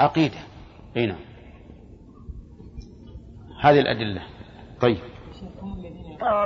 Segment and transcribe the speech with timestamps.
[0.00, 0.38] عقيدة.
[0.96, 1.18] أي نعم.
[3.62, 4.22] هذه الأدلة.
[4.80, 4.98] طيب.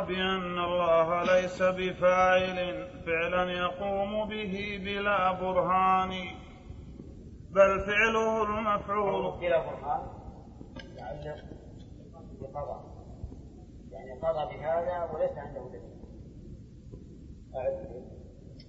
[0.08, 6.10] بأن الله ليس بفاعل فعلا يقوم به بلا برهان
[7.50, 9.40] بل فعله المفعول.
[9.40, 10.06] بلا برهان؟
[10.96, 11.42] يعني
[12.40, 12.94] بقضاء
[13.90, 15.94] يعني قضى بهذا وليس عنده دليل.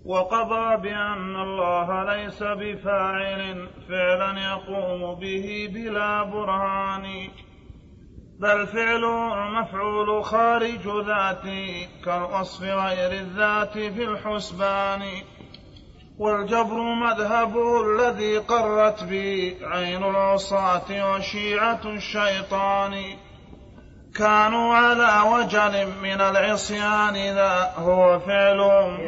[0.05, 7.29] وقضى بأن الله ليس بفاعل فعلا يقوم به بلا برهان
[8.39, 15.01] بل فعله المفعول خارج ذاته كالوصف غير الذات في الحسبان
[16.19, 22.93] والجبر مذهبه الذي قرت به عين العصاة وشيعة الشيطان
[24.15, 29.07] كانوا على وجل من العصيان ذا هو فعلهم.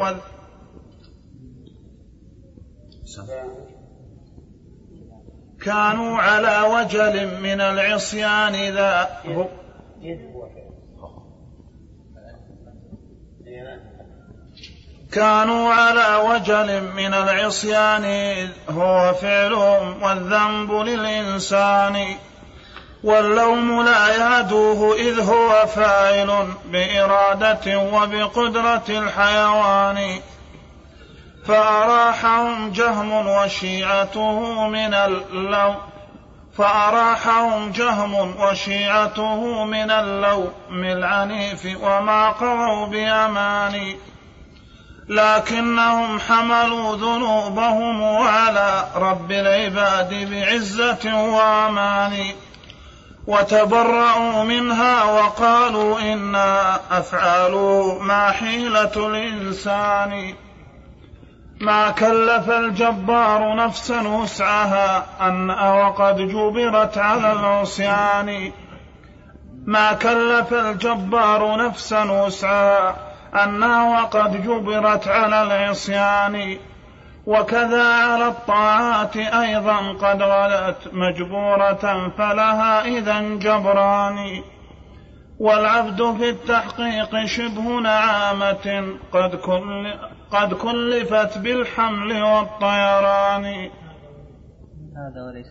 [5.65, 9.47] كانوا على وجل من العصيان ذا هو
[15.11, 18.05] كانوا على وجل من العصيان
[18.69, 22.05] هو فعلهم والذنب للإنسان.
[23.03, 30.19] واللوم لا يهدوه إذ هو فاعل بإرادة وبقدرة الحيوان.
[31.47, 35.75] فأراحهم جهم وشيعته من اللوم
[36.57, 43.95] فأراحهم جهم وشيعته من اللوم العنيف وما قضوا بأمان
[45.09, 52.33] لكنهم حملوا ذنوبهم على رب العباد بعزة وأمان
[53.27, 60.35] وتبرأوا منها وقالوا إنا أفعاله ما حيلة الإنسان.
[61.61, 68.51] ما كلف الجبار نفسا وسعها أن وقد جبرت على العصيان.
[69.65, 72.95] ما كلف الجبار نفسا وسعها
[73.43, 76.57] أنها وقد جبرت على العصيان.
[77.25, 84.41] وكذا على الطاعات أيضا قد غلت مجبورة فلها إذا جبران.
[85.39, 89.93] والعبد في التحقيق شبه نعامة قد, كل
[90.31, 93.69] قد كلفت بالحمل والطيران.
[94.97, 95.47] هذا وليس.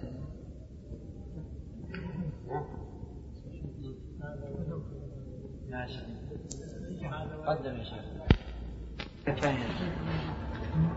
[7.46, 8.06] قدم يا شيخ.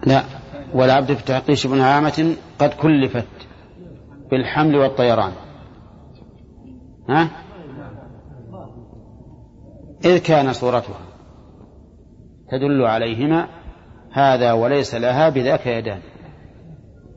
[0.08, 0.24] لا
[0.74, 3.28] والعبد في التحقيق شبه نعامة قد كلفت
[4.32, 5.34] بالحمل والطيران.
[7.10, 7.30] ها؟
[10.06, 11.00] إذ كان صورتها
[12.52, 13.59] تدل عليهما
[14.14, 16.02] هذا وليس لها بذاك يدان.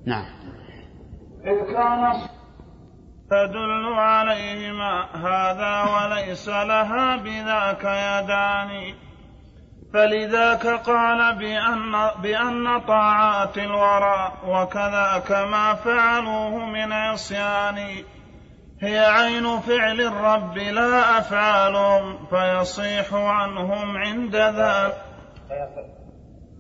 [0.07, 0.25] نعم.
[1.45, 2.13] إذ كان
[3.31, 8.95] تدل عليهما هذا وليس لها بذاك يدان.
[9.95, 18.05] فلذاك قال بأن, بأن طاعات الورى وكذاك ما فعلوه من عصيان.
[18.83, 24.93] هي عين فعل الرب لا أفعالهم فيصيح عنهم عند ذا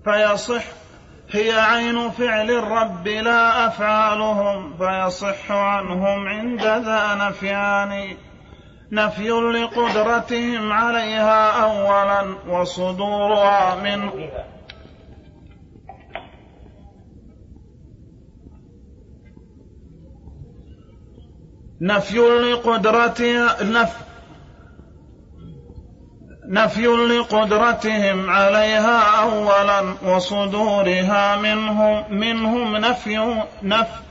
[0.04, 0.64] فيصح
[1.30, 8.16] هي عين فعل الرب لا أفعالهم فيصح عنهم عند ذا نفيان.
[8.92, 14.10] نفي لقدرتهم عليها أولا وصدورها من
[21.80, 24.11] نفي لقدرتها نف
[26.52, 34.02] نفي لقدرتهم عليها أولا وصدورها منهم منهم نفي نفي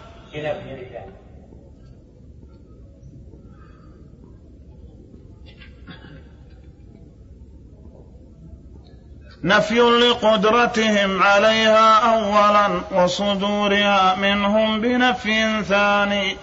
[9.44, 16.38] نفي لقدرتهم عليها أولا وصدورها منهم بنفي ثاني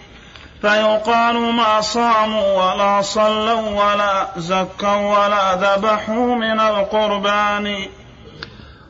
[0.63, 7.89] فيقال ما صاموا ولا صلوا ولا زكوا ولا ذبحوا من القربان.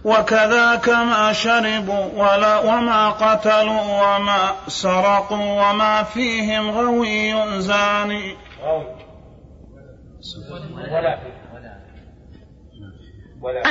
[0.04, 8.36] وكذاك ما شربوا ولا وما قتلوا وما سرقوا وما فيهم غوي زاني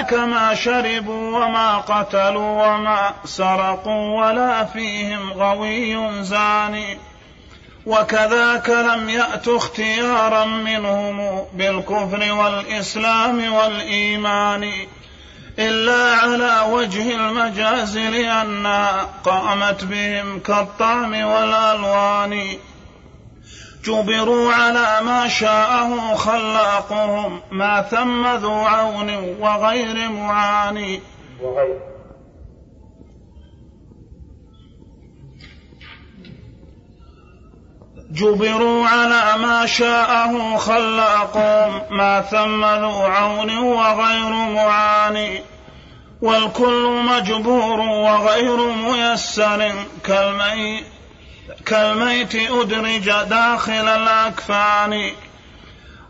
[0.10, 6.98] كما شربوا وما قتلوا وما سرقوا ولا فيهم غوي زاني
[7.88, 14.72] وكذاك لم يأت اختيارا منهم بالكفر والإسلام والإيمان
[15.60, 22.58] إلا على وجه المجاز لأنها قامت بهم كالطعم والألوان.
[23.86, 31.02] جبروا على ما شاءه خلاقهم ما ثم ذو عون وغير معاني.
[31.42, 31.97] وغير
[38.12, 45.42] جبروا على ما شاءه خلاقهم ما ثم ذو عون وغير معاني
[46.22, 49.72] والكل مجبور وغير ميسر
[51.66, 55.12] كالميت أدرج داخل الأكفان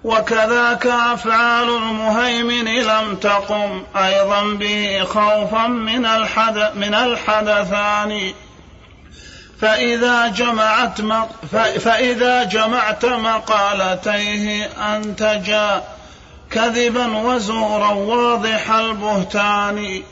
[0.03, 8.33] وكذاك أفعال المهيمن لم تقم أيضا به خوفا من الحدث من الحدثان
[9.61, 11.01] فإذا جمعت
[11.79, 15.83] فإذا جمعت مقالتيه أنتجا
[16.51, 20.03] كذبا وزورا واضح البهتان.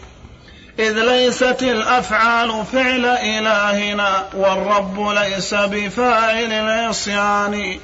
[0.80, 7.80] إذ ليست الأفعال فعل إلهنا والرب ليس بفاعل العصيان.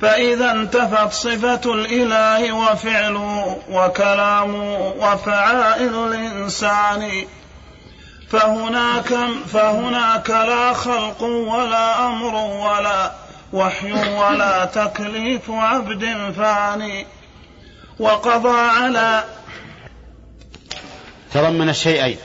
[0.00, 7.26] فإذا انتفت صفة الإله وفعله وكلامه وفعائل الإنسان.
[8.28, 9.14] فهناك
[9.46, 13.12] فهناك لا خلق ولا أمر ولا
[13.52, 16.04] وحي ولا تكليف عبد
[16.36, 17.06] فاني
[17.98, 19.24] وقضى على
[21.32, 22.16] تضمن الشيئين.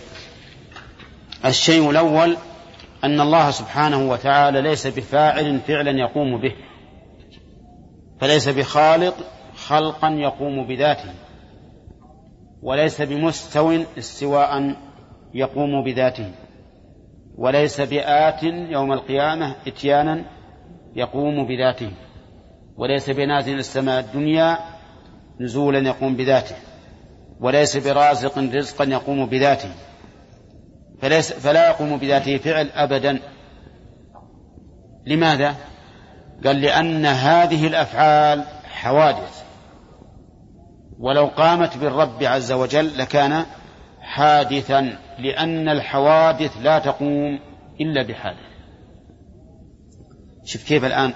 [1.46, 2.38] الشيء الأول
[3.04, 6.56] أن الله سبحانه وتعالى ليس بفاعل فعلا يقوم به
[8.22, 9.16] فليس بخالق
[9.68, 11.14] خلقا يقوم بذاته
[12.62, 14.76] وليس بمستو استواء
[15.34, 16.32] يقوم بذاته.
[17.38, 20.26] وليس بآت يوم القيامة إتيانا
[20.96, 21.92] يقوم بذاته.
[22.78, 24.58] وليس بنازل السماء الدنيا
[25.40, 26.56] نزولا يقوم بذاته.
[27.40, 29.70] وليس برازق رزقا يقوم بذاته.
[31.02, 33.20] فليس فلا يقوم بذاته فعل أبدا.
[35.06, 35.56] لماذا؟
[36.46, 39.44] قال لأن هذه الأفعال حوادث.
[41.00, 43.46] ولو قامت بالرب عز وجل لكان
[44.02, 47.40] حادثا لأن الحوادث لا تقوم
[47.82, 48.52] إلا بحادث.
[50.44, 51.14] شوف كيف الآن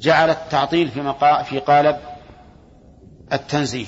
[0.00, 1.42] جعل التعطيل في, مقا...
[1.42, 1.96] في قالب
[3.32, 3.86] التنزيه.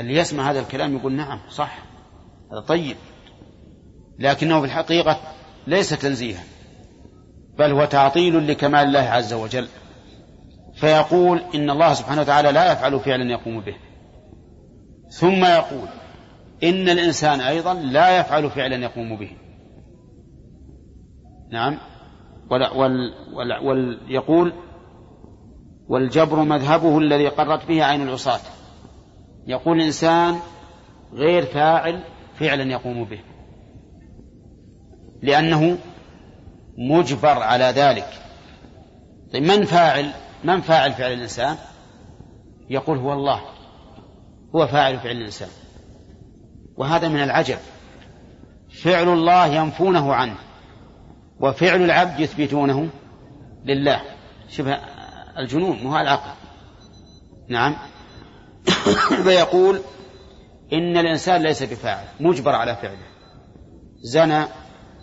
[0.00, 1.78] اللي يسمع هذا الكلام يقول نعم صح
[2.52, 2.96] هذا طيب.
[4.18, 5.20] لكنه في الحقيقة
[5.66, 6.42] ليس تنزيها
[7.58, 9.68] بل هو تعطيل لكمال الله عز وجل.
[10.74, 13.74] فيقول إن الله سبحانه وتعالى لا يفعل فعلا يقوم به.
[15.10, 15.88] ثم يقول
[16.64, 19.30] إن الإنسان أيضا لا يفعل فعلا يقوم به.
[21.50, 21.78] نعم.
[22.50, 24.52] ولا وال وال وال يقول
[25.88, 28.40] والجبر مذهبه الذي قرت به عين العصاة.
[29.46, 30.36] يقول الإنسان
[31.12, 32.04] غير فاعل
[32.34, 33.20] فعلا يقوم به.
[35.22, 35.78] لأنه
[36.78, 38.08] مجبر على ذلك.
[39.32, 40.10] طيب من فاعل
[40.44, 41.56] من فاعل فعل الإنسان؟
[42.70, 43.40] يقول هو الله.
[44.56, 45.48] هو فاعل فعل الإنسان.
[46.76, 47.58] وهذا من العجب.
[48.82, 50.36] فعل الله ينفونه عنه
[51.40, 52.88] وفعل العبد يثبتونه
[53.64, 54.02] لله.
[54.48, 54.78] شبه
[55.38, 56.30] الجنون مو العقل.
[57.48, 57.76] نعم.
[59.24, 59.80] فيقول
[60.72, 63.06] إن الإنسان ليس بفاعل مجبر على فعله.
[64.02, 64.44] زنى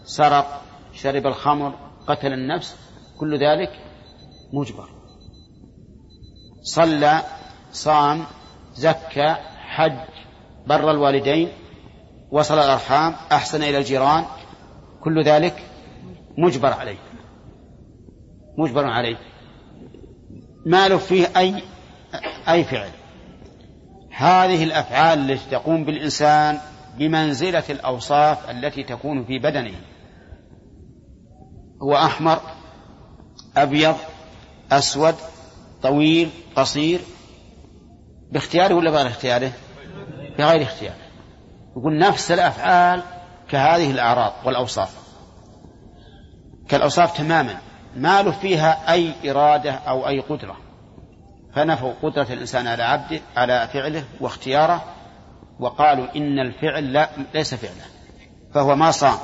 [0.03, 0.61] سرق
[0.93, 1.73] شرب الخمر
[2.07, 2.75] قتل النفس
[3.19, 3.71] كل ذلك
[4.53, 4.89] مجبر.
[6.63, 7.21] صلى
[7.71, 8.25] صام
[8.73, 9.35] زكى
[9.67, 9.97] حج
[10.67, 11.49] بر الوالدين
[12.31, 14.25] وصل الأرحام أحسن إلى الجيران
[15.03, 15.63] كل ذلك
[16.37, 16.97] مجبر عليه.
[18.57, 19.17] مجبر عليه.
[20.65, 21.63] ما له فيه أي
[22.49, 22.89] أي فعل.
[24.11, 26.57] هذه الأفعال التي تقوم بالإنسان
[26.97, 29.75] بمنزلة الأوصاف التي تكون في بدنه.
[31.83, 32.39] هو أحمر
[33.57, 33.95] أبيض
[34.71, 35.15] أسود
[35.81, 36.99] طويل قصير.
[38.31, 39.51] باختياره ولا بغير اختياره؟
[40.37, 41.08] بغير اختياره.
[41.77, 43.03] يقول نفس الأفعال
[43.49, 44.93] كهذه الأعراض والأوصاف.
[46.69, 47.57] كالأوصاف تماما
[47.95, 50.57] ما له فيها أي إرادة أو أي قدرة.
[51.55, 54.83] فنفوا قدرة الإنسان على عبده على فعله واختياره
[55.59, 57.85] وقالوا إن الفعل لا ليس فعلا
[58.53, 59.17] فهو ما صام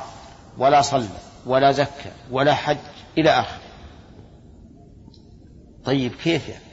[0.58, 1.08] ولا صلى
[1.46, 2.78] ولا زكى ولا حج
[3.18, 3.62] إلى آخره.
[5.86, 6.64] طيب كيف يعني؟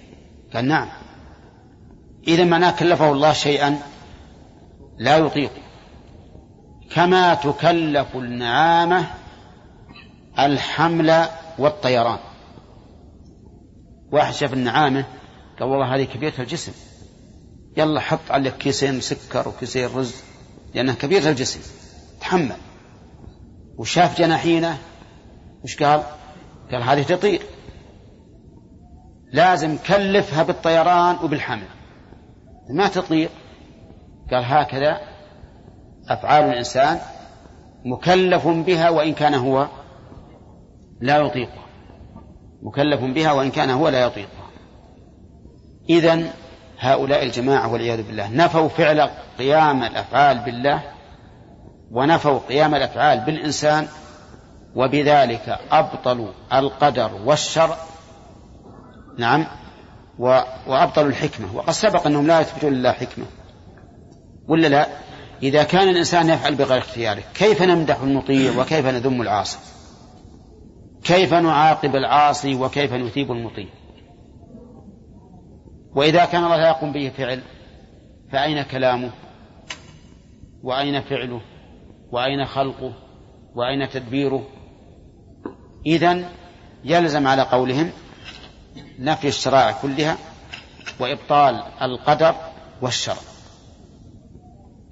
[0.54, 0.88] قال نعم.
[2.28, 3.78] إذا معناه كلفه الله شيئا
[4.98, 5.50] لا يطيق.
[6.94, 9.06] كما تكلف النعامة
[10.38, 11.26] الحمل
[11.58, 12.18] والطيران.
[14.12, 15.04] واحد شاف النعامة
[15.60, 16.72] قال والله هذه كبيرة الجسم.
[17.76, 20.22] يلا حط عليك كيسين سكر وكيسين رز
[20.74, 21.60] لأنه كبير الجسم.
[22.20, 22.56] تحمل.
[23.78, 24.78] وشاف جناحينه
[25.64, 26.02] وش قال؟
[26.72, 27.42] قال هذه تطير.
[29.32, 31.68] لازم كلفها بالطيران وبالحمل.
[32.70, 33.30] ما تطير.
[34.30, 35.11] قال هكذا
[36.08, 36.98] أفعال الإنسان
[37.84, 39.68] مكلف بها وإن كان هو
[41.00, 41.62] لا يطيقها
[42.62, 44.50] مكلف بها وإن كان هو لا يطيقها
[45.90, 46.30] إذن
[46.78, 50.82] هؤلاء الجماعة والعياذ بالله نفوا فعل قيام الأفعال بالله
[51.90, 53.86] ونفوا قيام الأفعال بالإنسان
[54.74, 57.76] وبذلك أبطلوا القدر والشرع
[59.18, 59.46] نعم
[60.18, 61.56] وأبطلوا الحكمة.
[61.56, 63.24] وقد سبق أنهم لا يثبتون لله حكمة
[64.48, 64.86] ولا لا؟
[65.42, 69.58] إذا كان الإنسان يفعل بغير اختياره كيف نمدح المطيع وكيف نذم العاصي؟
[71.04, 73.68] كيف نعاقب العاصي وكيف نثيب المطيع؟
[75.94, 77.42] وإذا كان الله لا يقوم به فعل
[78.32, 79.10] فأين كلامه؟
[80.62, 81.40] وأين فعله؟
[82.12, 82.92] وأين خلقه؟
[83.54, 84.46] وأين تدبيره؟
[85.86, 86.28] إذن
[86.84, 87.90] يلزم على قولهم
[88.98, 90.16] نفي الشرائع كلها
[91.00, 92.34] وإبطال القدر
[92.82, 93.31] والشرع.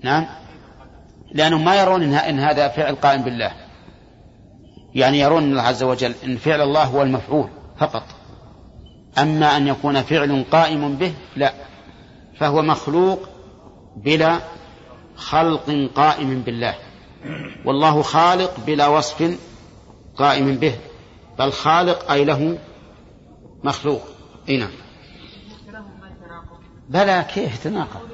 [0.04, 0.26] نعم.
[1.32, 3.52] لأنهم ما يرون إن هذا فعل قائم بالله.
[4.94, 8.02] يعني يرون الله عز وجل إن فعل الله هو المفعول فقط.
[9.18, 11.52] أما أن يكون فعل قائم به لا.
[12.38, 13.28] فهو مخلوق
[13.96, 14.38] بلا
[15.16, 16.74] خلق قائم بالله.
[17.64, 19.38] والله خالق بلا وصف
[20.16, 20.74] قائم به.
[21.38, 22.58] بل خالق أي له
[23.64, 24.02] مخلوق.
[24.48, 24.70] إي نعم.
[26.88, 28.09] بلى كيف تناقض؟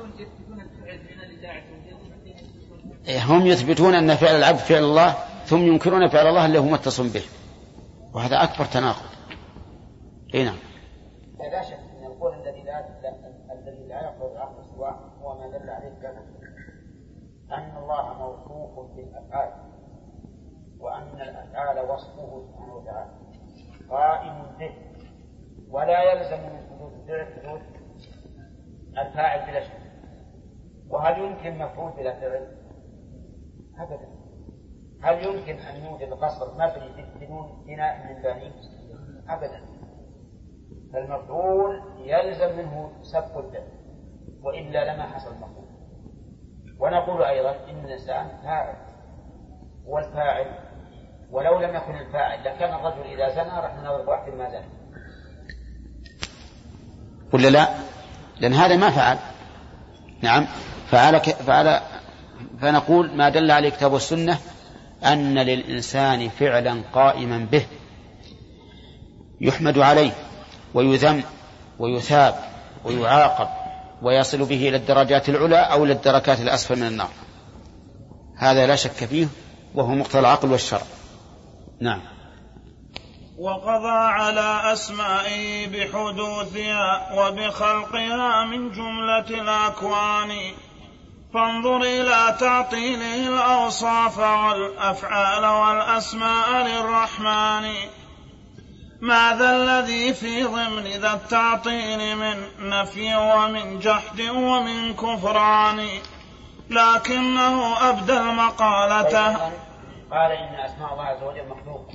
[3.08, 7.22] هم يثبتون أن فعل العبد فعل الله ثم ينكرون فعل الله اللي هو متصل به.
[8.14, 9.10] وهذا أكبر تناقض.
[10.34, 10.56] إي نعم.
[11.38, 12.84] لا شك أن القول الذي لا
[13.52, 16.22] الذي لا يقبل العقل سواء هو ما دل عليه كذا
[17.52, 19.52] أن الله موصوف بالافعال
[20.80, 23.10] وأن الأفعال وصفه سبحانه وتعالى.
[23.90, 24.70] قائم به.
[25.70, 27.60] ولا يلزم من حدود الفعل حدود
[28.98, 29.72] الفاعل بلا شك.
[30.88, 32.55] وهل يمكن مفعول بلا فعل؟
[33.78, 34.08] أبدا.
[35.02, 38.52] هل يمكن أن يوجد قصر مبني بدون بناء من بنيه؟
[39.28, 39.60] أبدا.
[40.92, 43.68] فالمفعول يلزم منه سبق الفعل
[44.42, 45.66] وإلا لما حصل المفعول.
[46.78, 48.74] ونقول أيضا إن الإنسان فاعل
[49.86, 50.46] والفاعل
[51.30, 54.66] ولو لم يكن الفاعل لكان الرجل إذا زنى رحنا نضرب واحد ما زنى.
[57.32, 57.68] ولا لا؟
[58.40, 59.18] لأن هذا ما فعل.
[60.22, 60.46] نعم.
[60.90, 61.80] فعل فعل
[62.60, 64.38] فنقول ما دل عليه الكتاب والسنة
[65.04, 67.66] أن للإنسان فعلا قائما به.
[69.40, 70.12] يحمد عليه
[70.74, 71.24] ويذم
[71.78, 72.34] ويثاب
[72.84, 73.48] ويعاقب
[74.02, 77.10] ويصل به إلى الدرجات العلى أو إلى الدركات الأسفل من النار.
[78.36, 79.26] هذا لا شك فيه
[79.74, 80.82] وهو مقتضى العقل والشرع.
[81.80, 82.00] نعم.
[83.38, 90.30] وقضى على أسمائه بحدوثها وبخلقها من جملة الأكوان.
[91.36, 97.70] فانظر إلى تعطيله الأوصاف والأفعال والأسماء للرحمن.
[99.00, 105.86] ماذا الذي في ضمن ذا التعطيل من نفي ومن جحد ومن كفران؟
[106.70, 109.36] لكنه أبدى المقالة.
[110.10, 111.94] قال إن أسماء الله عز وجل مخلوقة.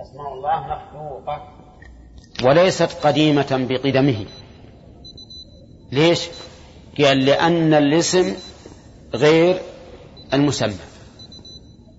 [0.00, 1.48] أسماء الله مخلوقة.
[2.44, 4.26] وليست قديمة بقدمه.
[5.92, 6.28] ليش؟
[6.98, 8.36] قال لأن الاسم
[9.14, 9.60] غير
[10.34, 10.74] المسمى.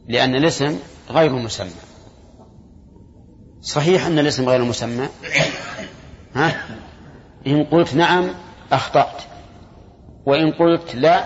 [0.08, 1.70] لأن الاسم غير مسمى.
[3.62, 5.08] صحيح أن الاسم غير مسمى؟
[6.34, 6.68] ها؟
[7.48, 8.30] إن قلت نعم
[8.72, 9.22] أخطأت.
[10.26, 11.26] وإن قلت لا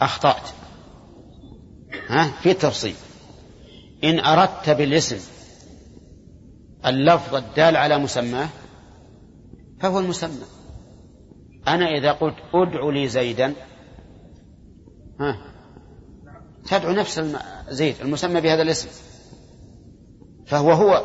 [0.00, 0.48] أخطأت.
[2.08, 2.94] ها؟ في تفصيل
[4.04, 5.18] إن أردت بالاسم
[6.86, 8.48] اللفظ الدال على مسماه
[9.80, 10.53] فهو المسمى.
[11.68, 13.54] أنا إذا قلت ادع لي زيدا
[15.20, 15.36] ها
[16.66, 17.22] تدعو نفس
[17.68, 18.88] زيد المسمى بهذا الاسم.
[20.46, 21.02] فهو هو.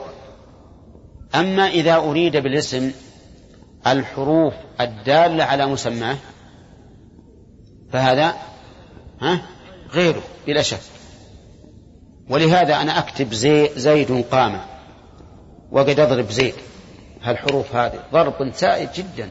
[1.36, 2.92] أما إذا أريد بالاسم
[3.88, 6.18] الحروف الدالة على مسماه
[7.92, 8.34] فهذا
[9.22, 9.42] ها
[9.92, 10.80] غيره بلا شك.
[12.30, 14.62] ولهذا أنا أكتب زي زيد قام
[15.72, 16.56] وقد أضرب زيد.
[17.22, 19.30] هالحروف هذه ضرب سائد جدا.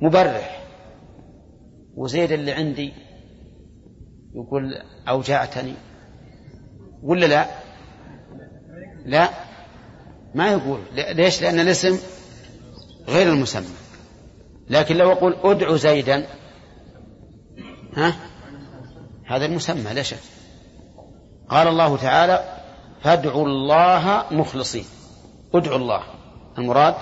[0.00, 0.64] مبرح.
[1.96, 2.92] وزيد اللي عندي
[4.34, 4.74] يقول
[5.08, 5.74] أوجعتني
[7.02, 7.46] ولا لا؟
[9.06, 9.28] لا.
[10.34, 10.80] ما يقول.
[10.92, 11.98] ليش؟ لأن الاسم
[13.08, 13.76] غير المسمى.
[14.70, 16.26] لكن لو أقول أدعو زيدا
[17.96, 18.14] ها؟
[19.26, 20.18] هذا المسمى لا شك.
[21.48, 22.60] قال الله تعالى
[23.02, 24.84] فادعوا الله مخلصين.
[25.54, 26.02] ادعوا الله.
[26.58, 26.94] المراد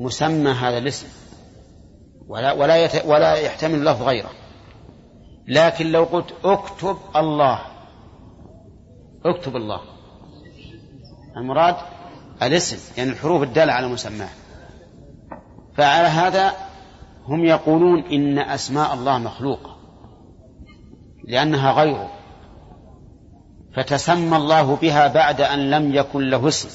[0.00, 1.06] مسمى هذا الاسم.
[2.28, 4.30] ولا ولا يت ولا يحتمل لفظ غيره.
[5.48, 7.60] لكن لو قلت اكتب الله.
[9.24, 9.80] اكتب الله.
[11.36, 11.76] المراد
[12.42, 14.28] الاسم يعني الحروف الدالة على مسماه.
[15.76, 16.52] فعلى هذا
[17.24, 19.76] هم يقولون إن أسماء الله مخلوقة.
[21.24, 22.10] لأنها غيره.
[23.74, 26.68] فتسمى الله بها بعد أن لم يكن له اسم.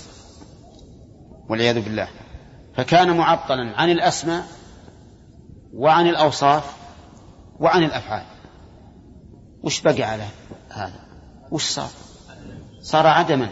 [1.50, 2.08] والعياذ بالله.
[2.76, 4.44] فكان معطلا عن الأسماء
[5.74, 6.76] وعن الأوصاف
[7.60, 8.24] وعن الأفعال.
[9.64, 10.24] وش بقي على
[10.70, 11.00] هذا؟
[11.52, 11.90] وش صار؟
[12.82, 13.50] صار عدما.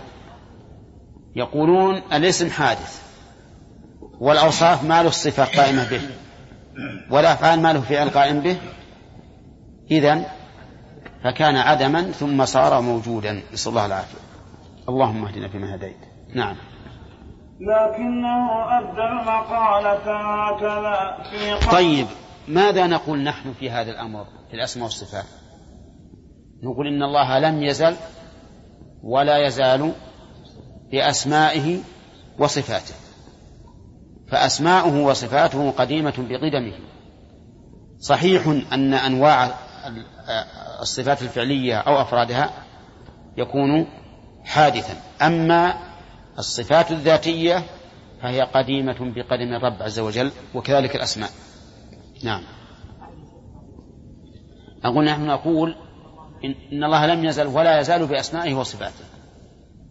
[1.35, 3.01] يقولون الاسم حادث
[4.19, 6.01] والأوصاف ما له الصفة قائمة به
[7.11, 8.57] والأفعال ما له فعل قائم به.
[9.91, 10.25] إذن
[11.23, 13.41] فكان عدما ثم صار موجودا.
[13.53, 14.19] نسأل الله العافية.
[14.89, 15.97] اللهم اهدنا فيما هديت.
[16.35, 16.55] نعم.
[17.59, 22.07] لكنه أبدى المقالة هكذا في طيب
[22.47, 25.25] ماذا نقول نحن في هذا الأمر في الأسماء والصفات؟
[26.63, 27.95] نقول إن الله لم يزل
[29.03, 29.93] ولا يزال
[30.91, 31.79] بأسمائه
[32.39, 32.93] وصفاته.
[34.27, 36.73] فأسماؤه وصفاته قديمة بقدمه.
[37.99, 39.49] صحيح أن أنواع
[40.81, 42.49] الصفات الفعلية أو أفرادها
[43.37, 43.87] يكون
[44.45, 44.93] حادثا.
[45.21, 45.88] أما
[46.39, 47.63] الصفات الذاتية
[48.21, 51.29] فهي قديمة بقدم الرب عز وجل وكذلك الأسماء.
[52.23, 52.43] نعم.
[54.83, 55.75] أقول نحن نقول
[56.73, 59.05] إن الله لم يزل ولا يزال بأسمائه وصفاته.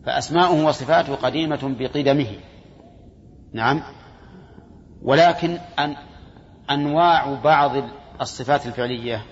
[0.06, 2.32] فأسماؤه وصفاته قديمة بقدمه.
[3.52, 3.82] نعم.
[5.02, 5.96] ولكن أن
[6.70, 7.72] أنواع بعض
[8.20, 9.22] الصفات الفعلية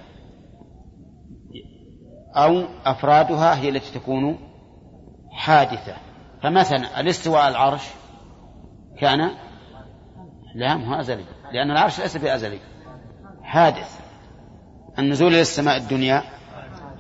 [2.37, 4.39] أو أفرادها هي التي تكون
[5.31, 6.06] حادثة.
[6.47, 7.83] فمثلا الاستواء على العرش
[8.99, 9.31] كان
[10.55, 12.61] لا مو أزلي لأن العرش ليس بأزلي.
[13.43, 14.01] حادث
[14.99, 16.23] النزول إلى السماء الدنيا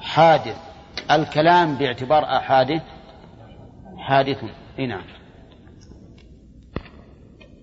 [0.00, 0.56] حادث
[1.10, 2.82] الكلام باعتبار أحادث
[3.98, 4.44] حادث
[4.78, 5.04] إي نعم.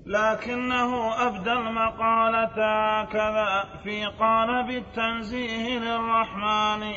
[0.05, 2.55] لكنه أبدى المقالة
[3.01, 6.93] هكذا في قالب التنزيه للرحمن.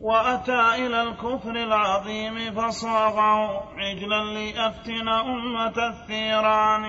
[0.00, 6.84] وأتى إلى الكفر العظيم فصاغه عجلا ليفتن أمة الثيران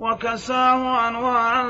[0.00, 1.60] وكساه أنواع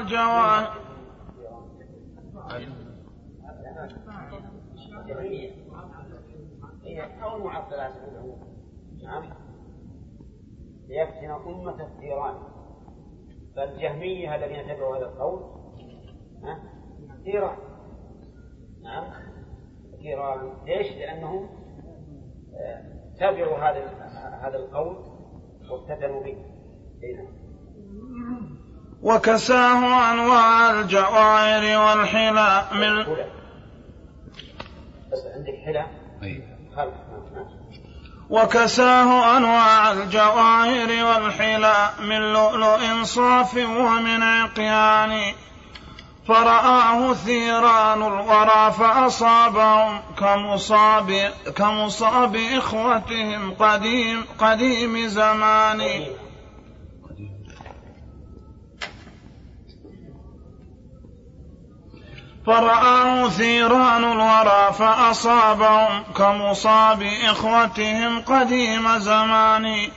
[9.05, 9.25] نعم
[10.88, 12.35] ليفتن أمة الثيران.
[13.57, 15.40] فالجهمية الذين اتبعوا هذا القول
[17.25, 17.57] ثيران.
[17.57, 17.72] نعم
[20.03, 21.49] ثيران ليش؟ لأنهم
[22.55, 22.83] آه،
[23.21, 23.81] تبعوا هذا
[24.43, 24.97] هذا القول
[25.71, 26.37] وافتتنوا به.
[27.17, 27.43] نعم.
[29.03, 33.15] وكساه أنواع الجواهر والحلى من
[35.12, 35.87] بس عندك حلى؟
[36.77, 36.95] خلف
[38.31, 45.35] وكساه أنواع الجواهر والحلى من لؤلؤ صاف ومن عقيان
[46.29, 55.83] فرآه ثيران الورى فأصابهم كمصاب كمصاب إخوتهم قديم قديم زمان.
[62.47, 69.91] فرآه ثيران الورى فأصابهم كمصاب إخوتهم قديم زمان.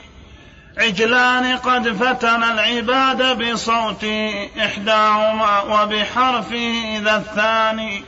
[0.77, 8.03] عجلان قد فتن العباد بصوته إحداهما وبحرفه ذا الثاني.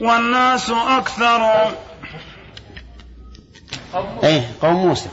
[0.00, 1.72] والناس أكثر.
[4.24, 5.08] أيه قوم موسى.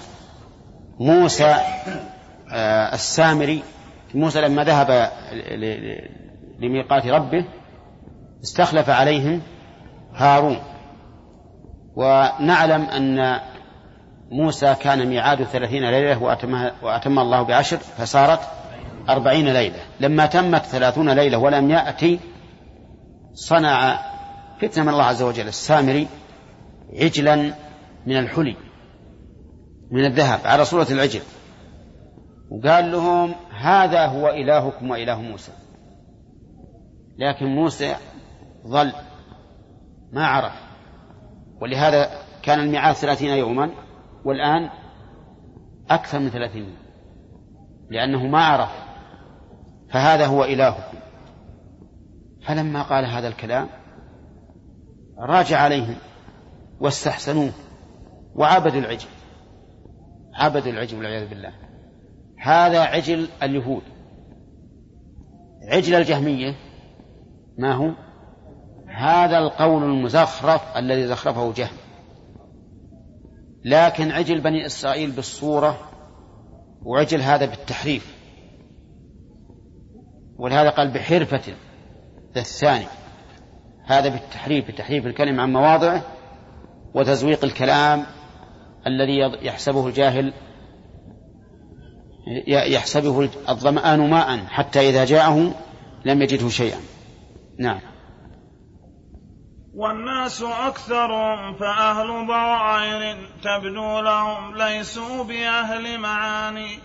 [1.00, 1.56] موسى
[2.52, 3.64] آه السامري.
[4.14, 5.12] موسى لما ذهب
[6.60, 7.46] لميقات ربه
[8.44, 9.42] استخلف عليهم
[10.16, 10.64] هارون.
[11.96, 13.40] ونعلم أن
[14.32, 18.39] موسى كان ميعاد ثلاثين ليلة وأتمها وأتم الله بعشر فصارت
[19.10, 19.80] أربعين ليلة.
[20.00, 22.20] لما تمت ثلاثون ليلة ولم يأتي
[23.34, 24.00] صنع
[24.62, 26.08] فتنة من الله عز وجل السامري
[27.02, 27.54] عجلا
[28.06, 28.56] من الحلي
[29.91, 31.22] من الذهب على صورة العجل.
[32.52, 35.52] وقال لهم هذا هو إلهكم وإله موسى.
[37.17, 37.96] لكن موسى
[38.67, 38.91] ظل
[40.13, 40.54] ما عرف.
[41.62, 42.10] ولهذا
[42.44, 43.72] كان الميعاد ثلاثين يوما.
[44.26, 44.70] والآن
[45.90, 46.76] أكثر من ثلاثين
[47.90, 48.72] لأنه ما عرف
[49.90, 50.98] فهذا هو إلهكم.
[52.48, 53.68] فلما قال هذا الكلام
[55.18, 55.96] راجع عليهم
[56.80, 57.52] واستحسنوه
[58.36, 59.08] وعبدوا العجل.
[60.34, 61.54] عبدوا العجل والعياذ بالله.
[62.38, 63.84] هذا عجل اليهود.
[65.72, 66.56] عجل الجهمية
[67.58, 67.92] ما هو؟
[68.88, 71.78] هذا القول المزخرف الذي زخرفه جهم.
[73.65, 75.80] لكن عجل بني إسرائيل بالصورة
[76.84, 78.15] وعجل هذا بالتحريف.
[80.38, 81.54] ولهذا قال بحرفة
[82.38, 82.86] الثاني.
[83.86, 86.02] هذا بالتحريف بتحريف الكلمة عن مواضعه
[86.93, 88.06] وتزويق الكلام
[88.88, 90.34] الذي يحسبه الجاهل
[92.47, 95.54] يحسبه الظمآن ماء حتى إذا جاءه
[96.06, 96.80] لم يجده شيئا.
[97.60, 97.90] نعم.
[99.76, 101.10] والناس أكثر
[101.54, 106.80] فأهل ضوائر تبدو لهم ليسوا بأهل معاني.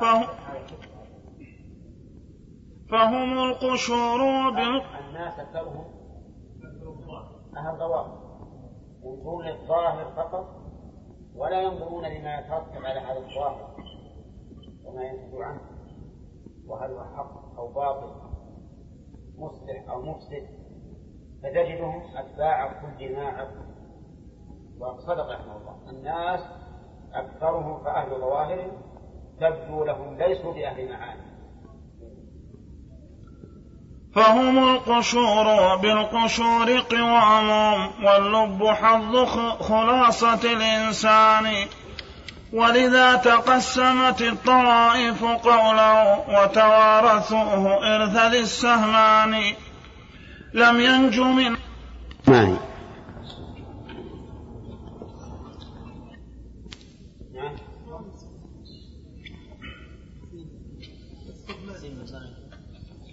[0.00, 0.26] فهم,
[2.90, 4.82] فهم القشور بال...
[5.08, 5.84] الناس أكثرهم
[7.56, 8.22] أهل ضوائر
[9.04, 10.62] ينظرون للظاهر فقط
[11.34, 13.76] ولا ينظرون لما يترتب على هذا الظاهر
[14.84, 15.60] وما ينتج عنه.
[16.66, 18.12] وهل هو حق أو باطل؟
[19.38, 20.61] مصلح أو مفسد؟
[21.42, 23.48] فتجدهم أتباع كل ما
[24.78, 25.90] وصدق رحمه الله.
[25.90, 26.40] الناس
[27.14, 28.70] أكثرهم فأهل ظواهر
[29.40, 31.32] تبدو لهم ليسوا بأهل معاني.
[34.14, 37.50] فهم القشور بالقشور قوام
[38.04, 39.16] واللب حظ
[39.60, 41.66] خلاصة الإنسان.
[42.52, 49.54] ولذا تقسمت الطوائف قولا وتوارثوه إرث ذي السهمان.
[50.54, 51.56] لم ينجو من
[52.28, 52.56] ماني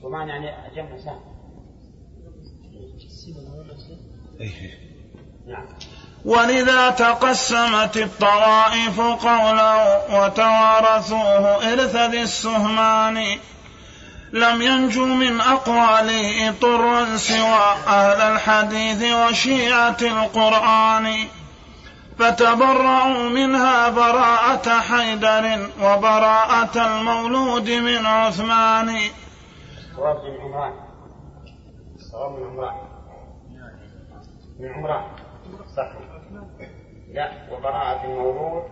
[0.03, 1.21] ومعنى يعني جمع سهم.
[5.47, 5.65] نعم.
[6.25, 13.39] ولذا تقسمت الطوائف قولا وتوارثوه إرث ذي السهمان
[14.33, 21.13] لم ينجو من أقواله طرا سوى أهل الحديث وشيعة القرآن.
[22.19, 28.97] فتبرأوا منها براءة حيدر وبراءة المولود من عثمان.
[29.95, 30.73] صواب من عمران.
[32.11, 32.75] صواب من عمران.
[34.59, 35.03] من عمران.
[35.77, 35.91] صح.
[37.13, 38.63] لا وبراءة المولود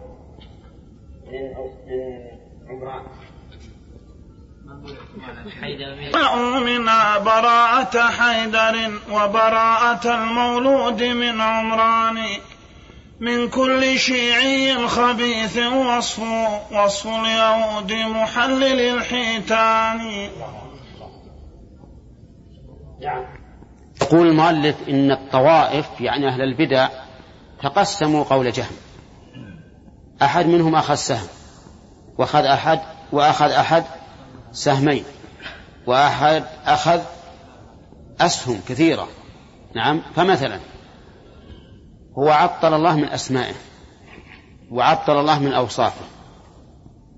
[1.27, 1.41] من
[1.87, 3.03] من عمران.
[6.59, 12.17] منها براءة حيدر وبراءة المولود من عمران
[13.19, 16.19] من كل شيعي خبيث وصف
[16.71, 20.29] وصف اليهود محلل الحيتان.
[24.01, 26.87] يقول المؤلف إن الطوائف يعني أهل البدع
[27.63, 28.75] تقسموا قول جهم.
[30.21, 31.27] أحد منهم أخذ سهم
[32.17, 32.79] وأخذ أحد
[33.11, 33.83] وأخذ أحد
[34.57, 35.03] سهمين.
[35.87, 37.01] وأحد أخذ
[38.21, 39.07] أسهم كثيرة.
[39.75, 40.01] نعم.
[40.15, 40.59] فمثلا
[42.19, 43.53] هو عطل الله من أسمائه
[44.71, 46.05] وعطل الله من أوصافه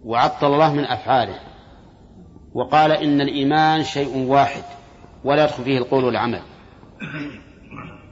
[0.04, 1.40] وعطل الله من أفعاله
[2.54, 4.64] وقال إن الإيمان شيء واحد
[5.24, 6.42] ولا يدخل فيه القول والعمل.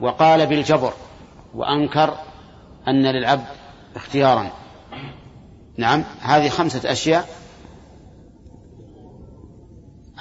[0.01, 0.93] وقال بالجبر
[1.53, 2.13] وأنكر
[2.87, 3.45] أن للعبد
[3.95, 4.51] اختيارا.
[5.77, 6.03] نعم.
[6.21, 7.29] هذه خمسة أشياء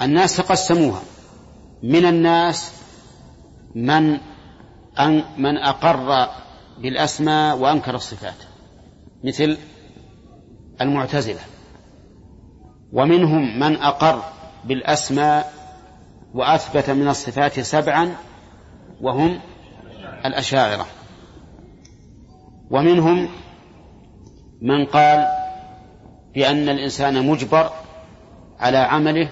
[0.01, 1.01] الناس تقسموها.
[1.83, 2.71] من الناس
[3.75, 4.17] من
[4.99, 6.29] أن من أقر
[6.77, 8.43] بالأسماء وأنكر الصفات
[9.23, 9.57] مثل
[10.81, 11.39] المعتزلة.
[12.93, 14.23] ومنهم من أقر
[14.65, 15.53] بالأسماء
[16.33, 18.15] وأثبت من الصفات سبعا
[19.01, 19.39] وهم
[20.25, 20.85] الأشاعرة.
[22.69, 23.29] ومنهم
[24.61, 25.27] من قال
[26.35, 27.71] بأن الإنسان مجبر
[28.59, 29.29] على عمله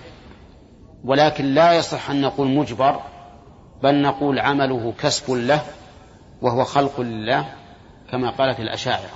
[1.05, 3.01] ولكن لا يصح أن نقول مجبر
[3.83, 5.61] بل نقول عمله كسب له
[6.41, 7.45] وهو خلق لله
[8.11, 9.09] كما قالت الأشاعرة.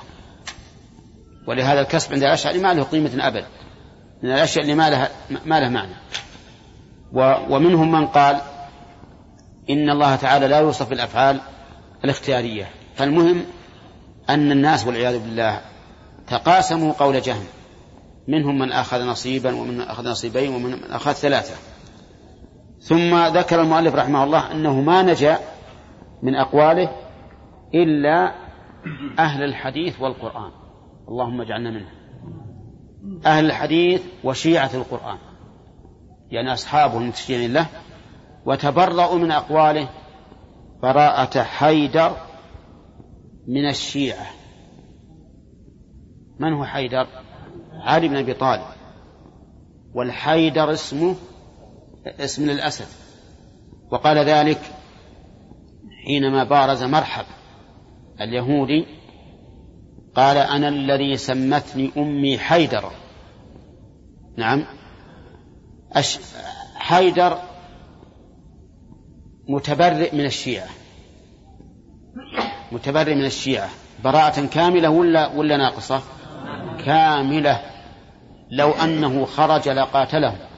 [1.47, 3.45] ولهذا الكسب عند الأشاعرة ما له قيمة أبد
[4.23, 5.10] من الأشياء اللي ما لها
[5.45, 5.95] ما له معنى.
[7.49, 8.41] ومنهم من قال
[9.69, 11.41] إن الله تعالى لا يوصف بالأفعال
[12.04, 12.69] الاختيارية.
[12.95, 13.45] فالمهم
[14.30, 15.62] أن الناس والعياذ بالله
[16.28, 17.45] تقاسموا قول جهم.
[18.28, 21.56] منهم من أخذ نصيبا ومن من أخذ نصيبين ومن من أخذ ثلاثة.
[22.80, 25.38] ثم ذكر المؤلف رحمه الله أنه ما نجا
[26.24, 26.89] من أقواله
[27.74, 28.34] إلا
[29.20, 30.52] أهل الحديث والقرآن.
[31.08, 31.89] اللهم اجعلنا منه
[33.26, 35.18] أهل الحديث وشيعة القرآن.
[36.32, 37.65] يعني أصحابه المتشيعين له
[38.46, 39.89] وتبرأوا من أقواله
[40.84, 42.12] براءة حيدر
[43.48, 44.26] من الشيعة.
[46.39, 47.08] من هو حيدر؟
[47.74, 48.63] علي بن أبي طالب.
[49.94, 51.15] والحيدر اسمه
[52.06, 52.86] اسم للأسد
[53.92, 54.62] وقال ذلك
[56.06, 57.26] حينما بارز مرحب.
[58.22, 58.86] اليهودي
[60.16, 62.92] قال أنا الذي سمتني أمي حيدر.
[64.38, 64.66] نعم.
[65.94, 66.20] أش...
[66.76, 67.38] حيدر
[69.50, 70.68] متبرئ من الشيعة.
[72.72, 73.70] متبرئ من الشيعة.
[74.04, 76.02] براءة كاملة ولا ولا ناقصة؟
[76.86, 77.62] كاملة.
[78.52, 80.49] لو أنه خرج لقاتلهم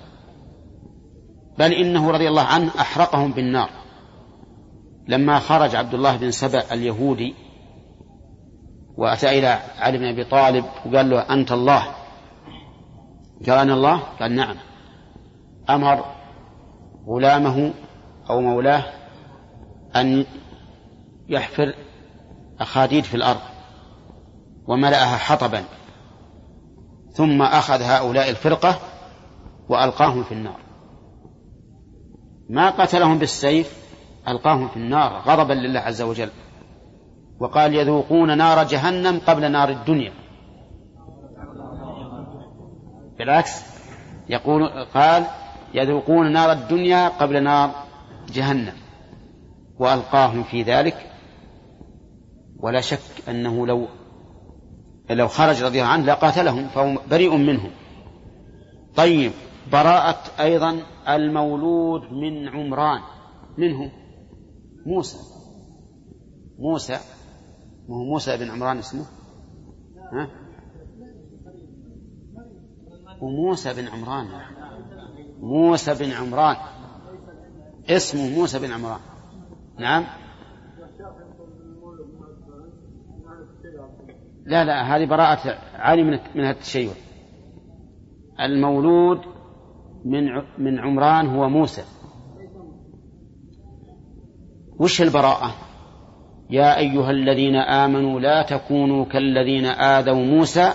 [1.58, 3.70] بل إنه رضي الله عنه أحرقهم بالنار.
[5.08, 7.36] لما خرج عبد الله بن سبأ اليهودي
[8.98, 11.84] وأتى إلى علي بن أبي طالب وقال له أنت الله؟
[13.48, 14.56] قال أنا الله؟ قال نعم.
[15.70, 16.06] أمر
[17.08, 17.74] غلامه
[18.30, 18.84] أو مولاه
[19.96, 20.26] أن
[21.30, 21.74] يحفر
[22.60, 23.42] أخاديد في الأرض
[24.68, 25.64] وملأها حطبا
[27.14, 28.80] ثم أخذ هؤلاء الفرقة
[29.70, 30.71] وألقاهم في النار.
[32.52, 33.78] ما قتلهم بالسيف
[34.28, 36.30] ألقاهم في النار غضبا لله عز وجل.
[37.40, 40.14] وقال يذوقون نار جهنم قبل نار الدنيا.
[43.18, 43.64] بالعكس
[44.30, 45.26] يقول قال
[45.74, 47.72] يذوقون نار الدنيا قبل نار
[48.34, 48.74] جهنم.
[49.80, 51.12] وألقاهم في ذلك.
[52.60, 53.88] ولا شك أنه لو
[55.10, 57.72] لو خرج رضي الله عنه لقاتلهم فهو بريء منهم.
[58.96, 59.32] طيب
[59.72, 63.02] براءة أيضا المولود من عمران.
[63.58, 63.92] منه
[64.86, 65.18] موسى.
[66.60, 66.98] موسى.
[67.90, 69.06] هو موسى بن عمران اسمه؟
[70.14, 70.28] ها؟
[73.22, 74.28] وموسى بن عمران.
[75.40, 76.56] موسى بن عمران.
[77.90, 79.00] اسمه موسى بن عمران.
[79.80, 80.04] نعم.
[84.46, 86.94] لا لا هذه براءة عالي من من التشيع.
[88.40, 89.31] المولود
[90.06, 90.24] من
[90.58, 91.84] من عمران هو موسى.
[94.80, 95.56] وش البراءة؟
[96.50, 100.74] يا أيها الذين آمنوا لا تكونوا كالذين آذوا موسى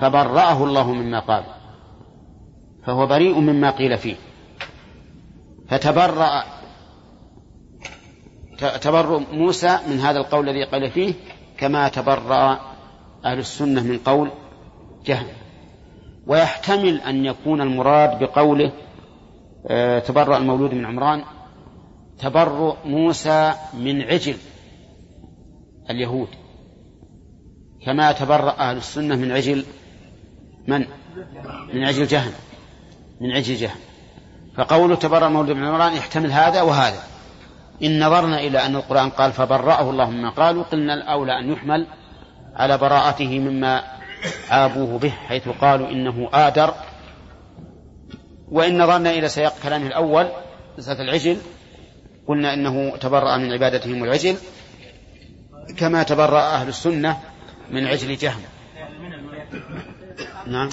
[0.00, 1.44] فبرأه الله مما قال.
[2.84, 4.16] فهو بريء مما قيل فيه.
[5.68, 6.44] فتبرأ
[8.82, 11.14] تبرؤ موسى من هذا القول الذي قال فيه
[11.58, 12.60] كما تبرأ
[13.24, 14.30] أهل السنة من قول
[15.06, 15.26] جهل.
[16.26, 18.72] ويحتمل أن يكون المراد بقوله
[19.68, 21.24] آه، تبرأ المولود من عمران
[22.18, 24.36] تبرؤ موسى من عجل
[25.90, 26.28] اليهود.
[27.86, 29.64] كما تبرأ أهل السنة من عجل
[30.68, 30.84] من؟
[31.74, 32.32] من عجل جهل
[33.20, 33.78] من عجل جهل
[34.56, 37.02] فقوله تبرأ المولود من عمران يحتمل هذا وهذا.
[37.82, 41.86] إن نظرنا إلى أن القرآن قال فبرأه الله مما قالوا قلنا الأولى أن يحمل
[42.56, 43.95] على براءته مما
[44.50, 46.74] عابوه به حيث قالوا إنه آدر.
[48.48, 50.28] وإن نظرنا إلى سياق كلامه الأول
[50.78, 51.36] مسألة العجل.
[52.28, 54.36] قلنا إنه تبرأ من عبادتهم العجل
[55.76, 57.20] كما تبرأ أهل السنة
[57.70, 58.42] من عجل جهم.
[60.46, 60.68] نعم.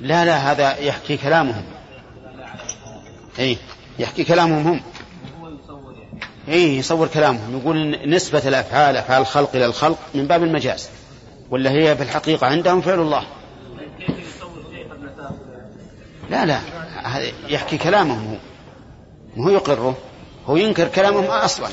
[0.00, 1.64] لا لا هذا يحكي كلامهم.
[3.38, 3.58] اي
[3.98, 4.80] يحكي كلامهم هم.
[6.48, 10.88] اي يصور كلامهم يقول نسبة الأفعال أفعال الخلق إلى الخلق من باب المجاز
[11.50, 13.26] ولا هي في الحقيقة عندهم فعل الله.
[16.30, 16.60] لا لا
[17.48, 18.38] يحكي كلامهم
[19.38, 19.96] هو هو يقره
[20.46, 21.68] هو ينكر كلامهم أصلا.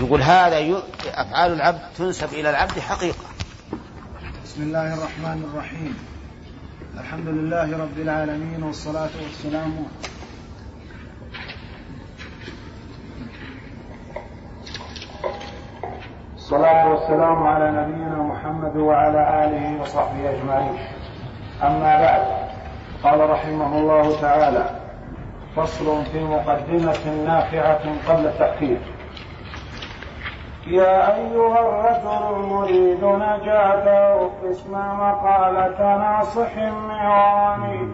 [0.00, 3.24] يقول هذا أفعال العبد تنسب إلى العبد حقيقة.
[4.44, 5.94] بسم الله الرحمن الرحيم.
[7.00, 9.86] الحمد لله رب العالمين والصلاة والسلام
[16.44, 20.78] الصلاة والسلام على نبينا محمد وعلى آله وصحبه أجمعين.
[21.62, 22.22] أما بعد
[23.04, 24.64] قال رحمه الله تعالى
[25.56, 28.78] فصل في مقدمة نافعة قبل التأخير.
[30.66, 36.56] يا أيها الرجل المريد نجاته اسمع مقالة ناصح
[36.88, 37.88] معواني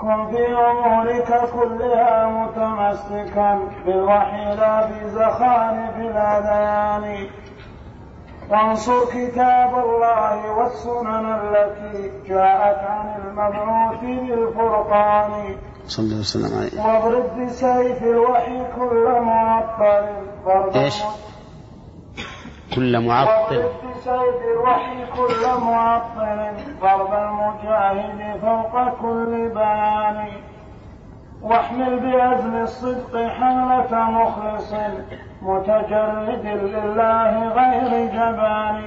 [0.00, 7.26] كن في أمورك كلها متمسكا بالوحي لا بزخارف الأذان.
[8.50, 16.58] وانصر كتاب الله والسنن التي جاءت عن المبعوث بالفرقان صلى الله وسلم.
[16.58, 20.06] عليه واضرب بسيف الوحي كل معطل.
[20.76, 21.02] إيش؟
[22.74, 23.62] كل معطل.
[23.96, 30.28] بسيف الوحي كل معطل ضرب المجاهد فوق كل بيان
[31.42, 34.72] واحمل بأزم الصدق حملة مخلص
[35.42, 38.84] متجرد لله غير جبان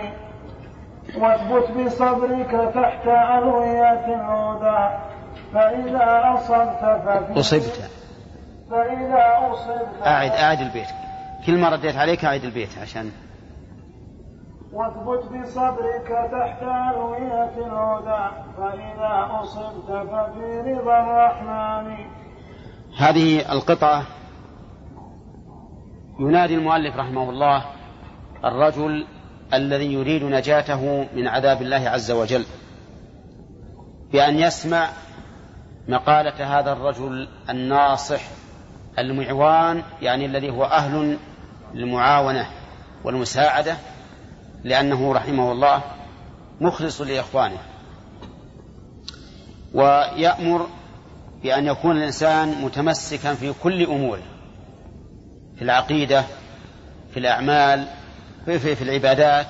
[1.18, 4.98] واثبت بصبرك تحت ألوية الهدى.
[5.54, 7.90] فإذا أصبت ففي أصبت.
[8.72, 10.88] فإذا أصبت أعد أعد البيت.
[11.46, 13.12] كل ما رديت عليك أعد البيت عشان
[14.74, 21.96] واثبت بصبرك تحت ألوية الهدى فإذا أصبت ففي رضا الرحمن.
[22.98, 24.04] هذه القطعة
[26.20, 27.66] ينادي المؤلف رحمه الله
[28.46, 29.08] الرجل
[29.54, 32.46] الذي يريد نجاته من عذاب الله عز وجل
[34.12, 34.90] بأن يسمع
[35.88, 38.22] مقالة هذا الرجل الناصح
[39.00, 41.18] المعوان يعني الذي هو أهل
[41.74, 42.48] للمعاونة
[43.04, 43.76] والمساعدة.
[44.64, 45.82] لأنه رحمه الله
[46.62, 47.58] مخلص لإخوانه.
[49.74, 50.68] ويأمر
[51.44, 54.24] بأن يكون الإنسان متمسكا في كل أموره
[55.56, 56.24] في العقيدة
[57.14, 57.88] في الأعمال
[58.46, 59.48] في, في, في العبادات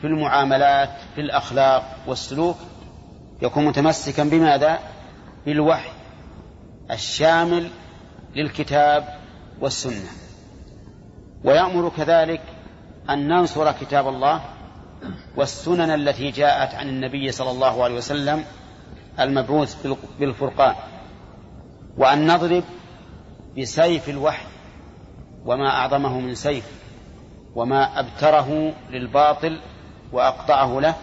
[0.00, 2.56] في المعاملات في الأخلاق والسلوك.
[3.42, 4.78] يكون متمسكا بماذا؟
[5.46, 5.90] بالوحي
[6.90, 7.70] الشامل
[8.36, 9.08] للكتاب
[9.60, 10.10] والسنة.
[11.44, 12.40] ويأمر كذلك
[13.10, 14.40] أن ننصر كتاب الله
[15.36, 18.44] والسنن التي جاءت عن النبي صلى الله عليه وسلم
[19.20, 19.86] المبعوث
[20.20, 20.74] بالفرقان
[21.98, 22.64] وأن نضرب
[23.58, 24.46] بسيف الوحي
[25.44, 26.64] وما أعظمه من سيف
[27.54, 29.60] وما أبتره للباطل
[30.12, 30.94] وأقطعه له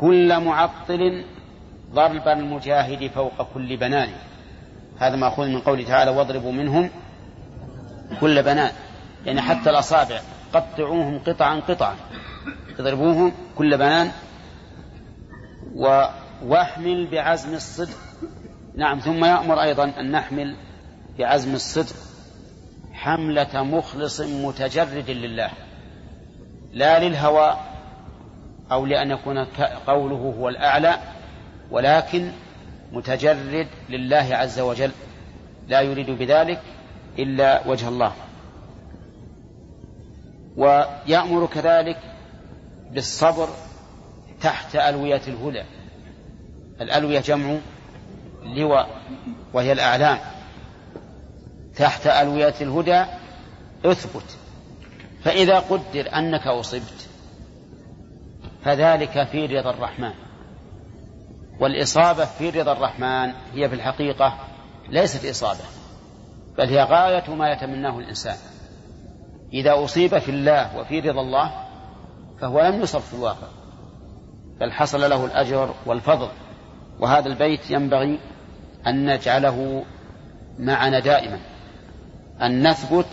[0.00, 1.24] كل معطل
[1.92, 4.08] ضرب المجاهد فوق كل بنان.
[4.98, 6.90] هذا مأخوذ من قوله تعالى واضربوا منهم
[8.20, 8.72] كل بنان.
[9.26, 10.20] يعني حتى الأصابع
[10.54, 11.96] قطعوهم قطعا قطعا.
[12.78, 14.10] اضربوهم كل بنان
[15.74, 16.04] و
[16.44, 17.96] وأحمل بعزم الصدق.
[18.74, 20.56] نعم ثم يأمر أيضا أن نحمل
[21.18, 21.96] بعزم الصدق.
[22.92, 25.50] حملة مخلص متجرد لله
[26.72, 27.56] لا للهوى
[28.72, 29.44] أو لأن يكون
[29.86, 30.98] قوله هو الأعلى
[31.70, 32.30] ولكن
[32.92, 34.90] متجرد لله عز وجل.
[35.68, 36.60] لا يريد بذلك
[37.18, 38.12] إلا وجه الله.
[40.58, 41.98] ويأمر كذلك
[42.90, 43.48] بالصبر
[44.40, 45.64] تحت ألوية الهدى.
[46.80, 47.58] الألوية جمع
[48.42, 48.88] لواء
[49.52, 50.18] وهي الأعلام.
[51.76, 53.04] تحت ألوية الهدى
[53.84, 54.36] اثبت.
[55.24, 57.08] فإذا قدر أنك أصبت
[58.64, 60.12] فذلك في رضا الرحمن.
[61.60, 64.38] والإصابة في رضا الرحمن هي في الحقيقة
[64.88, 65.64] ليست إصابة
[66.58, 68.36] بل هي غاية ما يتمناه الإنسان.
[69.52, 71.50] إذا أصيب في الله وفي رضا الله
[72.40, 73.48] فهو لم يصب في الواقع
[74.60, 76.28] بل حصل له الأجر والفضل.
[77.00, 78.18] وهذا البيت ينبغي
[78.86, 79.84] أن نجعله
[80.58, 81.38] معنا دائما
[82.42, 83.06] أن نثبت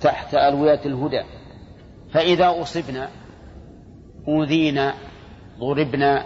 [0.00, 1.22] تحت ألوية الهدى.
[2.12, 3.08] فإذا أصبنا
[4.28, 4.94] أوذينا
[5.58, 6.24] ضربنا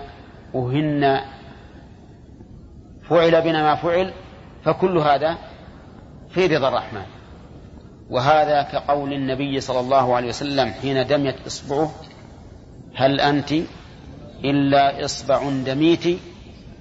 [0.55, 1.25] أهنا
[3.03, 4.13] فعل بنا ما فعل
[4.65, 5.39] فكل هذا
[6.29, 7.16] في رضا الرحمن.
[8.11, 11.91] وهذا كقول النبي صلى الله عليه وسلم حين دميت إصبعه
[12.95, 13.53] هل أنت
[14.45, 16.19] إلا إصبع دميت؟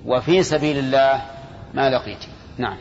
[0.06, 1.22] وفي سبيل الله
[1.74, 2.26] ما لقيت.
[2.58, 2.78] نعم.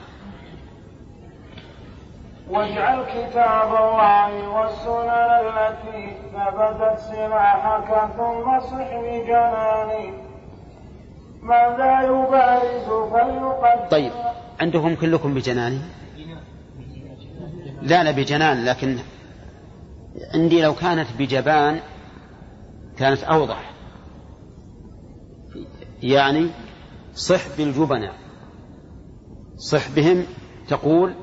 [2.50, 10.12] واجعل كتاب الله والسنن التي ثبتت سلاحك ثم صح بجناني
[11.42, 14.12] ماذا يبارز فليقدم طيب
[14.61, 15.83] عندكم كلكم بجنان؟
[17.84, 18.98] لا لا بجنان لكن
[20.34, 21.80] عندي لو كانت بجبان
[22.96, 23.70] كانت أوضح.
[26.02, 26.50] يعني
[27.14, 28.14] صح بالجبناء.
[29.56, 30.24] صح بهم
[30.68, 31.14] تقول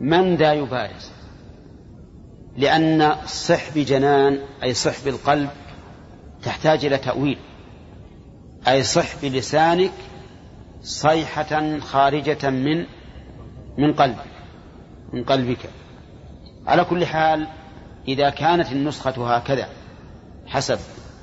[0.00, 1.10] من ذا يبارز؟
[2.56, 5.50] لأن صح بجنان أي صح بالقلب
[6.42, 7.38] تحتاج إلى تأويل.
[8.68, 9.92] أي صح بلسانك
[10.82, 12.86] صيحة خارجة من
[13.78, 14.29] من قلبك.
[15.12, 15.70] من قلبك.
[16.66, 17.46] على كل حال
[18.08, 19.68] إذا كانت النسخة هكذا
[20.46, 20.78] حسب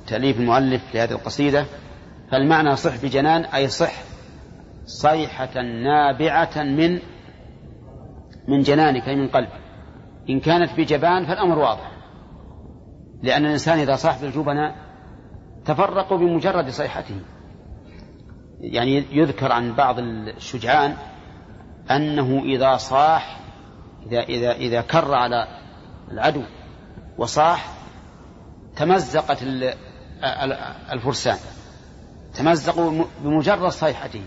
[0.08, 1.66] تأليف المؤلف لهذه القصيدة
[2.32, 3.94] فالمعنى صح بجنان أي صح
[4.86, 7.00] صيحة نابعة من
[8.48, 9.62] من جنانك أي من قلبك.
[10.30, 11.92] إن كانت بجبان فالأمر واضح.
[13.24, 14.76] لأن الإنسان إذا صاح بالجبناء
[15.66, 17.16] تفرقوا بمجرد صيحته.
[18.60, 20.94] يعني يذكر عن بعض الشجعان
[21.92, 23.40] أنه إذا صاح
[24.08, 25.48] إذا إذا إذا كر على
[26.12, 26.44] العدو
[27.18, 27.74] وصاح
[28.76, 29.38] تمزقت
[30.92, 31.38] الفرسان
[32.34, 34.22] تمزقوا بمجرد صيحته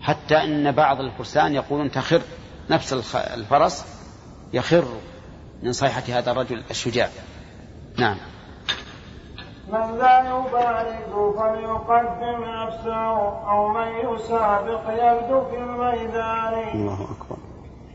[0.00, 2.22] حتى إن بعض الفرسان يقولون تخر
[2.70, 3.84] نفس الفرس
[4.52, 4.84] يخر
[5.62, 7.08] من صيحة هذا الرجل الشجاع.
[7.98, 8.16] نعم.
[9.68, 13.18] من لا يبارز فليقدم نفسه
[13.50, 16.68] أو من يسابق يبدو في الميدان.
[16.74, 17.37] الله أكبر.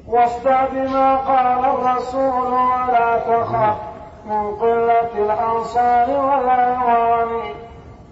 [0.07, 3.77] واصدع بما قال الرسول ولا تخف
[4.25, 7.41] من قلة الأنصار والأعوان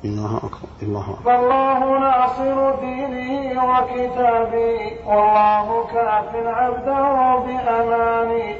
[0.05, 1.23] الله أكبر الله أكبر.
[1.25, 8.55] فالله ناصر دينه وكتابه والله كاف عبده بأمانه.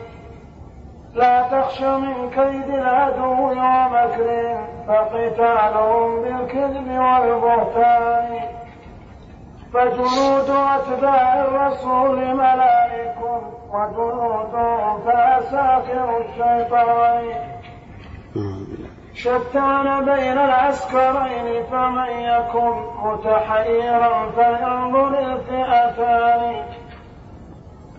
[1.14, 4.58] لا تخش من كيد العدو ومكر
[4.88, 8.40] فقتالهم بالكذب والبهتان.
[9.74, 13.16] فجنود أتباع الرسول ملائك
[13.70, 17.26] وجنودهم فأساخر الشيطان.
[19.14, 26.64] شتان بين العسكرين فمن يكن متحيرا فلينظر الفئتان.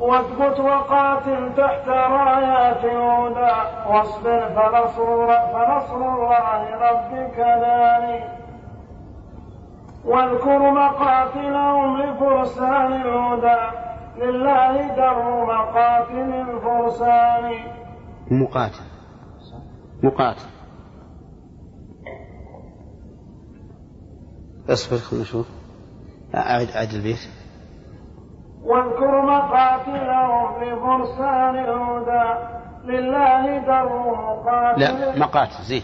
[0.01, 3.53] واثبت وقاتل تحت رايات الهدى
[3.89, 8.42] واصبر فنصر, فنصر الله ربك داني
[10.05, 13.61] واذكر مقاتلهم لفرسان الهدى
[14.19, 17.53] لله در مقاتل الفرسان
[18.31, 18.85] مقاتل.
[20.03, 20.47] مقاتل.
[24.69, 25.47] اصبر خلنا نشوف.
[26.35, 27.29] أعد أعد البيت.
[28.63, 32.35] واذكر مقاتلهم لفرسان الهدى
[32.85, 35.83] لله در مقاتل لا مقاتل زين.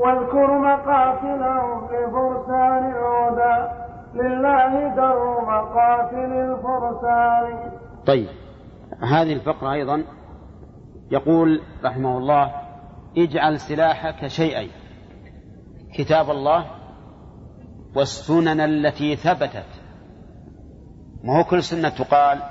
[0.00, 3.56] واذكر مقاتلهم لفرسان الهدى
[4.14, 7.72] لله در مقاتل الفرسان.
[8.06, 8.28] طيب
[9.02, 10.04] هذه الفقرة أيضا
[11.10, 12.52] يقول رحمه الله
[13.18, 14.70] اجعل سلاحك شيئين
[15.94, 16.66] كتاب الله
[17.96, 19.82] والسنن التي ثبتت.
[21.24, 22.42] ما هو كل سنة تقال؟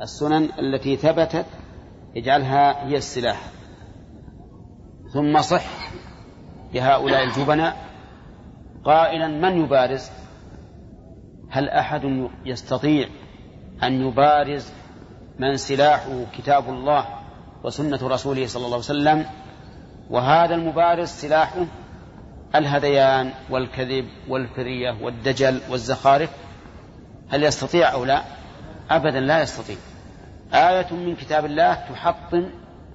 [0.00, 1.46] السنن التي ثبتت
[2.16, 3.40] اجعلها هي السلاح.
[5.14, 5.94] ثم صح.
[6.74, 7.76] بهؤلاء الجبناء
[8.84, 10.10] قائلا من يبارز؟
[11.50, 13.08] هل أحد يستطيع
[13.82, 14.72] أن يبارز
[15.38, 17.06] من سلاحه كتاب الله
[17.64, 19.26] وسنة رسوله صلى الله عليه وسلم؟
[20.10, 21.66] وهذا المبارز سلاحه
[22.54, 26.30] الهذيان والكذب والفرية والدجل والزخارف؟
[27.28, 28.22] هل يستطيع أو لا؟
[28.90, 29.76] أبدا لا يستطيع.
[30.54, 32.50] آية من كتاب الله تحطم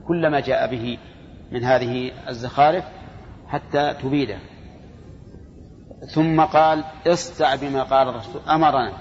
[0.08, 0.98] كل ما جاء به
[1.52, 2.84] من هذه الزخارف.
[3.50, 4.40] حتى تبيده.
[6.14, 8.42] ثم قال اصدع بما قال الرسول.
[8.50, 8.94] أمرنا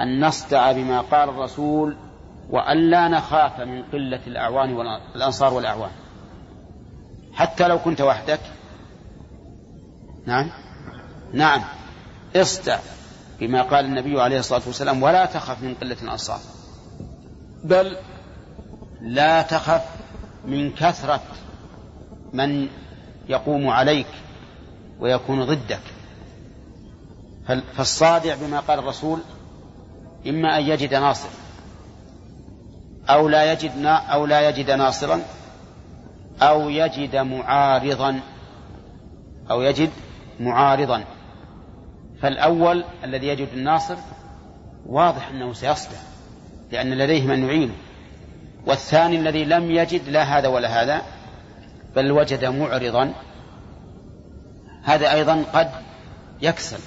[0.00, 1.96] أن نصدع بما قال الرسول
[2.50, 5.90] وألا نخاف من قلة الأعوان والأنصار والأعوان.
[7.32, 8.40] حتى لو كنت وحدك.
[10.26, 10.50] نعم؟
[11.32, 11.60] نعم.
[12.36, 12.78] اصدع
[13.40, 16.40] بما قال النبي عليه الصلاة والسلام ولا تخف من قلة الأنصار.
[17.64, 17.96] بل
[19.00, 19.84] لا تخف
[20.44, 21.22] من كثرة
[22.32, 22.68] من
[23.28, 24.06] يقوم عليك
[25.00, 25.80] ويكون ضدك.
[27.76, 29.18] فالصادع بما قال الرسول
[30.28, 31.28] إما أن يجد ناصر
[33.08, 35.20] أو لا يجد أو لا يجد ناصرا
[36.42, 38.20] أو يجد معارضا
[39.50, 39.90] أو يجد
[40.40, 41.04] معارضا.
[42.22, 43.96] فالأول الذي يجد الناصر
[44.86, 46.00] واضح أنه سيصلح
[46.72, 47.74] لأن لديه من يعينه
[48.66, 51.02] والثاني الذي لم يجد لا هذا ولا هذا
[51.96, 53.12] بل وجد معرضا.
[54.82, 55.70] هذا أيضا قد
[56.42, 56.78] يكسل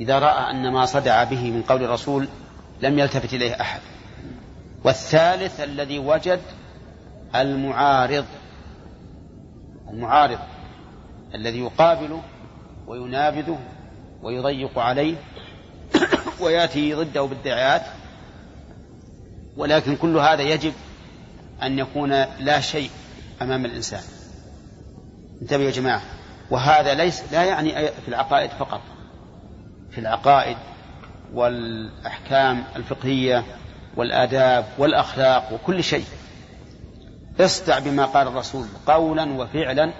[0.00, 2.28] إذا رأى أن ما صدع به من قول الرسول
[2.82, 3.80] لم يلتفت إليه أحد.
[4.84, 6.40] والثالث الذي وجد
[7.34, 8.24] المعارض
[9.88, 10.38] المعارض
[11.34, 12.22] الذي يقابله
[12.86, 13.58] وينابذه
[14.22, 15.16] ويضيق عليه
[16.40, 17.82] ويأتي ضده بالدعايات
[19.56, 20.72] ولكن كل هذا يجب
[21.62, 22.10] أن يكون
[22.40, 22.90] لا شيء
[23.42, 24.02] أمام الإنسان.
[25.42, 26.02] انتبهوا يا جماعة.
[26.50, 28.80] وهذا ليس لا يعني في العقائد فقط.
[29.90, 30.56] في العقائد
[31.34, 33.44] والأحكام الفقهية
[33.96, 36.04] والآداب والأخلاق وكل شيء.
[37.40, 39.92] اصدع بما قال الرسول قولا وفعلا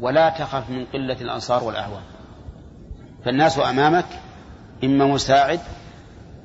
[0.00, 2.02] ولا تخف من قلة الأنصار والأعوان
[3.24, 4.06] فالناس أمامك
[4.84, 5.60] إما مساعد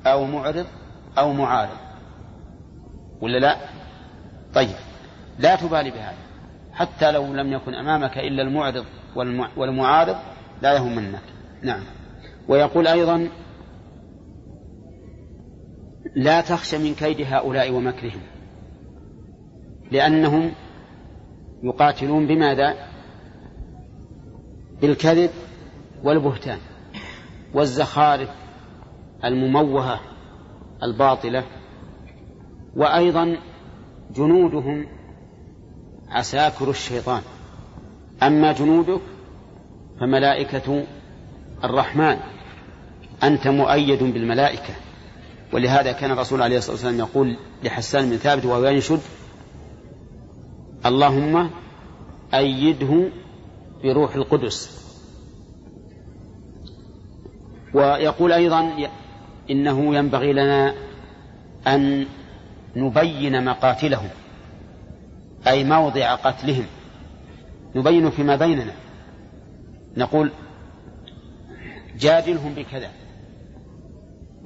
[0.06, 0.66] أو معرض
[1.18, 1.76] أو معارض.
[3.20, 3.56] ولا لا؟
[4.54, 4.76] طيب.
[5.38, 6.29] لا تبالي بهذا.
[6.80, 8.84] حتى لو لم يكن أمامك إلا المعرض
[9.56, 10.16] والمعارض
[10.62, 11.22] لا يهمنك
[11.62, 11.82] نعم
[12.48, 13.28] ويقول أيضا
[16.16, 18.20] لا تخش من كيد هؤلاء ومكرهم
[19.90, 20.52] لأنهم
[21.62, 22.74] يقاتلون بماذا؟
[24.80, 25.30] بالكذب
[26.04, 26.58] والبهتان
[27.54, 28.30] والزخارف
[29.24, 30.00] المموهة
[30.82, 31.44] الباطلة
[32.76, 33.36] وأيضا
[34.10, 34.99] جنودهم
[36.10, 37.22] عساكر الشيطان.
[38.22, 39.00] أما جنودك
[40.00, 40.84] فملائكة
[41.64, 42.16] الرحمن.
[43.22, 44.74] أنت مؤيد بالملائكة.
[45.52, 49.00] ولهذا كان الرسول عليه الصلاة والسلام يقول لحسان بن ثابت وهو ينشد
[50.86, 51.50] اللهم
[52.34, 53.10] أيده
[53.84, 54.80] بروح القدس.
[57.74, 58.88] ويقول أيضا
[59.50, 60.74] إنه ينبغي لنا
[61.66, 62.06] أن
[62.76, 64.08] نبين مقاتلهم.
[65.48, 66.66] أي موضع قتلهم
[67.74, 68.72] نبين فيما بيننا.
[69.96, 70.32] نقول
[71.98, 72.88] جادلهم بكذا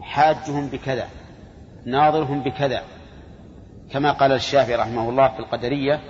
[0.01, 1.07] حاجهم بكذا
[1.87, 2.83] ناظرهم بكذا.
[3.91, 6.01] كما قال الشافعي رحمه الله في القدرية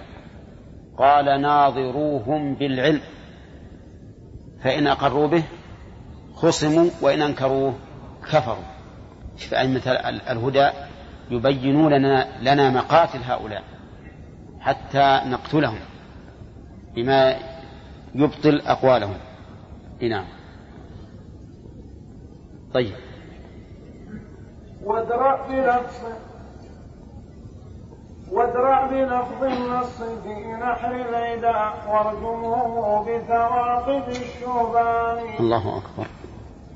[0.99, 3.01] قال ناظروهم بالعلم
[4.63, 5.43] فإن أقروا به
[6.35, 7.75] خصموا وإن أنكروه
[8.31, 8.65] كفروا.
[9.37, 9.91] فأئمة
[10.31, 10.71] الهدى
[11.31, 13.74] يبينون لنا, لنا مقاتل هؤلاء.
[14.65, 15.79] حتى نقتلهم
[16.95, 17.37] بما
[18.15, 19.17] يبطل أقوالهم.
[20.03, 20.25] نعم.
[22.75, 22.95] طيب.
[24.85, 26.17] وادرأ بنفسه
[28.33, 35.19] وادرع بلفظ النص في نحر العدا وارجمه بثواقب الشوبان.
[35.41, 36.07] الله أكبر.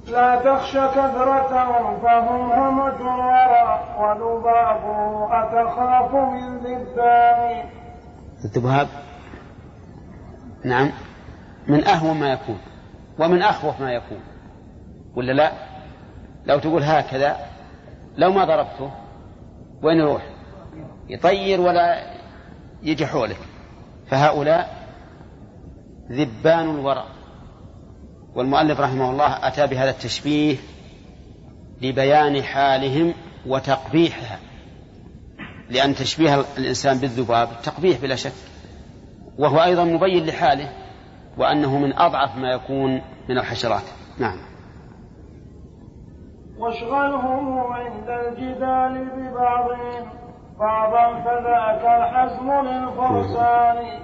[0.09, 7.78] لا تخش كثرتهم فهم همة الورى وذبابه أتخاف من ذبان.
[8.45, 8.89] الذباب
[10.65, 10.91] نعم.
[11.69, 12.59] من أهون ما يكون
[13.19, 14.21] ومن أخوف ما يكون.
[15.15, 15.53] ولا لا؟
[16.47, 17.37] لو تقول هكذا
[18.17, 18.91] لو ما ضربته
[19.83, 20.23] وين يروح؟
[21.09, 22.03] يطير ولا
[22.83, 23.39] يجي حولك.
[24.07, 24.87] فهؤلاء
[26.11, 27.05] ذبان الورى.
[28.35, 30.57] والمؤلف رحمه الله أتى بهذا التشبيه
[31.83, 33.15] لبيان حالهم
[33.47, 34.39] وتقبيحها.
[35.71, 38.33] لأن تشبيه الإنسان بالذباب تقبيح بلا شك
[39.39, 40.73] وهو أيضا مبين لحاله
[41.39, 43.83] وأنه من أضعف ما يكون من الحشرات.
[44.19, 44.39] نعم.
[46.59, 50.09] واشغلهم عند الجدال ببعضهم
[50.61, 54.01] بعضا فذاك الحزم للفرسان.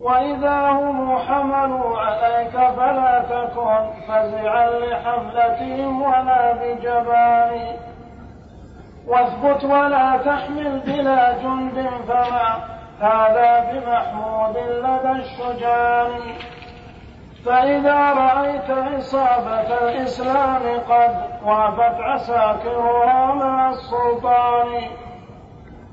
[0.00, 7.76] وإذا هم حملوا عليك فلا تكن فزعا لحملتهم ولا بجبان.
[9.06, 16.20] واثبت ولا تحمل بلا جند فما هذا بمحمود لدى الشجان
[17.44, 24.88] فإذا رأيت إصابة الإسلام قد وافت عساكرها مع السلطان.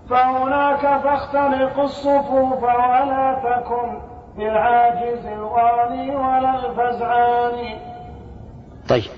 [0.09, 4.01] فهناك فاختلق الصفوف ولا تكن
[4.37, 7.77] بالعاجز الوالي ولا الفزعان.
[8.89, 9.11] طيب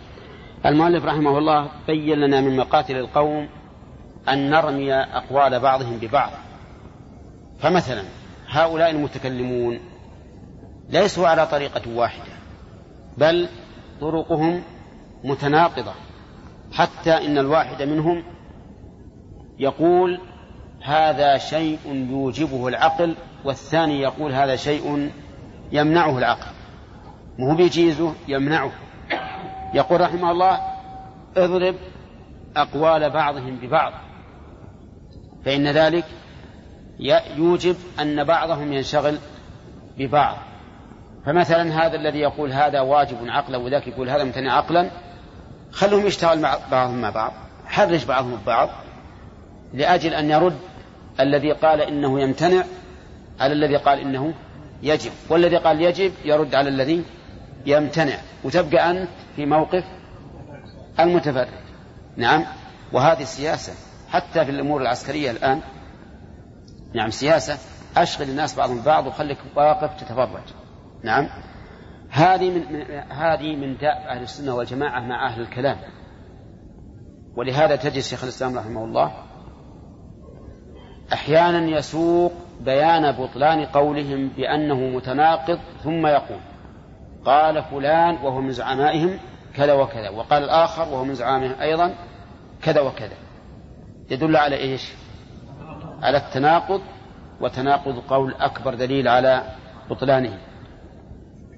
[0.66, 3.48] المؤلف رحمه الله بين لنا من مقاتل القوم
[4.30, 6.32] أن نرمي أقوال بعضهم ببعض.
[7.60, 8.04] فمثلا
[8.48, 9.80] هؤلاء المتكلمون
[10.90, 12.34] ليسوا على طريقة واحدة
[13.18, 13.50] بل
[14.02, 14.64] طرقهم
[15.24, 15.94] متناقضة
[16.74, 18.24] حتى إن الواحد منهم
[19.60, 20.20] يقول
[20.84, 23.16] هذا شيء يوجبه العقل
[23.46, 25.12] والثاني يقول هذا شيء
[25.72, 26.52] يمنعه العقل.
[27.40, 28.72] مو بيجيزه يمنعه.
[29.74, 30.60] يقول رحمه الله
[31.38, 31.76] اضرب
[32.58, 33.94] أقوال بعضهم ببعض.
[35.46, 36.06] فإن ذلك
[37.38, 39.18] يوجب أن بعضهم ينشغل
[39.98, 40.38] ببعض.
[41.26, 44.92] فمثلا هذا الذي يقول هذا واجب عقلا وذاك يقول هذا ممتنع عقلا
[45.72, 47.34] خلهم يشتغل مع بعضهم مع بعض
[47.66, 48.70] حرج بعضهم ببعض
[49.74, 50.58] لأجل أن يرد
[51.20, 52.64] الذي قال إنه يمتنع
[53.40, 54.34] على الذي قال إنه
[54.84, 55.12] يجب.
[55.30, 57.04] والذي قال يجب يرد على الذي
[57.66, 58.18] يمتنع.
[58.44, 59.84] وتبقى أنت في موقف
[61.00, 61.48] المتفرد
[62.18, 62.46] نعم.
[62.92, 63.74] وهذه السياسة.
[64.14, 65.62] حتى في الأمور العسكرية الآن.
[66.94, 67.58] نعم سياسة.
[67.98, 70.44] أشغل الناس بعضهم بعض وخليك واقف تتفرج.
[71.04, 71.30] نعم.
[72.10, 75.78] هذه من, هذه من داء أهل السنة والجماعة مع أهل الكلام.
[77.36, 79.12] ولهذا تجد شيخ الإسلام رحمه الله.
[81.14, 86.40] أحيانا يسوق بيان بطلان قولهم بأنه متناقض ثم يقول
[87.26, 89.20] قال فلان وهو من زعمائهم
[89.56, 91.96] كذا وكذا وقال الآخر وهو من زعامهم أيضا
[92.62, 93.23] كذا وكذا.
[94.10, 94.92] يدل على إيش؟
[96.02, 96.82] على التناقض
[97.42, 99.44] وتناقض قول أكبر دليل على
[99.90, 100.38] بطلانه.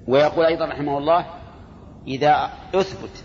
[0.08, 1.26] ويقول أيضا رحمه الله
[2.06, 3.24] إذا أثبت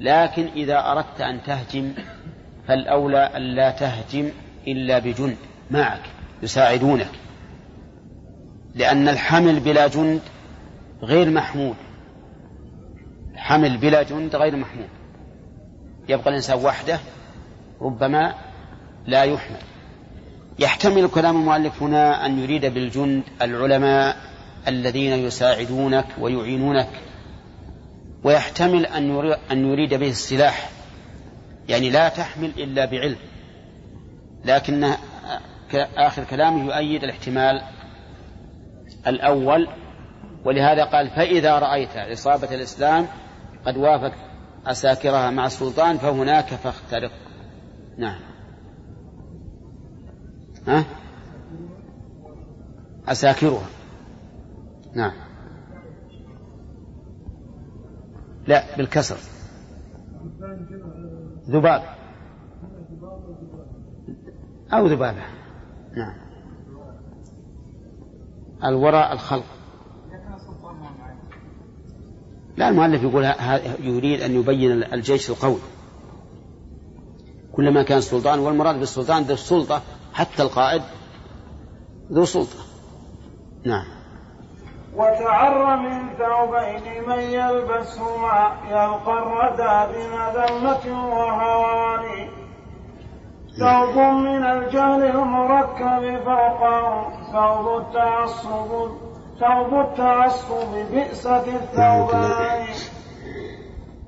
[0.00, 1.92] لكن إذا أردت أن تهجم
[2.68, 4.30] فالأولى أن لا تهجم
[4.66, 5.36] إلا بجند
[5.70, 6.02] معك
[6.42, 7.10] يساعدونك.
[8.74, 10.20] لأن الحمل بلا جند
[11.02, 11.76] غير محمود
[13.36, 14.88] حمل بلا جند غير محمود
[16.08, 16.98] يبقى الإنسان وحده
[17.80, 18.34] ربما
[19.06, 19.58] لا يحمل.
[20.58, 24.16] يحتمل كلام المؤلف هنا أن يريد بالجند العلماء
[24.68, 26.88] الذين يساعدونك ويعينونك
[28.24, 28.86] ويحتمل
[29.50, 30.70] أن يريد به السلاح.
[31.68, 33.16] يعني لا تحمل إلا بعلم.
[34.44, 34.92] لكن
[35.96, 37.62] آخر كلامه يؤيد الاحتمال
[39.06, 39.68] الأول
[40.44, 43.06] ولهذا قال فإذا رأيت إصابة الإسلام
[43.66, 44.12] قد وافق
[44.66, 47.10] أساكرها مع السلطان فهناك فاخترق.
[47.98, 48.20] نعم.
[50.66, 50.84] ها؟
[53.08, 53.66] أساكرها.
[54.94, 55.12] نعم.
[58.46, 59.16] لا بالكسر.
[61.48, 61.82] ذباب.
[64.72, 65.22] أو ذبابة.
[65.96, 66.14] نعم.
[68.64, 69.44] الوراء الخلق.
[72.56, 73.24] لا المؤلف يقول
[73.80, 75.58] يريد أن يبين الجيش القوي.
[77.56, 79.82] كلما كان سلطان والمراد بالسلطان ذو السلطة
[80.14, 80.82] حتى القائد
[82.12, 82.58] ذو سلطة.
[83.64, 83.86] نعم.
[84.94, 92.28] وتعر من ثوبين من يلبسهما يلقى الردى بمذمة وهوان
[93.60, 98.70] ثوب من الجهل المركب فوقه ثوب التعصب
[99.40, 102.95] ثوب التعصب بئسة الثوبان.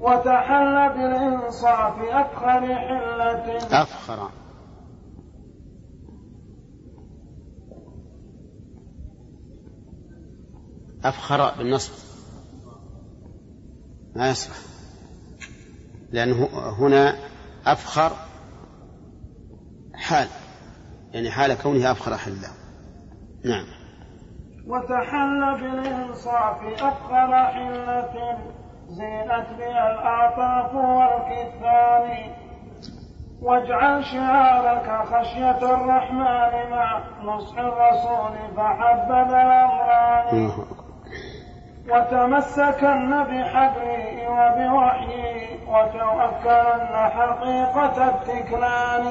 [0.01, 3.57] وتحل بالإنصاف أفخر حلة.
[3.57, 4.31] أفخر
[11.05, 11.93] أفخر بالنصب.
[14.17, 14.57] ما يصلح
[16.13, 17.17] لأنه هنا
[17.67, 18.13] أفخر
[19.95, 20.29] حال.
[21.13, 22.49] يعني حال كونه أفخر حلة.
[23.45, 23.67] نعم.
[24.67, 28.39] وتحل بالإنصاف أفخر حلة.
[28.89, 32.33] زينت بها الأعطاف والكثان
[33.43, 40.51] واجعل شعارك خشية الرحمن مع نصح الرسول فحبب الأمران.
[41.91, 49.07] وتمسكن بحبلي وبوحيي وتوكلن حقيقة التكلان.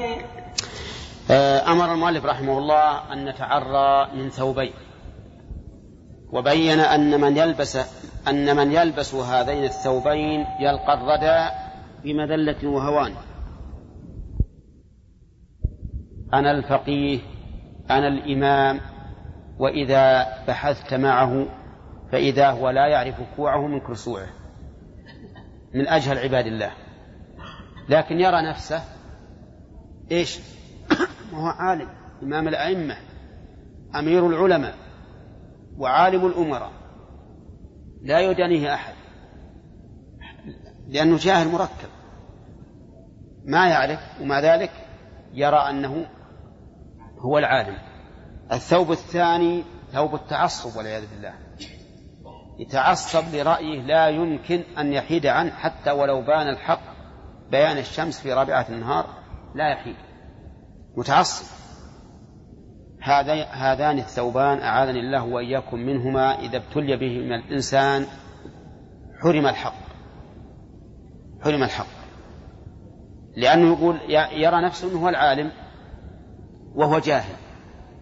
[1.30, 4.72] آه، أمر المؤلف رحمه الله أن نتعرى من ثوبين.
[6.32, 7.78] وبين أن من يلبس
[8.28, 11.54] أن من يلبس هذين الثوبين يلقى الردى
[12.04, 13.14] بمذلة وهوان.
[16.34, 17.20] أنا الفقيه
[17.90, 18.80] أنا الإمام
[19.58, 21.46] وإذا بحثت معه
[22.12, 24.28] فإذا هو لا يعرف كوعه من كرسوعه
[25.74, 26.70] من أجهل عباد الله.
[27.88, 28.82] لكن يرى نفسه
[30.10, 30.38] إيش؟
[31.32, 31.88] وهو عالم
[32.22, 32.96] إمام الأئمة
[33.94, 34.87] أمير العلماء.
[35.78, 36.72] وعالم الأمراء.
[38.02, 38.94] لا يدانيه أحد.
[40.88, 41.88] لأنه جاهل مركب.
[43.44, 44.70] ما يعرف ومع ذلك
[45.32, 46.06] يرى أنه
[47.18, 47.78] هو العالم.
[48.52, 51.34] الثوب الثاني ثوب التعصب والعياذ بالله.
[52.58, 56.80] يتعصب لرأيه لا يمكن أن يحيد عنه حتى ولو بان الحق
[57.50, 59.06] بيان الشمس في رابعة النهار
[59.54, 59.96] لا يحيد.
[60.96, 61.57] متعصب.
[63.52, 68.06] هذان الثوبان أعاذني الله وإياكم منهما إذا ابتلي بهما الإنسان
[69.22, 69.74] حرم الحق.
[71.44, 71.86] حرم الحق.
[73.36, 74.00] لأنه يقول
[74.32, 75.52] يرى نفسه أنه هو العالم
[76.74, 77.34] وهو جاهل.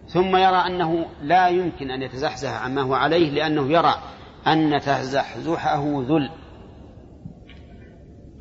[0.07, 3.95] ثم يرى أنه لا يمكن أن يتزحزح عما هو عليه لأنه يرى
[4.47, 6.29] أن تزحزحه ذل.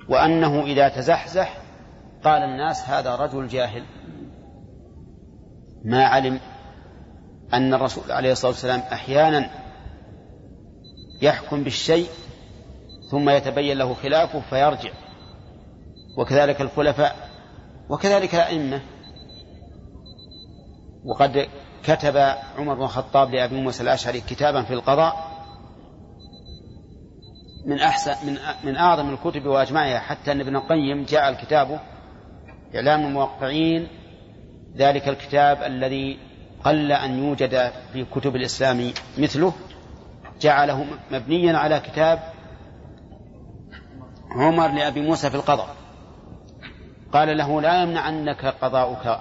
[0.09, 1.59] وأنه إذا تزحزح
[2.25, 3.83] قال الناس هذا رجل جاهل.
[5.85, 6.41] ما علم
[7.55, 9.51] أن الرسول عليه الصلاة والسلام أحيانا
[11.23, 12.09] يحكم بالشيء
[13.11, 14.91] ثم يتبين له خلافه فيرجع.
[16.19, 17.29] وكذلك الخلفاء
[17.89, 18.81] وكذلك الأئمة.
[21.05, 21.49] وقد
[21.85, 22.17] كتب
[22.59, 25.37] عمر بن الخطاب لأبي موسى الأشعري كتابا في القضاء
[27.67, 29.99] من أحسن من من أعظم الكتب وأجمعها.
[29.99, 31.81] حتى أن ابن القيم جعل كتابه
[32.75, 33.89] إعلام الموقعين
[34.77, 36.19] ذلك الكتاب الذي
[36.67, 39.53] قل أن يوجد في كتب الإسلام مثله
[40.41, 42.33] جعله مبنيا على كتاب
[44.31, 45.77] عمر لأبي موسى في القضاء.
[47.13, 49.21] قال له لا يمنعنك قضاؤك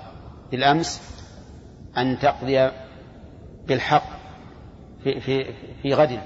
[0.51, 1.01] بالأمس
[1.97, 2.71] أن تقضي
[3.67, 4.09] بالحق
[5.03, 6.19] في, في, في غد.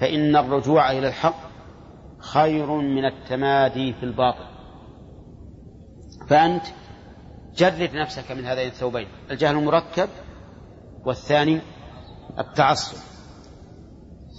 [0.00, 1.40] فإن الرجوع إلى الحق
[2.18, 4.44] خير من التمادي في الباطل.
[6.28, 6.64] فأنت
[7.56, 9.06] جرد نفسك من هذين الثوبين.
[9.30, 10.08] الجهل المركب
[11.06, 11.60] والثاني
[12.38, 12.96] التعصب.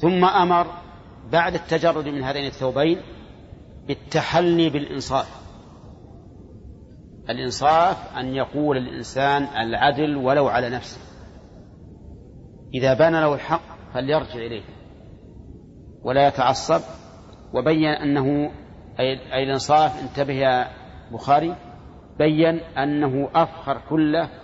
[0.02, 0.68] ثم أمر
[1.32, 3.02] بعد التجرد من هذين الثوبين
[3.88, 5.44] بالتحلي بالإنصاف.
[7.30, 11.02] الإنصاف أن يقول الإنسان العدل ولو على نفسه.
[12.74, 14.64] إذا بان له الحق فليرجع إليه.
[16.04, 16.82] ولا يتعصب.
[17.54, 18.52] وبين أنه
[19.00, 20.68] أي الإنصاف انتبه يا
[21.12, 21.56] بخاري.
[22.18, 24.43] بين أنه أفخر حلة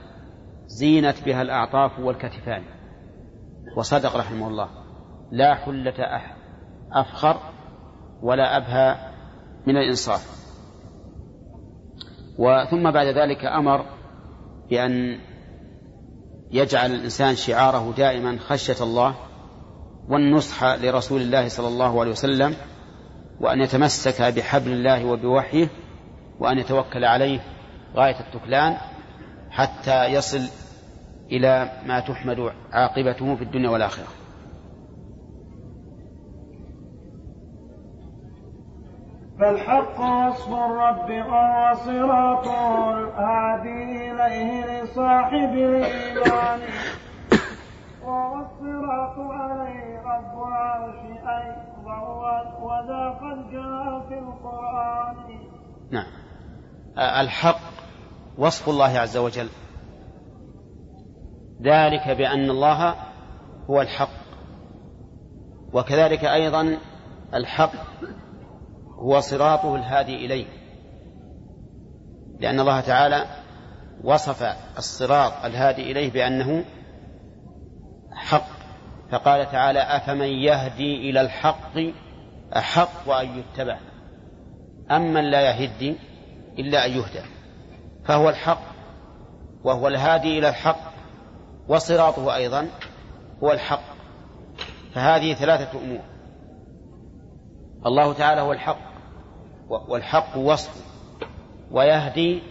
[0.69, 2.63] زينت بها الأعطاف والكتفان.
[3.77, 4.69] وصدق رحمه الله.
[5.31, 6.21] لا حلة
[6.91, 7.37] أفخر
[8.21, 8.95] ولا أبهى
[9.67, 10.39] من الإنصاف.
[12.37, 13.85] وثم بعد ذلك أمر
[14.69, 15.19] بأن
[16.51, 19.15] يجعل الإنسان شعاره دائما خشية الله
[20.09, 22.55] والنصح لرسول الله صلى الله عليه وسلم
[23.41, 25.69] وأن يتمسك بحبل الله وبوحيه
[26.39, 27.39] وأن يتوكل عليه
[27.95, 28.77] غاية التكلان
[29.51, 30.49] حتى يصل
[31.31, 34.07] إلى ما تحمد عاقبته في الدنيا والآخرة.
[39.39, 46.59] فالحق وصف الرب وهو صراط الهادي إليه لصاحب الإيمان.
[48.03, 51.99] وهو الصراط عليه رب العرش أيضا
[52.61, 55.15] وذا قد جاء في القرآن.
[55.91, 56.11] نعم.
[56.97, 57.78] الحق
[58.37, 59.47] وصف الله عز وجل.
[61.61, 62.95] ذلك بأن الله
[63.69, 64.19] هو الحق.
[65.73, 66.77] وكذلك أيضا
[67.33, 67.71] الحق
[68.99, 70.45] هو صراطه الهادي إليه.
[72.39, 73.25] لأن الله تعالى
[74.03, 74.43] وصف
[74.77, 76.65] الصراط الهادي إليه بأنه
[78.11, 78.47] حق.
[79.11, 81.79] فقال تعالى أفمن يهدي إلى الحق
[82.57, 83.79] أحق أن يتبع.
[84.91, 85.95] أمن لا يهدي
[86.59, 87.38] إلا أن يهدى.
[88.05, 88.61] فهو الحق
[89.63, 90.93] وهو الهادي إلى الحق
[91.67, 92.67] وصراطه أيضا
[93.43, 93.83] هو الحق.
[94.93, 96.01] فهذه ثلاثة أمور.
[97.85, 98.89] الله تعالى هو الحق
[99.69, 100.85] والحق وصف
[101.71, 102.41] ويهدي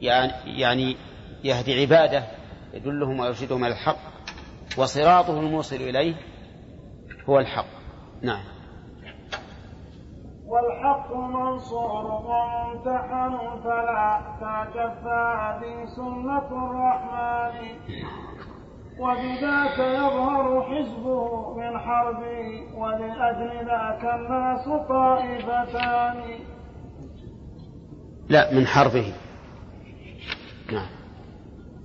[0.00, 0.96] يعني, يعني
[1.44, 2.24] يهدي عباده
[2.74, 3.98] يدلهم ويرشدهم على الحق
[4.76, 6.14] وصراطه الموصل إليه
[7.28, 7.66] هو الحق.
[8.22, 8.44] نعم.
[10.50, 13.34] والحق منصور ممتحن
[13.64, 17.54] فلا تعجب هذه سنة الرحمن.
[19.00, 22.40] وبذاك يظهر حزبه من حربه
[22.76, 26.38] ولأجل ذاك الناس طائفتان.
[28.28, 29.12] لا من حربه.
[30.72, 30.88] نعم.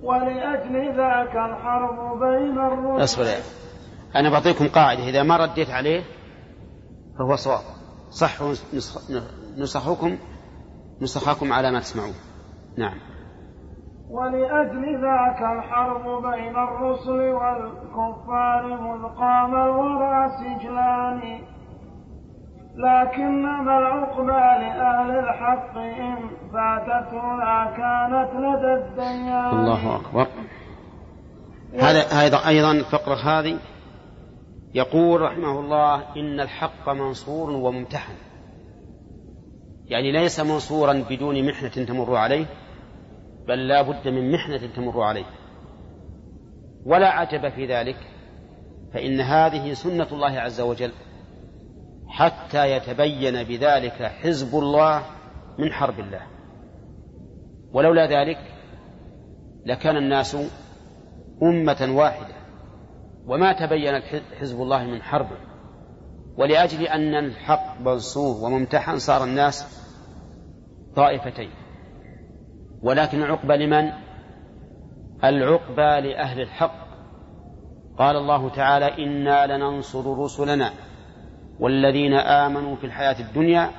[0.02, 3.04] ولأجل ذاك الحرب بين الرسل.
[3.04, 3.24] اصبر
[4.16, 6.02] أنا بعطيكم قاعدة إذا ما رديت عليه
[7.18, 7.75] فهو صواب.
[8.16, 8.42] صح
[9.56, 10.18] نسخكم
[11.02, 12.14] نسخكم على ما تسمعون.
[12.78, 12.98] نعم.
[14.10, 21.20] ولأجل ذاك الحرب بين الرسل والكفار مذ قام الورى سجلان.
[22.76, 26.16] لكنما العقبى لأهل الحق إن
[26.52, 30.26] فاتتنا كانت لدى الديان الله أكبر.
[31.80, 33.58] هذا أيضا الفقرة هذه.
[34.76, 38.14] يقول رحمه الله إن الحق منصور وممتحن.
[39.86, 42.46] يعني ليس منصورا بدون محنة تمر عليه
[43.48, 45.24] بل لا بد من محنة تمر عليه.
[46.86, 47.96] ولا عجب في ذلك
[48.94, 50.92] فإن هذه سنة الله عز وجل
[52.08, 55.02] حتى يتبين بذلك حزب الله
[55.58, 56.22] من حرب الله.
[57.72, 58.38] ولولا ذلك
[59.66, 60.36] لكان الناس
[61.42, 62.35] أمة واحدة.
[63.26, 64.02] وما تبين
[64.40, 65.36] حزب الله من حربه
[66.38, 69.86] ولأجل أن الحق منصور وممتحن صار الناس
[70.96, 71.50] طائفتين.
[72.82, 73.92] ولكن العقبى لمن؟
[75.24, 76.86] العقبى لأهل الحق.
[77.98, 80.72] قال الله تعالى إنا لننصر رسلنا
[81.60, 83.70] والذين آمنوا في الحياة الدنيا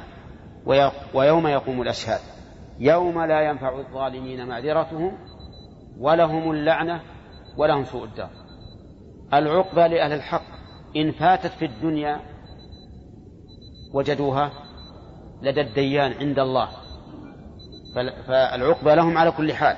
[1.13, 2.19] ويوم يقوم الأشهاد.
[2.79, 5.17] يوم لا ينفع الظالمين معذرتهم
[5.99, 7.01] ولهم اللعنة
[7.57, 8.29] ولهم سوء الدار.
[9.33, 10.45] العقبى لأهل الحق.
[10.95, 12.21] إن فاتت في الدنيا
[13.93, 14.51] وجدوها
[15.41, 16.69] لدى الديان عند الله.
[18.27, 19.77] فالعقبى لهم على كل حال.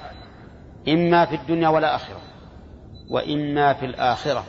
[0.88, 2.22] إما في الدنيا والآخرة
[3.12, 4.44] وإما في الآخرة.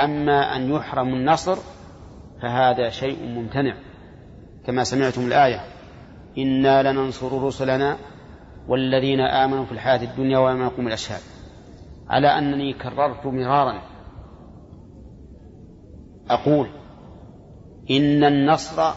[0.00, 1.56] أما أن يحرم النصر
[2.42, 3.74] فهذا شيء ممتنع.
[4.66, 5.60] كما سمعتم الآية
[6.38, 7.96] إنا لننصر رسلنا
[8.68, 11.20] والذين آمنوا في الحياة الدنيا ويوم يقوم الأشهاد.
[12.08, 13.89] على أنني كررت مرارا
[16.30, 16.68] أقول
[17.90, 18.92] إن النصر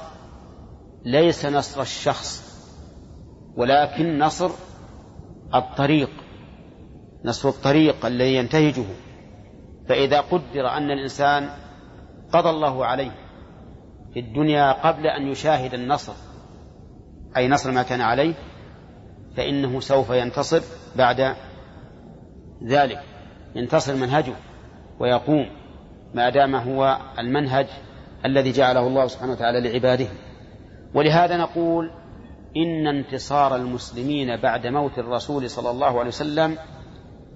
[1.05, 2.53] ليس نصر الشخص
[3.57, 4.49] ولكن نصر
[5.55, 6.09] الطريق
[7.25, 8.85] نصف الطريق الذي ينتهجه.
[9.89, 11.49] فإذا قدر أن الإنسان
[12.33, 13.11] قضى الله عليه
[14.13, 16.13] في الدنيا قبل أن يشاهد النصر
[17.37, 18.33] أي نصر ما كان عليه
[19.37, 20.61] فإنه سوف ينتصر
[20.95, 21.35] بعد
[22.63, 22.99] ذلك
[23.55, 24.35] ينتصر منهجه
[24.99, 25.62] ويقوم.
[26.13, 27.67] ما دام هو المنهج
[28.25, 30.07] الذي جعله الله سبحانه وتعالى لعباده.
[30.93, 31.91] ولهذا نقول
[32.57, 36.57] إن انتصار المسلمين بعد موت الرسول صلى الله عليه وسلم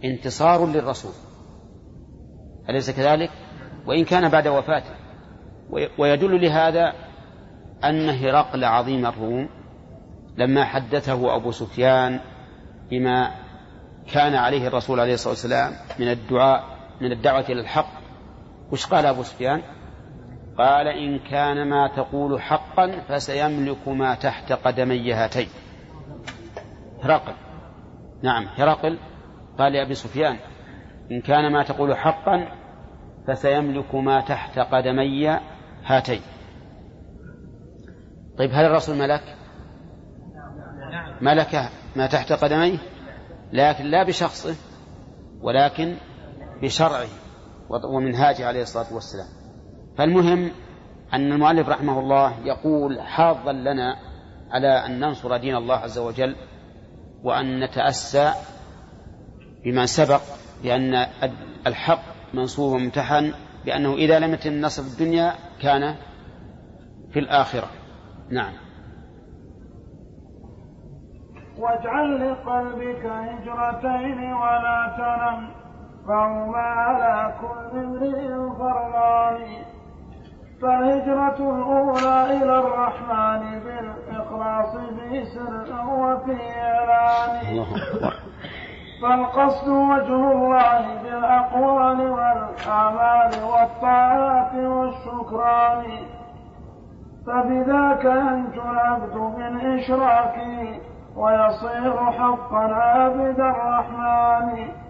[0.04, 1.12] انتصار للرسول.
[2.70, 3.30] أليس كذلك؟
[3.86, 4.96] وإن كان بعد وفاته.
[5.98, 6.94] ويدل لهذا
[7.84, 9.50] أن هرقل عظيم الروم
[10.38, 12.20] لما حدثه أبو سفيان
[12.92, 13.32] بما
[14.14, 16.64] كان عليه الرسول عليه الصلاة والسلام من الدعاء
[17.02, 17.97] من الدعوة إلى الحق
[18.72, 19.62] وش قال أبو سفيان؟
[20.58, 25.48] قال إن كان ما تقول حقا فسيملك ما تحت قدمي هاتين.
[27.04, 27.34] هرقل.
[28.24, 28.98] نعم هرقل.
[29.60, 30.38] قال لأبي سفيان
[31.12, 32.48] إن كان ما تقول حقا
[33.28, 35.40] فسيملك ما تحت قدمي
[35.86, 36.22] هاتين.
[38.38, 39.24] طيب هل الرسول ملك؟
[41.22, 42.78] ملك ما تحت قدميه؟
[43.54, 44.56] لكن لا بشخصه
[45.42, 45.96] ولكن
[46.62, 47.08] بشرعه.
[47.70, 49.28] ومنهاجه عليه الصلاة والسلام.
[49.98, 50.52] فالمهم
[51.14, 53.96] أن المؤلف رحمه الله يقول حاضا لنا
[54.52, 56.36] على أن ننصر دين الله عز وجل
[57.24, 58.32] وأن نتأسى
[59.66, 60.22] بما سبق
[60.64, 61.08] بأن
[61.68, 62.02] الحق
[62.34, 63.34] منصور وممتحن
[63.66, 65.96] بأنه إذا لم يتم في الدنيا كان
[67.12, 67.70] في الآخرة.
[68.30, 68.54] نعم.
[71.58, 75.57] واجعل لقلبك هجرتين ولا تنم.
[76.08, 78.28] فهما على كل امرئ
[78.60, 79.38] فرضان
[80.62, 87.66] فالهجرة الأولى إلى الرحمن بالإخلاص في سر وفي إعلان.
[89.02, 95.84] فالقصد وجه الله بالأقوال والأعمال والطاعات والشكران.
[97.28, 100.80] فبذاك ينجو العبد من إشراكه
[101.16, 104.87] ويصير حقا عابد الرحمن.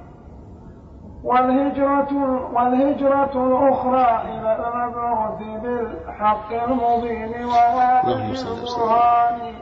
[1.24, 2.14] والهجرة
[2.54, 9.54] والهجرة الأخرى إلى المبعوث بالحق المبين وواضح البرهان.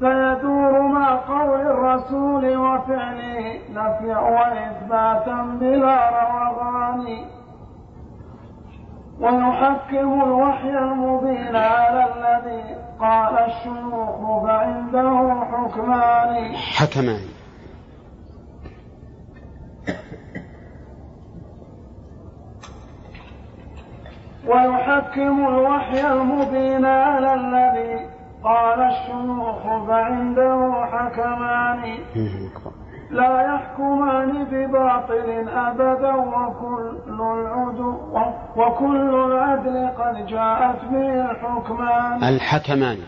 [0.00, 7.06] فيدور مع قول الرسول وفعله نفيا وإثباتا بلا روغان
[9.20, 16.56] ويحكم الوحي المبين على الذي قال الشيوخ فعنده حكمان.
[16.56, 17.41] حكمان.
[24.46, 28.06] ويحكم الوحي المبين على الذي
[28.44, 31.98] قال الشيوخ فعنده حكمان.
[33.10, 37.94] لا يحكمان بباطل أبدا وكل العدو
[38.56, 42.24] وكل العدل قد جاءت به الحكمان.
[42.24, 42.98] الحكمان.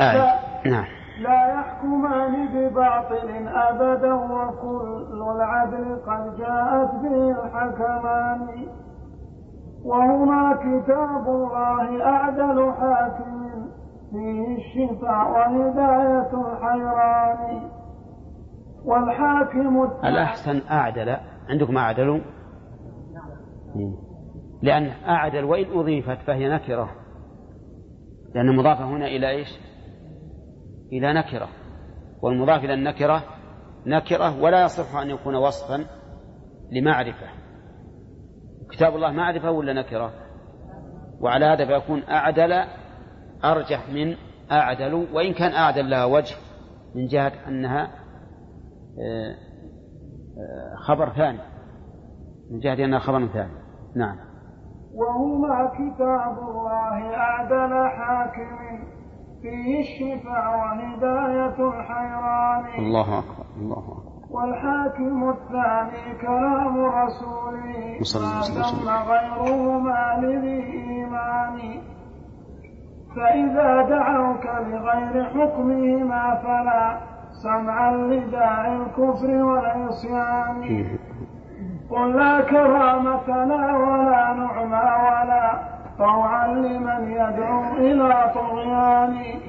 [0.00, 0.38] آه.
[0.64, 1.01] نعم.
[1.22, 8.66] لا يحكمان بباطل أبدا وكل العدل قد جاءت به الحكمان.
[9.84, 13.42] وهما كتاب الله أعدل حاكم
[14.10, 17.70] فيه الشفاء وهداية الحيران.
[18.84, 21.16] والحاكم الأحسن أعدل؟
[21.48, 22.22] عندكم أعدل؟
[24.62, 26.90] لأن أعدل وإن أضيفت فهي نكرة.
[28.34, 29.71] لأن مضافة هنا إلى إيش؟
[30.92, 31.48] إلى نكرة.
[32.22, 33.22] والمضاف إلى النكرة
[33.86, 35.86] نكرة ولا يصح أن يكون وصفا
[36.72, 37.26] لمعرفة.
[38.70, 40.12] كتاب الله معرفة ولا نكرة؟
[41.20, 42.52] وعلى هذا فيكون أعدل
[43.44, 44.16] أرجح من
[44.52, 46.34] أعدل وإن كان أعدل لها وجه
[46.94, 47.82] من جهة أنها
[48.98, 49.34] آه،
[50.38, 51.38] آه، خبر ثاني.
[52.50, 53.52] من جهة أنها خبر ثاني.
[53.96, 54.16] نعم.
[54.94, 59.01] وهما كتاب الله أعدل حاكم
[59.42, 62.64] فيه الشفاء وهداية الحيران.
[62.78, 64.12] الله أكبر الله أكبر.
[64.30, 67.98] والحاكم الثاني كلام رسوله.
[68.14, 68.40] ما
[68.70, 71.58] تم غيرهما لذي إيمان
[73.16, 76.98] فإذا دعوك لغير حكمهما فلا
[77.42, 80.62] سمعا لداعي الكفر والعصيان.
[81.90, 85.72] قل لا كرامتنا ولا نعمى ولا
[86.02, 89.40] طوعا لمن يدعو إلى طغيان.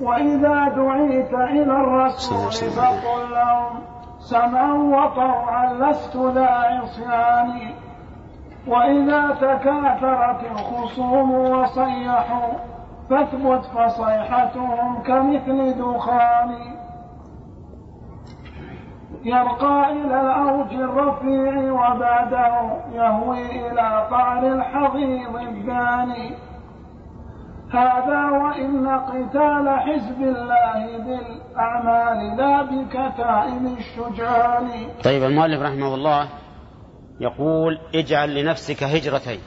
[0.00, 3.80] وإذا دعيت إلى الرسول فقل لهم
[4.18, 7.50] سمعا وطوعا لست ذا عصيان.
[8.66, 12.52] وإذا تكاثرت الخصوم وصيحوا
[13.10, 16.77] فاثبت فصيحتهم كمثل دخان.
[19.28, 22.52] يرقى إلى الأوج الرفيع وبعده
[22.92, 26.36] يهوي إلى قعر الحضيض الداني.
[27.70, 34.68] هذا وإن قتال حزب الله بالأعمال لا بكتائب الشجعان.
[35.04, 36.28] طيب المؤلف رحمه الله
[37.20, 39.40] يقول اجعل لنفسك هجرتين.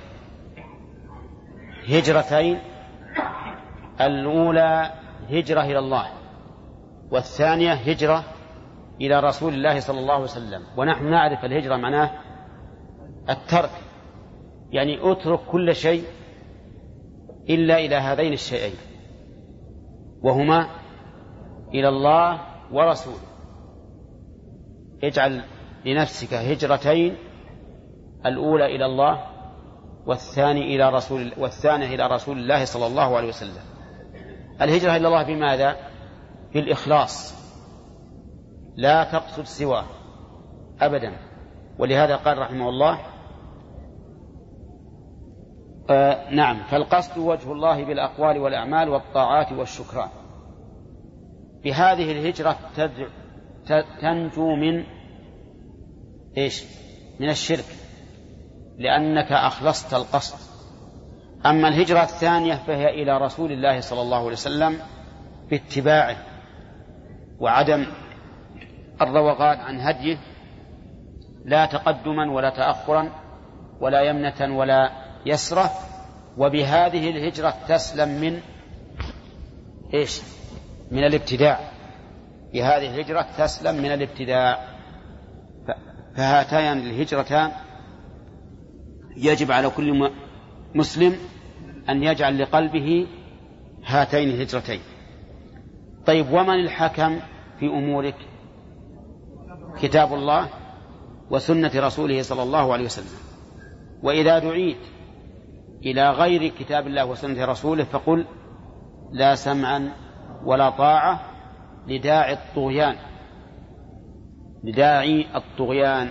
[1.90, 2.60] هجرتين
[4.02, 4.90] الأولى
[5.30, 6.06] هجرة إلى الله
[7.12, 8.24] والثانية هجرة
[9.02, 10.62] إلى رسول الله صلى الله عليه وسلم.
[10.78, 12.12] ونحن نعرف الهجرة معناه
[13.30, 13.72] الترك.
[14.72, 16.04] يعني اترك كل شيء
[17.50, 18.76] إلا إلى هذين الشيئين.
[20.22, 20.68] وهما
[21.74, 23.18] إلى الله ورسوله.
[25.04, 25.42] اجعل
[25.86, 27.16] لنفسك هجرتين
[28.26, 29.24] الأولى إلى الله
[30.06, 33.64] والثاني إلى رسول والثانية إلى رسول الله صلى الله عليه وسلم.
[34.62, 35.76] الهجرة إلى الله بماذا؟
[36.54, 37.41] بالإخلاص.
[38.76, 39.86] لا تقصد سواه
[40.82, 41.14] أبدا.
[41.80, 43.00] ولهذا قال رحمه الله
[45.90, 50.10] آه نعم فالقصد وجه الله بالأقوال والأعمال والطاعات والشكران.
[51.64, 52.58] بهذه الهجرة
[54.02, 54.84] تنجو من
[56.38, 56.64] إيش؟
[57.20, 57.66] من الشرك
[58.78, 60.52] لأنك أخلصت القصد.
[61.46, 64.80] أما الهجرة الثانية فهي إلى رسول الله صلى الله عليه وسلم
[65.50, 66.18] باتباعه
[67.40, 67.86] وعدم
[69.02, 70.18] الروغان عن هديه
[71.46, 73.10] لا تقدما ولا تأخرا
[73.80, 74.92] ولا يمنة ولا
[75.26, 75.72] يسرة
[76.38, 78.40] وبهذه الهجرة تسلم من
[79.94, 80.22] إيش؟
[80.92, 81.60] من الابتداع.
[82.54, 84.68] بهذه الهجرة تسلم من الابتداع.
[86.16, 87.52] فهاتان الهجرتان
[89.18, 90.12] يجب على كل
[90.76, 91.16] مسلم
[91.90, 93.08] أن يجعل لقلبه
[93.86, 94.80] هاتين الهجرتين.
[96.06, 97.20] طيب ومن الحكم
[97.60, 98.16] في أمورك؟
[99.80, 100.50] كتاب الله
[101.30, 103.20] وسنة رسوله صلى الله عليه وسلم.
[104.04, 104.78] وإذا دعيت
[105.86, 108.26] إلى غير كتاب الله وسنة رسوله فقل
[109.12, 109.90] لا سمعا
[110.46, 111.20] ولا طاعة
[111.88, 112.96] لداعي الطغيان.
[114.64, 116.10] لداعي الطغيان.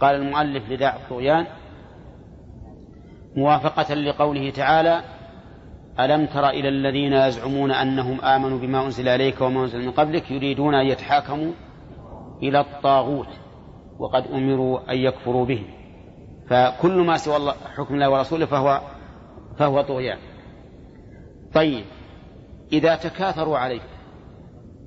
[0.00, 1.46] قال المؤلف لداعي الطغيان
[3.36, 5.02] موافقة لقوله تعالى
[6.00, 10.74] ألم تر إلى الذين يزعمون أنهم آمنوا بما أنزل إليك وما أنزل من قبلك يريدون
[10.74, 11.52] أن يتحاكموا
[12.42, 13.28] إلى الطاغوت
[13.98, 15.66] وقد أمروا أن يكفروا به.
[16.50, 18.80] فكل ما سوى الله حكم الله ورسوله فهو
[19.58, 20.18] فهو طغيان.
[21.54, 21.84] طيب
[22.72, 23.82] إذا تكاثروا عليك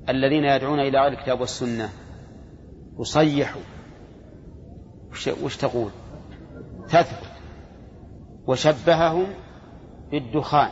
[0.10, 1.90] الذين يدعون إلى غير الكتاب والسنة
[2.98, 3.62] وصيحوا
[5.44, 5.90] وش تقول؟
[6.90, 7.32] تثبت
[8.48, 9.26] وشبههم
[10.12, 10.70] بالدخان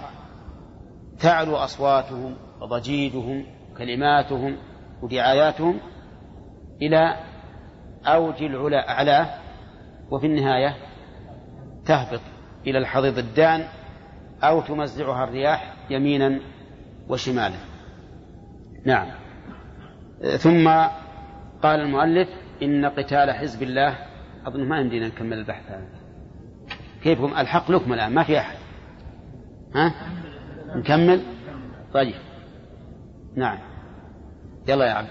[1.20, 3.46] تعلو أصواتهم وضجيجهم
[3.78, 4.58] كلماتهم
[5.02, 5.80] ودعاياتهم
[6.82, 7.16] إلى
[8.06, 9.30] أوج العلا أعلاه
[10.12, 10.76] وفي النهاية
[11.86, 12.22] تهبط
[12.68, 13.64] إلى الحضيض الدان
[14.44, 16.40] أو تمزعها الرياح يمينا
[17.08, 17.56] وشمالا.
[18.86, 19.08] نعم.
[20.38, 20.68] ثم
[21.64, 22.30] قال المؤلف
[22.64, 23.96] إن قتال حزب الله
[24.46, 25.88] أظن ما يمدينا نكمل البحث هذا.
[27.04, 28.58] كيف هم الحق لكم الآن ما في أحد.
[29.76, 29.94] ها؟
[30.76, 31.22] نكمل؟
[31.94, 32.16] طيب.
[33.36, 33.58] نعم.
[34.68, 35.10] يلا يا عبد.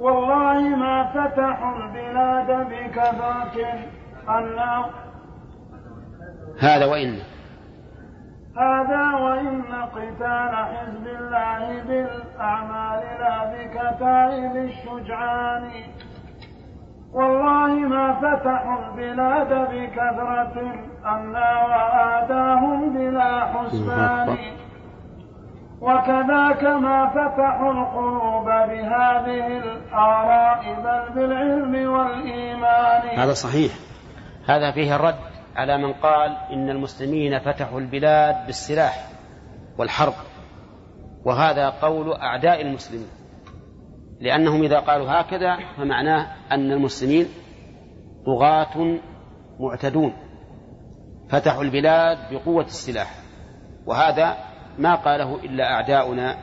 [0.00, 3.56] والله ما فتحوا البلاد بكثرة
[4.28, 4.90] النار
[6.60, 7.18] هذا وإن.
[8.56, 15.70] هذا وإن قتال حزب الله بالأعمال لا بكتائب الشجعان.
[17.12, 20.56] والله ما فتحوا البلاد بكثرة.
[21.06, 24.36] أنا وآداهم بلا حسبان.
[25.80, 33.18] وكذاك ما فتحوا القلوب بهذه الآراء بل بالعلم والإيمان.
[33.18, 33.72] هذا صحيح.
[34.48, 35.18] هذا فيه الرد
[35.56, 39.08] على من قال إن المسلمين فتحوا البلاد بالسلاح
[39.78, 40.14] والحرب.
[41.24, 43.08] وهذا قول أعداء المسلمين.
[44.20, 47.26] لأنهم إذا قالوا هكذا فمعناه أن المسلمين
[48.26, 48.98] طغاة
[49.60, 50.12] معتدون.
[51.30, 53.10] فتحوا البلاد بقوة السلاح.
[53.86, 54.47] وهذا
[54.78, 56.36] ما قاله إلا أعداؤنا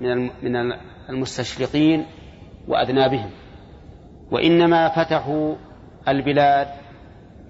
[0.00, 0.72] من من
[1.10, 2.06] المستشرقين
[2.68, 3.30] وأذنابهم
[4.30, 5.54] وإنما فتحوا
[6.08, 6.68] البلاد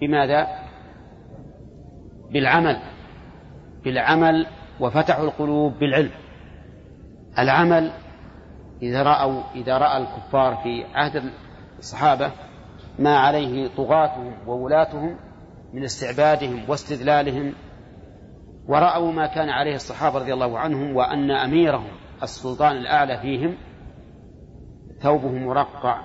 [0.00, 0.46] بماذا؟
[2.30, 2.78] بالعمل
[3.84, 4.46] بالعمل
[4.80, 6.10] وفتحوا القلوب بالعلم
[7.38, 7.92] العمل
[8.82, 11.32] إذا رأوا إذا رأى الكفار في عهد
[11.78, 12.32] الصحابة
[12.98, 15.16] ما عليه طغاتهم وولاتهم
[15.72, 17.54] من استعبادهم واستذلالهم
[18.68, 21.90] ورأوا ما كان عليه الصحابة رضي الله عنهم وأن أميرهم
[22.22, 23.56] السلطان الأعلى فيهم
[25.00, 26.00] ثوبه مرقع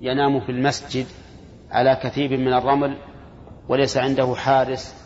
[0.00, 1.06] ينام في المسجد
[1.70, 2.96] على كثيب من الرمل
[3.68, 5.04] وليس عنده حارس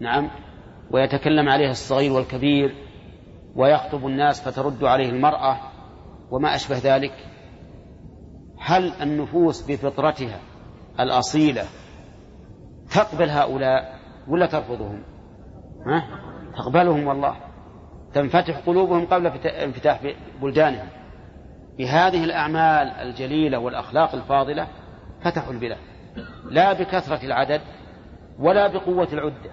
[0.00, 0.30] نعم
[0.90, 2.74] ويتكلم عليه الصغير والكبير
[3.56, 5.60] ويخطب الناس فترد عليه المرأة
[6.30, 7.14] وما أشبه ذلك.
[8.58, 10.40] هل النفوس بفطرتها
[11.00, 11.64] الأصيلة
[12.94, 15.02] تقبل هؤلاء ولا ترفضهم؟
[15.86, 16.04] ها؟
[16.56, 17.36] تقبلهم والله
[18.14, 20.00] تنفتح قلوبهم قبل انفتاح
[20.42, 20.88] بلدانهم
[21.78, 24.66] بهذه الأعمال الجليلة والأخلاق الفاضلة
[25.22, 25.78] فتحوا البلاد
[26.50, 27.60] لا بكثرة العدد
[28.38, 29.50] ولا بقوة العدة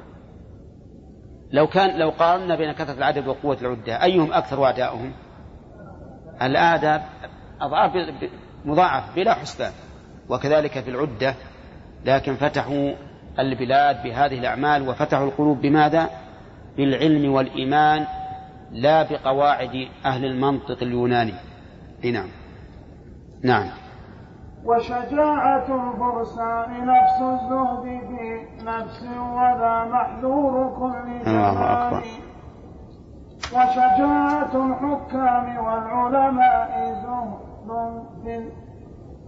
[1.52, 5.14] لو كان لو قارنا بين كثرة العدد وقوة العدة أيهم أكثر أعداؤهم؟
[6.42, 7.02] الآداب
[7.62, 7.94] أضعاف
[8.66, 9.72] مضاعف بلا حسبان
[10.30, 11.36] وكذلك في العدة
[12.06, 12.94] لكن فتحوا
[13.40, 16.10] البلاد بهذه الأعمال وفتحوا القلوب بماذا؟
[16.78, 18.06] بالعلم والإيمان
[18.72, 21.34] لا بقواعد أهل المنطق اليوناني.
[22.04, 22.30] نعم.
[23.44, 23.68] نعم.
[24.66, 32.02] وشجاعة الفرسان نفس الزهد في نفس وذا محذور كل زمان.
[33.54, 38.69] وشجاعة الحكام والعلماء زهد في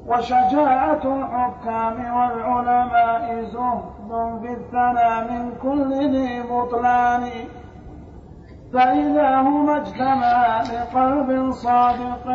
[0.05, 7.29] وشجاعة الحكام والعلماء زهد في الثنى من كل ذي بطلان.
[8.73, 12.25] فإذا هما اجتمعا بقلب صادق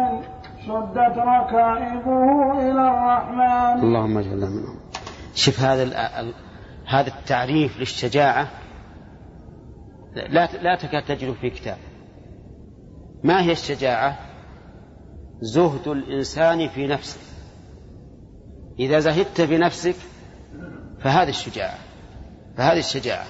[0.66, 3.80] شدت ركائبه إلى الرحمن.
[3.80, 4.76] اللهم اجعلنا منهم.
[5.34, 5.84] شوف هذا
[6.86, 8.48] هذا التعريف للشجاعة
[10.14, 11.76] لا لا تكاد تجد في كتاب.
[13.24, 14.16] ما هي الشجاعة؟
[15.40, 17.35] زهد الإنسان في نفسه.
[18.78, 19.96] إذا زهدت في نفسك
[21.00, 21.78] فهذه الشجاعة
[22.56, 23.26] فهذه الشجاعة.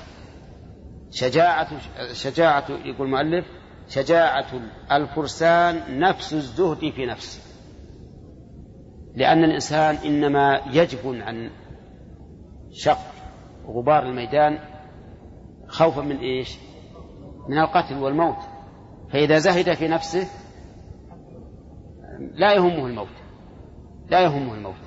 [1.11, 1.69] شجاعة
[2.13, 3.47] شجاعة يقول المؤلف
[3.89, 4.47] شجاعة
[4.93, 7.41] الفرسان نفس الزهد في نفسه.
[9.15, 11.51] لأن الإنسان إنما يجبن عن
[12.73, 12.99] شق
[13.67, 14.59] غبار الميدان
[15.69, 16.59] خوفا من إيش؟
[17.49, 18.39] من القتل والموت.
[19.13, 20.27] فإذا زهد في نفسه
[22.35, 23.09] لا يهمه الموت
[24.11, 24.86] لا يهمه الموت.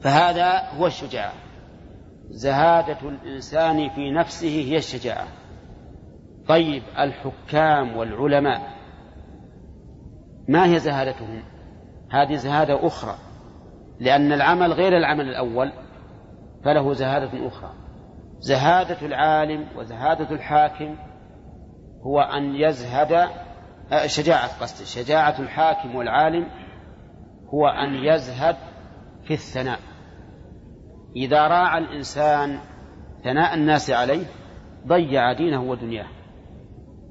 [0.00, 1.32] فهذا هو الشجاعة.
[2.28, 5.26] زهادة الإنسان في نفسه هي الشجاعة.
[6.48, 8.60] طيب الحكام والعلماء
[10.48, 11.42] ما هي زهادتهم؟
[12.10, 13.14] هذه زهادة أخرى.
[14.00, 15.72] لأن العمل غير العمل الأول
[16.64, 17.72] فله زهادة أخرى.
[18.38, 20.96] زهادة العالم وزهادة الحاكم
[22.02, 23.28] هو أن يزهد
[23.92, 26.46] آه، شجاعة قصد شجاعة الحاكم والعالم
[27.54, 28.56] هو أن يزهد
[29.24, 29.78] في الثناء.
[31.16, 32.58] إذا راعى الإنسان
[33.24, 34.26] ثناء الناس عليه
[34.86, 36.06] ضيع دينه ودنياه.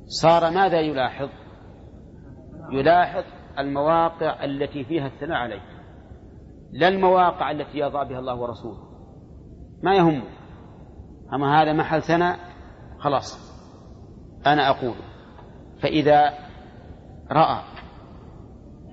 [0.05, 1.29] صار ماذا يلاحظ؟
[2.71, 3.23] يلاحظ
[3.59, 5.61] المواقع التي فيها الثناء عليه.
[6.71, 8.89] لا المواقع التي يرضى بها الله ورسوله.
[9.83, 10.23] ما يهمه
[11.33, 12.39] أما هذا محل ثناء
[12.99, 13.49] خلاص.
[14.47, 14.95] أنا أقول.
[15.81, 16.33] فإذا
[17.31, 17.63] رأى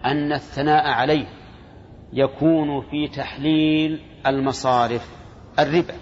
[0.04, 1.26] أن الثناء عليه
[2.12, 5.16] يكون في تحليل المصارف
[5.58, 5.94] الربا.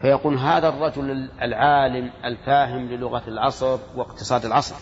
[0.00, 1.10] فيقول هذا الرجل
[1.42, 4.76] العالم الفاهم للغة العصر واقتصاد العصر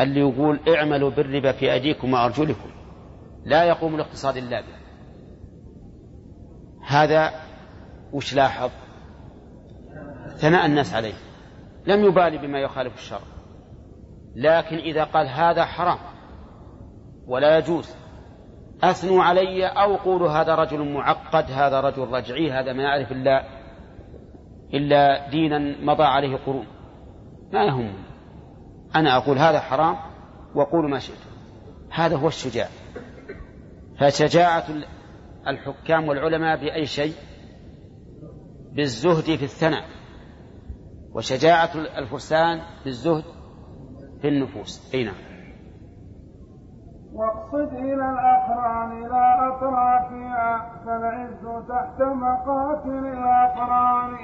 [0.00, 2.70] اللي يقول اعملوا بالربا في أيديكم وأرجلكم
[3.44, 4.76] لا يقوم الاقتصاد إلا به.
[6.86, 7.30] هذا
[8.12, 8.70] وش لاحظ؟
[10.36, 11.14] ثناء الناس عليه.
[11.86, 13.20] لم يبالي بما يخالف الشرع.
[14.36, 15.98] لكن إذا قال هذا حرام
[17.26, 17.94] ولا يجوز
[18.82, 23.44] أثنوا علي أو قولوا هذا رجل معقد هذا رجل رجعي هذا ما يعرف إلا
[24.74, 26.66] إلا دينا مضى عليه قرون.
[27.52, 27.92] ما يهم.
[28.96, 29.96] أنا أقول هذا حرام
[30.54, 31.30] وقولوا ما شئتم.
[31.90, 32.68] هذا هو الشجاع.
[34.00, 34.64] فشجاعة
[35.46, 37.14] الحكام والعلماء بأي شيء؟
[38.72, 39.84] بالزهد في الثناء.
[41.14, 43.24] وشجاعة الفرسان بالزهد
[44.22, 44.94] في النفوس.
[44.94, 45.35] أي نعم.
[47.16, 54.16] واقصد إلى الأقران لا أطرافها فالعز تحت مقاتل الأقران.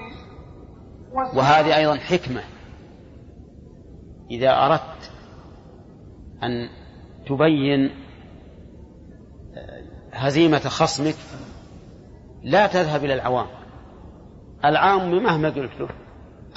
[1.12, 2.42] وهذه أيضا حكمة.
[4.30, 5.12] إذا أردت
[6.42, 6.68] أن
[7.26, 7.90] تبين
[10.12, 11.16] هزيمة خصمك
[12.42, 13.46] لا تذهب إلى العوام.
[14.64, 15.88] العام مهما قلت له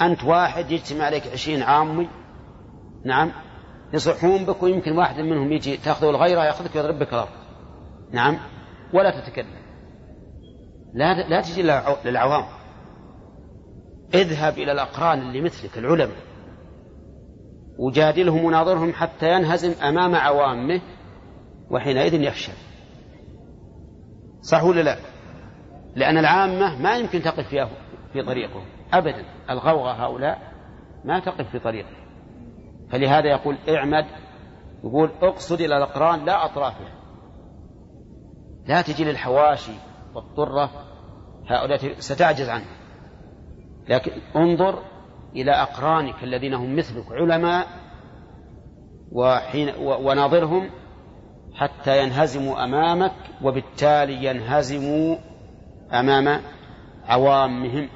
[0.00, 2.08] أنت واحد يجتمع عليك عشرين عامي.
[3.04, 3.32] نعم.
[3.94, 7.28] يصحون بك ويمكن واحد منهم يجي تأخذه الغيرة يأخذك ويضرب بك الأرض.
[8.12, 8.38] نعم.
[8.94, 9.66] ولا تتكلم.
[10.94, 11.62] لا لا تجي
[12.04, 12.44] للعوام.
[14.14, 16.26] اذهب إلى الأقران اللي مثلك العلماء.
[17.78, 20.80] وجادلهم وناظرهم حتى ينهزم أمام عوامه
[21.70, 22.52] وحينئذ يفشل
[24.40, 24.96] صح ولا لا؟
[25.96, 27.48] لأن العامة ما يمكن تقف
[28.12, 29.24] في طريقه أبدا.
[29.50, 30.52] الغوغة هؤلاء
[31.04, 32.05] ما تقف في طريقه
[32.90, 34.06] فلهذا يقول اعمد
[34.84, 36.92] يقول اقصد إلى الأقران لا أطرافها
[38.66, 39.72] لا تجي للحواشي
[40.14, 40.70] والطرة
[41.46, 42.66] هؤلاء ستعجز عنه.
[43.88, 44.82] لكن انظر
[45.36, 47.66] إلى أقرانك الذين هم مثلك علماء
[49.12, 50.70] وحين وناظرهم
[51.54, 55.16] حتى ينهزموا أمامك وبالتالي ينهزموا
[55.92, 56.40] أمام
[57.04, 57.88] عوامهم.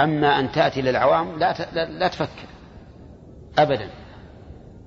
[0.00, 1.54] أما أن تأتي للعوام لا
[1.86, 2.51] لا تفكر.
[3.58, 3.90] أبدا.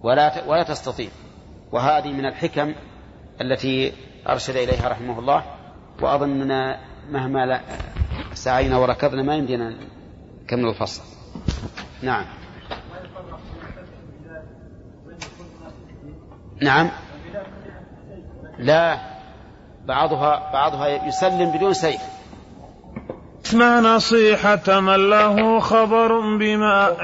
[0.04, 1.10] ولا ولا تستطيع.
[1.72, 2.74] وهذه من الحكم
[3.42, 3.94] التي
[4.30, 5.44] أرشد إليها رحمه الله.
[6.02, 6.80] وأظننا
[7.10, 7.62] مهما
[8.34, 9.76] سعينا وركضنا ما يمدينا
[10.44, 11.04] نكمل الفصل.
[12.04, 12.26] نعم.
[16.62, 16.90] نعم.
[18.60, 19.00] لا.
[19.86, 22.02] بعضها بعضها يسلم بدون سيف.
[23.46, 26.96] اسمع نصيحة من له خبر بما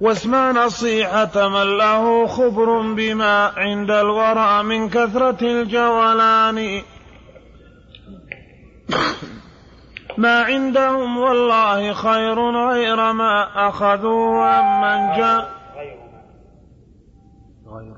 [0.00, 6.82] واسمع نصيحة من له خبر بما عند الورى من كثرة الجولان
[10.18, 15.50] ما عندهم والله خير غير ما أخذوا عمن جاء.
[17.66, 17.96] غير.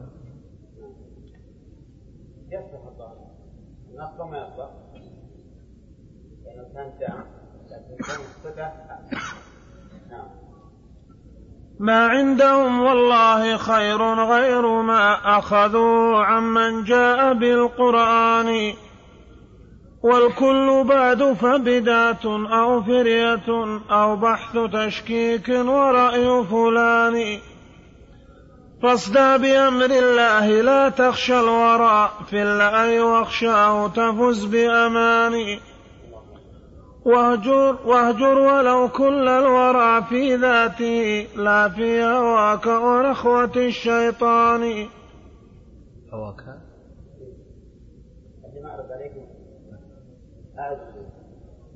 [2.53, 2.83] يصلح
[4.31, 4.43] ما
[11.83, 18.73] ما عندهم والله خير غير ما أخذوا عمن جاء بالقرآن.
[20.03, 27.39] والكل بعد فبدات أو فرية أو بحث تشكيك ورأي فلان.
[28.83, 35.59] فاصدى بأمر الله لا تخشى الورى في الله واخشاه تفز بأمان
[37.05, 44.89] واهجر, واهجر ولو كل الورى في ذاته لا في هواك ونخوة الشيطان.
[46.13, 46.45] هواك؟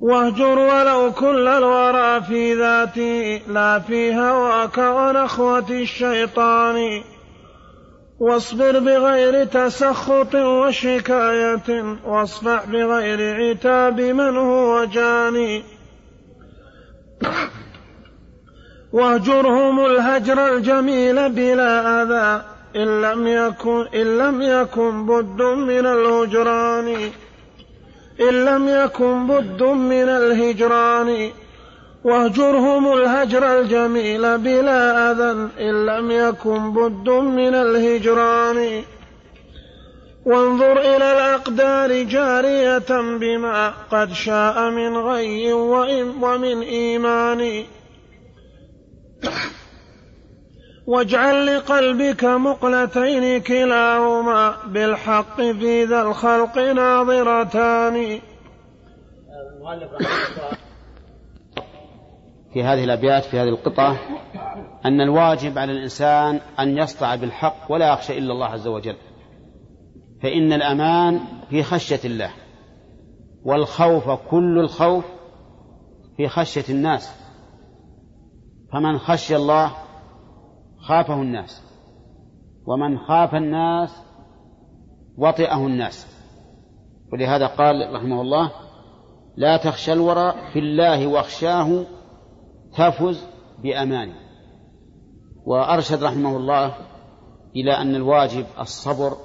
[0.01, 7.03] واهجر ولو كل الورى في ذاتي لا في هواك ونخوة الشيطان.
[8.21, 15.63] واصبر بغير تسخط وشكاية واصفح بغير عتاب من هو جاني.
[18.93, 22.45] واهجرهم الهجر الجميل بلا أذى
[22.77, 27.11] إن لم يكن إن لم يكن بد من الهجران.
[28.21, 31.31] إن لم يكن بد من الهجران.
[32.07, 35.31] واهجرهم الهجر الجميل بلا أذى
[35.61, 38.83] إن لم يكن بد من الهجران.
[40.27, 45.53] وانظر إلى الأقدار جارية بما قد شاء من غي
[46.23, 47.65] ومن إيمان.
[50.87, 58.21] واجعل لقلبك مقلتين كلاهما بالحق في ذا الخلق ناظرتان.
[62.57, 63.99] في هذه الأبيات في هذه القطعة
[64.85, 68.97] أن الواجب على الإنسان أن يصدع بالحق ولا يخشى إلا الله عز وجل.
[70.23, 71.21] فإن الأمان
[71.51, 72.31] في خشية الله
[73.45, 75.05] والخوف كل الخوف
[76.17, 77.15] في خشية الناس.
[78.73, 79.73] فمن خشي الله
[80.79, 81.63] خافه الناس
[82.67, 84.03] ومن خاف الناس
[85.19, 86.07] وطئه الناس.
[87.13, 88.51] ولهذا قال رحمه الله
[89.37, 91.96] لا تخشى الورى في الله واخشاه
[92.77, 93.27] تفز
[93.63, 94.13] بأمان
[95.45, 96.75] وأرشد رحمه الله
[97.57, 99.17] إلى أن الواجب الصبر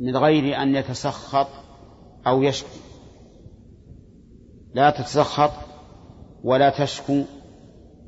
[0.00, 1.46] من غير أن يتسخط
[2.26, 2.78] أو يشكو.
[4.74, 5.50] لا تتسخط
[6.44, 7.22] ولا تشكو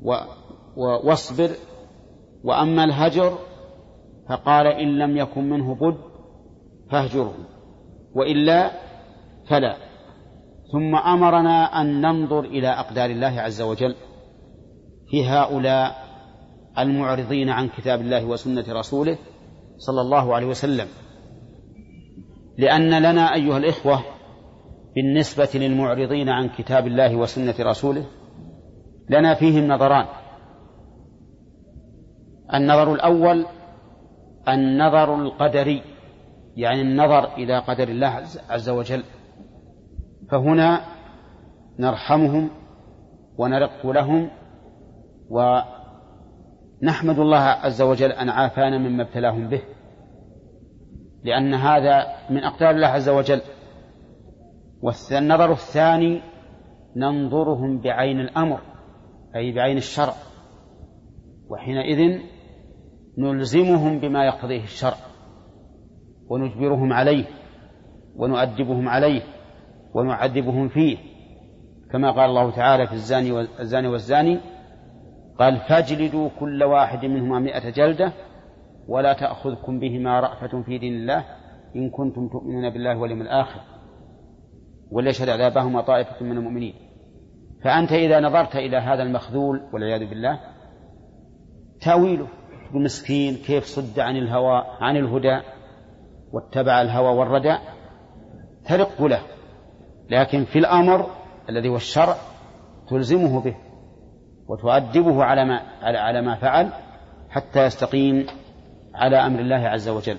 [0.01, 0.15] و
[0.77, 1.49] واصبر.
[2.43, 3.37] وأما الهجر
[4.29, 5.97] فقال إن لم يكن منه بد
[6.91, 7.33] فاهجره
[8.15, 8.71] وإلا
[9.49, 9.77] فلا.
[10.71, 13.95] ثم أمرنا أن ننظر إلى أقدار الله عز وجل.
[15.07, 15.95] في هؤلاء
[16.79, 19.17] المعرضين عن كتاب الله وسنة رسوله
[19.77, 20.87] صلى الله عليه وسلم.
[22.57, 23.99] لأن لنا أيها الإخوة
[24.95, 28.05] بالنسبة للمعرضين عن كتاب الله وسنة رسوله
[29.09, 30.05] لنا فيهم نظران.
[32.53, 33.45] النظر الأول
[34.47, 35.81] النظر القدري
[36.57, 39.03] يعني النظر إلى قدر الله عز وجل.
[40.31, 40.81] فهنا
[41.79, 42.49] نرحمهم
[43.37, 44.29] ونرق لهم
[45.29, 49.61] ونحمد الله عز وجل أن عافانا مما ابتلاهم به.
[51.23, 53.41] لأن هذا من أقدار الله عز وجل.
[54.81, 56.21] والنظر الثاني
[56.95, 58.59] ننظرهم بعين الأمر
[59.35, 60.13] أي بعين الشرع.
[61.49, 62.19] وحينئذ
[63.17, 64.97] نلزمهم بما يقتضيه الشرع.
[66.29, 67.25] ونجبرهم عليه
[68.15, 69.21] ونؤدبهم عليه
[69.93, 70.97] ونعذبهم فيه.
[71.91, 74.39] كما قال الله تعالى في الزاني والزاني والزاني
[75.39, 78.13] قال فاجلدوا كل واحد منهما مئة جلدة
[78.87, 81.25] ولا تأخذكم بهما رأفة في دين الله
[81.75, 83.59] إن كنتم تؤمنون بالله واليوم الآخر
[84.91, 86.73] وليشهد عذابهما طائفة من المؤمنين.
[87.63, 90.39] فأنت إذا نظرت إلى هذا المخذول والعياذ بالله
[91.81, 92.27] تأويله
[92.73, 95.39] مسكين كيف صد عن الهوى عن الهدى
[96.33, 97.57] واتبع الهوى والردى
[98.65, 99.21] ترق له.
[100.09, 101.05] لكن في الأمر
[101.49, 102.15] الذي هو الشرع
[102.89, 103.55] تلزمه به.
[104.47, 106.69] وتؤدبه على ما على ما فعل
[107.29, 108.25] حتى يستقيم
[108.95, 110.17] على أمر الله عز وجل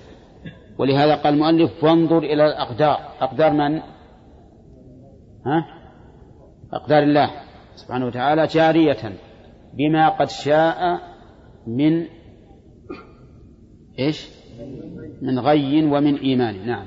[0.77, 3.81] ولهذا قال المؤلف وانظر إلى الأقدار أقدار من؟
[5.45, 5.65] ها؟
[6.73, 7.31] أقدار الله
[7.75, 9.13] سبحانه وتعالى جارية
[9.73, 10.99] بما قد شاء
[11.67, 12.05] من
[13.99, 14.29] إيش؟
[15.21, 16.85] من غي ومن إيمان نعم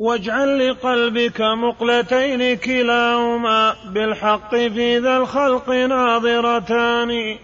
[0.00, 7.36] واجعل لقلبك مقلتين كلاهما بالحق في ذا الخلق ناظرتان.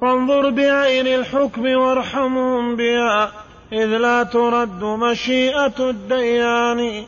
[0.00, 3.32] فانظر بعين الحكم وارحمهم بها
[3.72, 7.04] إذ لا ترد مشيئة الديان.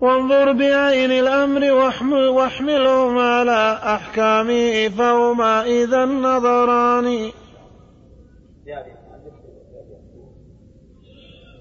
[0.00, 1.72] وانظر بعين الأمر
[2.12, 7.30] واحملهم على أحكامه فهما إذا النظران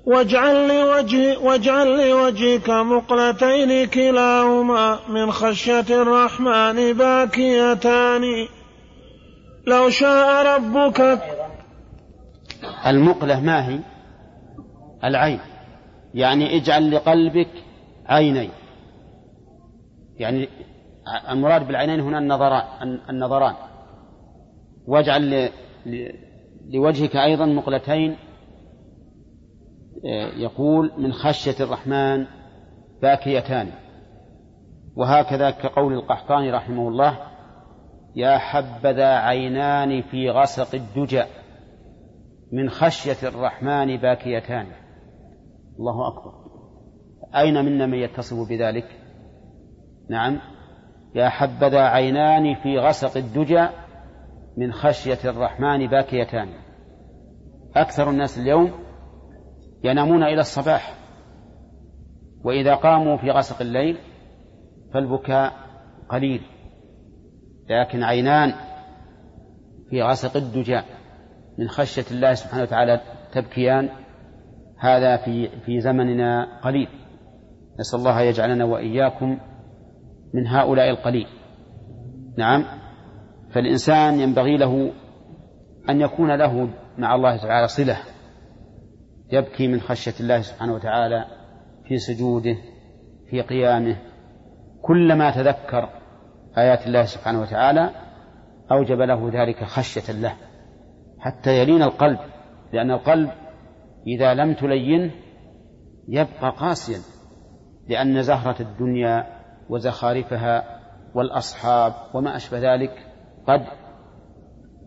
[0.05, 8.21] واجعل لوجه واجعل لوجهك مقلتين كلاهما من خشية الرحمن باكيتان.
[9.67, 11.21] لو شاء ربك
[12.87, 13.79] المقلة ما هي؟
[15.03, 15.39] العين.
[16.13, 17.51] يعني اجعل لقلبك
[18.05, 18.51] عينين.
[20.17, 20.49] يعني
[21.29, 23.55] المراد بالعينين هنا النظران النظران.
[24.87, 25.49] واجعل
[26.73, 28.17] لوجهك أيضا مقلتين
[30.37, 32.25] يقول من خشية الرحمن
[33.01, 33.69] باكيتان.
[34.95, 37.19] وهكذا كقول القحطاني رحمه الله
[38.15, 41.23] يا حبذا عينان في غسق الدجى.
[42.51, 44.67] من خشية الرحمن باكيتان.
[45.79, 46.33] الله أكبر.
[47.35, 48.85] أين منا من يتصف بذلك؟
[50.09, 50.39] نعم.
[51.15, 53.67] يا حبذا عينان في غسق الدجى.
[54.57, 56.49] من خشية الرحمن باكيتان.
[57.75, 58.82] أكثر الناس اليوم
[59.83, 60.93] ينامون إلى الصباح.
[62.43, 63.97] وإذا قاموا في غسق الليل
[64.93, 65.53] فالبكاء
[66.09, 66.41] قليل
[67.69, 68.53] لكن عينان
[69.89, 70.81] في غسق الدجى
[71.57, 73.01] من خشية الله سبحانه وتعالى
[73.33, 73.89] تبكيان
[74.79, 76.87] هذا في في زمننا قليل.
[77.79, 79.39] نسأل الله يجعلنا وإياكم
[80.33, 81.27] من هؤلاء القليل.
[82.37, 82.65] نعم.
[83.53, 84.91] فالإنسان ينبغي له
[85.89, 87.97] أن يكون له مع الله تعالى صلة.
[89.33, 91.25] يبكي من خشية الله سبحانه وتعالى
[91.87, 92.55] في سجوده
[93.29, 93.97] في قيامه.
[94.81, 95.89] كلما تذكر
[96.57, 97.89] آيات الله سبحانه وتعالى
[98.71, 100.33] أوجب له ذلك خشية له
[101.19, 102.19] حتى يلين القلب
[102.73, 103.29] لأن القلب
[104.07, 105.11] إذا لم تلينه
[106.07, 106.99] يبقى قاسيا
[107.89, 109.27] لأن زهرة الدنيا
[109.69, 110.79] وزخارفها
[111.15, 112.91] والأصحاب وما أشبه ذلك
[113.47, 113.65] قد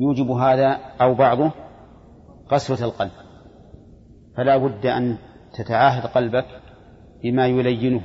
[0.01, 1.51] يوجب هذا أو بعضه
[2.51, 3.26] قسوة القلب.
[4.37, 5.17] فلا بد أن
[5.55, 6.47] تتعاهد قلبك
[7.23, 8.03] بما يلينه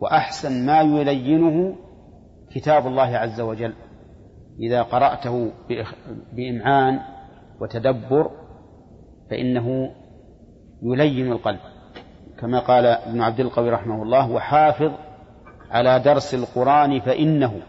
[0.00, 1.76] وأحسن ما يلينه
[2.54, 3.74] كتاب الله عز وجل.
[4.60, 5.52] إذا قرأته
[6.32, 7.00] بإمعان
[7.60, 8.30] وتدبر
[9.30, 9.90] فإنه
[10.82, 11.60] يلين القلب.
[12.38, 14.92] كما قال ابن عبد القوي رحمه الله وحافظ
[15.70, 17.62] على درس القرآن فإنه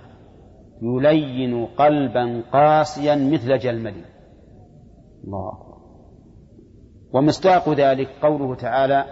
[0.81, 3.93] يلين قلبا قاسيا مثل جلمل
[5.23, 5.72] الله أكبر.
[7.13, 9.05] ومصداق ذلك قوله تعالى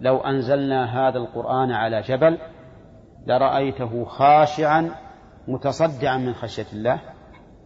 [0.00, 2.38] لو أنزلنا هذا القرآن على جبل
[3.26, 4.90] لرأيته خاشعا
[5.48, 7.00] متصدعا من خشية الله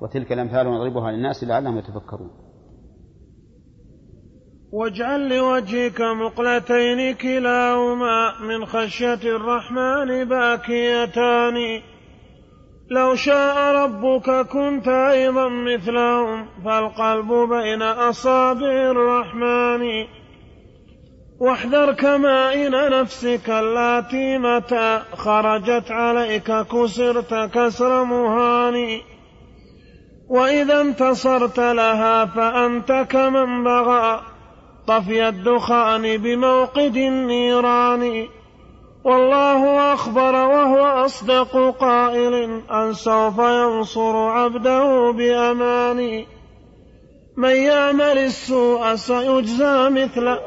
[0.01, 2.31] وتلك الأمثال نضربها للناس لعلهم يتفكرون.
[4.73, 11.55] واجعل لوجهك مقلتين كلاهما من خشية الرحمن باكيتان.
[12.91, 20.07] لو شاء ربك كنت أيضا مثلهم فالقلب بين أصابع الرحمن.
[21.41, 29.01] واحذر كمائن نفسك التي متى خرجت عليك كسرت كسر مهان.
[30.29, 34.21] وإذا انتصرت لها فأنت كمن بغى
[34.87, 38.27] طفي الدخان بموقد النيران.
[39.09, 42.35] والله أخبر وهو أصدق قائل
[42.71, 46.25] أن سوف ينصر عبده بأمان.
[47.37, 50.39] من يعمل السوء سيجزى مثل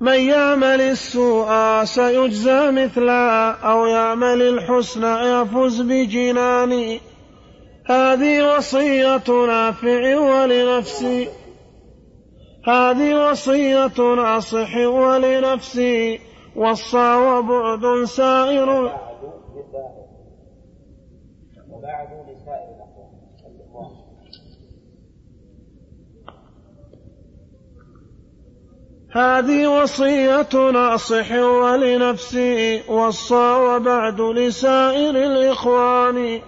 [0.00, 6.98] من يعمل السوء سيجزى مثلا أو يعمل الحسن يفز بجنان
[7.86, 11.28] هذه وصية نافع ولنفسي
[12.66, 16.20] هذه وصية ناصح ولنفسي
[16.56, 18.70] وصى وبعد سائر.
[21.70, 22.74] وبعد لسائر
[29.14, 36.40] هذه وصية ناصح ولنفسي وصى وبعد لسائر الإخوان.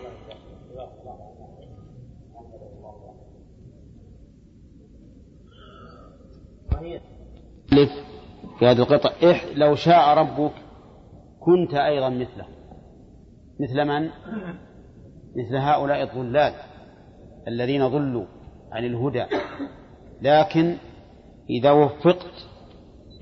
[7.78, 7.90] ألف
[8.58, 9.10] في هذه القطع.
[9.30, 10.52] إح لو شاء ربك
[11.40, 12.46] كنت أيضا مثله.
[13.60, 14.10] مثل من؟
[15.36, 16.52] مثل هؤلاء الضلال
[17.48, 18.26] الذين ضلوا
[18.72, 19.26] عن الهدى.
[20.22, 20.76] لكن
[21.50, 22.46] إذا وفقت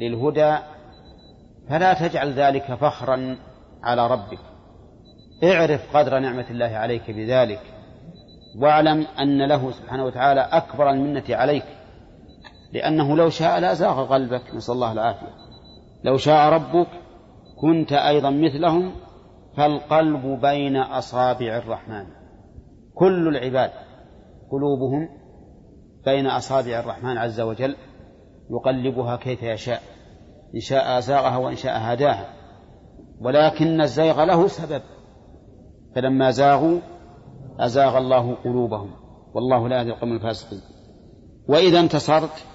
[0.00, 0.56] للهدى
[1.68, 3.36] فلا تجعل ذلك فخرا
[3.82, 4.38] على ربك.
[5.44, 7.60] اعرف قدر نعمة الله عليك بذلك
[8.62, 11.64] واعلم أن له سبحانه وتعالى أكبر المنة عليك.
[12.74, 14.54] لأنه لو شاء لأزاغ قلبك.
[14.54, 15.34] نسأل الله العافية.
[16.04, 16.88] لو شاء ربك
[17.60, 18.92] كنت أيضا مثلهم
[19.56, 22.06] فالقلب بين أصابع الرحمن.
[22.94, 23.70] كل العباد
[24.50, 25.08] قلوبهم
[26.04, 27.76] بين أصابع الرحمن عز وجل
[28.50, 29.80] يقلبها كيف يشاء
[30.54, 32.28] إن شاء أزاغها وإن شاء هداها.
[33.20, 34.82] ولكن الزيغ له سبب.
[35.94, 36.78] فلما زاغوا
[37.60, 38.90] أزاغ الله قلوبهم.
[39.34, 40.60] والله لا يهدي القوم الفاسقين.
[41.48, 42.46] وإذا انتصرت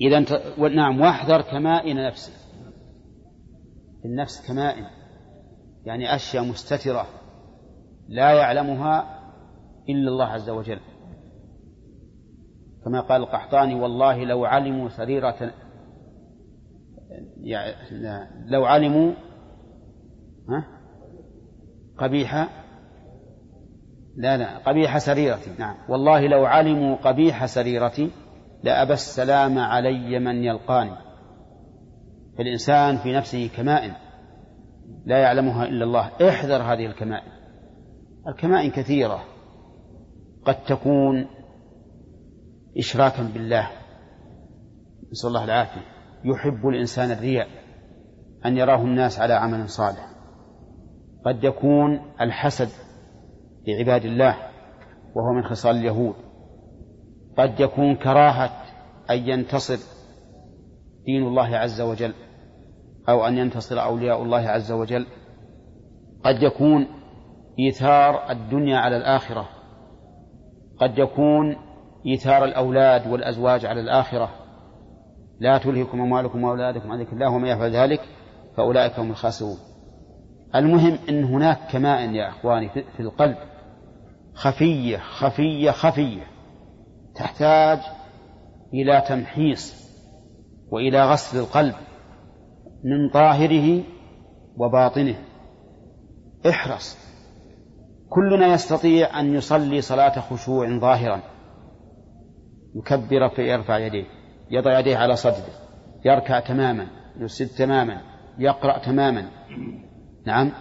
[0.00, 0.24] إذا.
[0.68, 2.32] نعم واحذر كمائن نفسك.
[4.04, 4.84] النفس كمائن.
[5.84, 7.06] يعني أشياء مستترة
[8.08, 9.20] لا يعلمها
[9.88, 10.80] إلا الله عز وجل.
[12.84, 15.52] كما قال القحطاني والله لو علموا سريرة
[17.40, 17.74] يعني
[18.46, 19.12] لو علموا
[20.48, 20.64] ها؟
[21.98, 22.48] قبيح
[24.16, 25.50] لا لا قبيح سريرتي.
[25.58, 25.76] نعم.
[25.88, 28.10] والله لو علموا قبيح سريرتي
[28.62, 30.96] لأبى السلام علي من يلقاني.
[32.38, 33.92] فالإنسان في نفسه كمائن
[35.06, 36.28] لا يعلمها إلا الله.
[36.28, 37.32] احذر هذه الكمائن.
[38.28, 39.24] الكمائن كثيرة.
[40.44, 41.26] قد تكون
[42.78, 43.68] إشراكا بالله.
[45.12, 45.80] نسأل الله العافية.
[46.24, 47.48] يحب الإنسان الرياء
[48.46, 50.10] أن يراه الناس على عمل صالح.
[51.26, 52.68] قد يكون الحسد
[53.66, 54.36] لعباد الله
[55.14, 56.27] وهو من خصال اليهود.
[57.38, 58.50] قد يكون كراهة
[59.10, 59.78] أن ينتصر
[61.06, 62.14] دين الله عز وجل
[63.08, 65.06] أو أن ينتصر أولياء الله عز وجل.
[66.24, 66.86] قد يكون
[67.58, 69.48] إيثار الدنيا على الآخرة.
[70.80, 71.56] قد يكون
[72.06, 74.30] إيثار الأولاد والأزواج على الآخرة.
[75.40, 78.00] لا تلهكم أموالكم وأولادكم عن ذكر الله ومن يفعل ذلك
[78.56, 79.58] فأولئك هم الخاسرون.
[80.54, 83.36] المهم أن هناك كمائن يا أخواني في القلب.
[84.34, 86.37] خفية خفية خفية.
[87.18, 87.78] تحتاج
[88.74, 89.88] إلى تمحيص
[90.70, 91.74] وإلى غسل القلب
[92.84, 93.82] من ظاهره
[94.56, 95.18] وباطنه.
[96.48, 96.98] احرص.
[98.08, 101.22] كلنا يستطيع أن يصلي صلاة خشوع ظاهرا.
[102.74, 104.04] يكبر فيرفع يديه
[104.50, 105.54] يضع يديه على صدره
[106.04, 106.86] يركع تماما
[107.16, 108.02] يسجد تماما
[108.38, 109.30] يقرأ تماما.
[110.26, 110.52] نعم.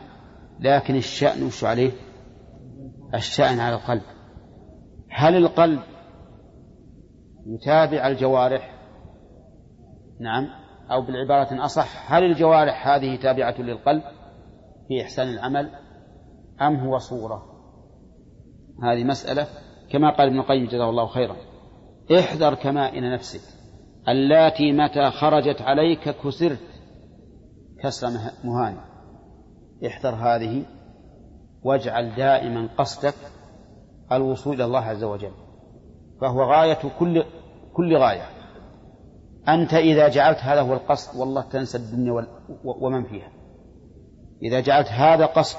[0.60, 1.92] لكن الشأن وش عليه؟
[3.14, 4.02] الشأن على القلب.
[5.10, 5.80] هل القلب
[7.48, 8.74] يتابع الجوارح.
[10.20, 10.48] نعم.
[10.92, 14.04] أو بالعبارة أصح هل الجوارح هذه تابعة للقلب
[14.88, 15.70] في إحسان العمل
[16.62, 17.44] أم هو صورة؟
[18.84, 19.48] هذه مسألة
[19.92, 21.36] كما قال ابن القيم جزاه الله خيرا.
[22.20, 23.42] احذر كمائن نفسك
[24.08, 26.60] اللاتي متى خرجت عليك كسرت
[27.84, 28.08] كسر
[28.44, 28.78] مهان.
[29.88, 30.66] احذر هذه
[31.64, 33.16] واجعل دائما قصدك
[34.12, 35.32] الوصول إلى الله عز وجل.
[36.22, 37.24] فهو غاية كل
[37.78, 38.30] كل غاية.
[39.48, 42.28] أنت إذا جعلت هذا هو القصد والله تنسى الدنيا
[42.64, 43.32] ومن فيها.
[44.44, 45.58] إذا جعلت هذا قصد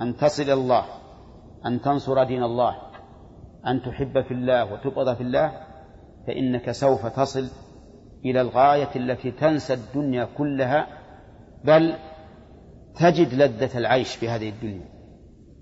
[0.00, 0.84] أن تصل الله
[1.66, 2.76] أن تنصر دين الله
[3.66, 5.52] أن تحب في الله وتبغض في الله
[6.26, 7.48] فإنك سوف تصل
[8.24, 10.86] إلى الغاية التي تنسى الدنيا كلها
[11.64, 11.94] بل
[13.00, 14.88] تجد لذة العيش في هذه الدنيا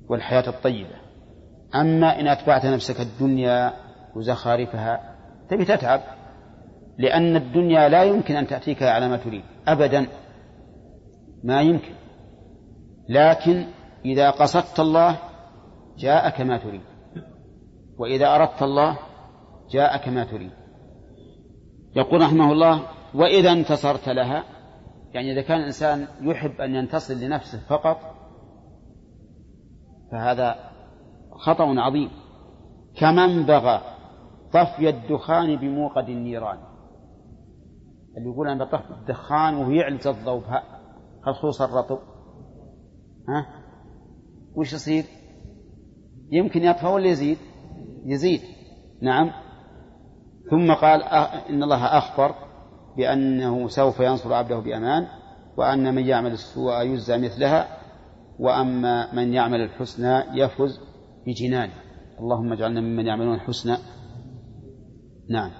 [0.08, 0.94] والحياة الطيبة.
[1.74, 3.72] أما إن أتبعت نفسك الدنيا
[4.16, 5.17] وزخارفها
[5.50, 6.00] تبي تتعب.
[6.98, 9.42] لأن الدنيا لا يمكن أن تأتيك على ما تريد.
[9.68, 10.06] أبدا.
[11.44, 11.94] ما يمكن.
[13.08, 13.66] لكن
[14.04, 15.18] إذا قصدت الله
[15.98, 16.80] جاءك ما تريد.
[17.98, 18.98] وإذا أردت الله
[19.70, 20.50] جاءك ما تريد.
[21.96, 22.82] يقول رحمه الله
[23.14, 24.44] وإذا انتصرت لها
[25.14, 28.00] يعني إذا كان الإنسان يحب أن ينتصر لنفسه فقط
[30.12, 30.70] فهذا
[31.32, 32.10] خطأ عظيم.
[32.96, 33.97] كمن بغى
[34.52, 36.58] طفي الدخان بموقد النيران.
[38.16, 40.42] اللي يقول أنا بطفي الدخان وهو يعلز الضوء
[41.22, 41.98] خصوص الرطب
[43.28, 43.46] ها؟
[44.54, 45.04] وش يصير؟
[46.30, 47.38] يمكن يطفى ولا يزيد؟
[48.04, 48.40] يزيد.
[49.02, 49.30] نعم.
[50.50, 51.02] ثم قال
[51.50, 52.34] إن الله أخبر
[52.96, 55.06] بأنه سوف ينصر عبده بأمان
[55.56, 57.78] وأن من يعمل السوء يجزى مثلها
[58.38, 60.80] وأما من يعمل الحسنى يفز
[61.26, 61.72] بجنانه.
[62.20, 63.76] اللهم اجعلنا ممن يعملون الحسنى
[65.28, 65.50] نعم.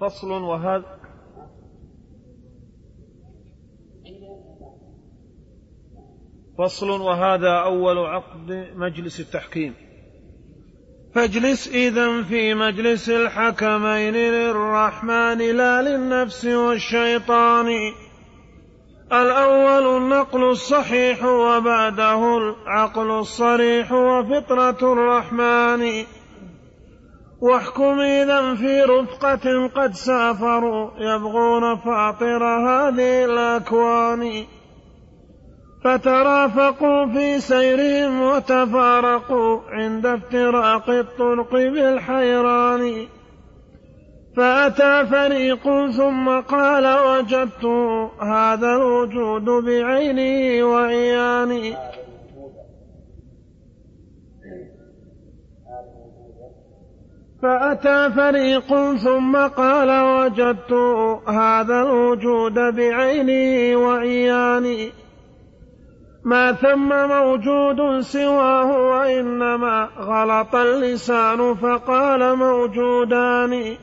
[0.00, 1.00] فصل وهذا
[6.58, 9.74] فصل وهذا أول عقد مجلس التحكيم.
[11.14, 17.66] فاجلس إذا في مجلس الحكمين للرحمن لا للنفس والشيطان.
[19.12, 26.04] الأول النقل الصحيح وبعده العقل الصريح وفطرة الرحمن.
[27.40, 30.90] واحكم إذا في رفقة قد سافروا.
[30.98, 34.44] يبغون فاطر هذه الأكوان.
[35.84, 43.06] فترافقوا في سيرهم وتفارقوا عند افتراق الطرق بالحيران.
[44.36, 47.64] فأتى فريق ثم قال وجدت
[48.22, 51.74] هذا الوجود بعيني وعياني.
[57.42, 60.72] فأتى فريق ثم قال وجدت
[61.28, 64.92] هذا الوجود بعيني وعياني
[66.24, 73.76] ما ثم موجود سواه وإنما غلط اللسان فقال موجودان.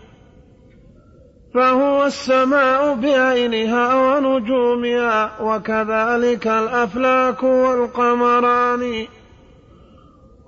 [1.53, 9.07] فهو السماء بعينها ونجومها وكذلك الأفلاك والقمران.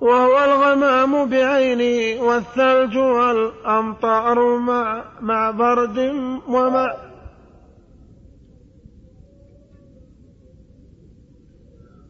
[0.00, 5.98] وهو الغمام بعينه والثلج والأمطار مع, مع برد
[6.48, 6.94] ومع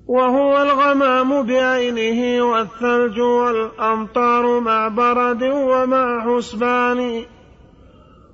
[0.06, 7.24] وهو الغمام بعينه والثلج والأمطار مع برد ومع حسبان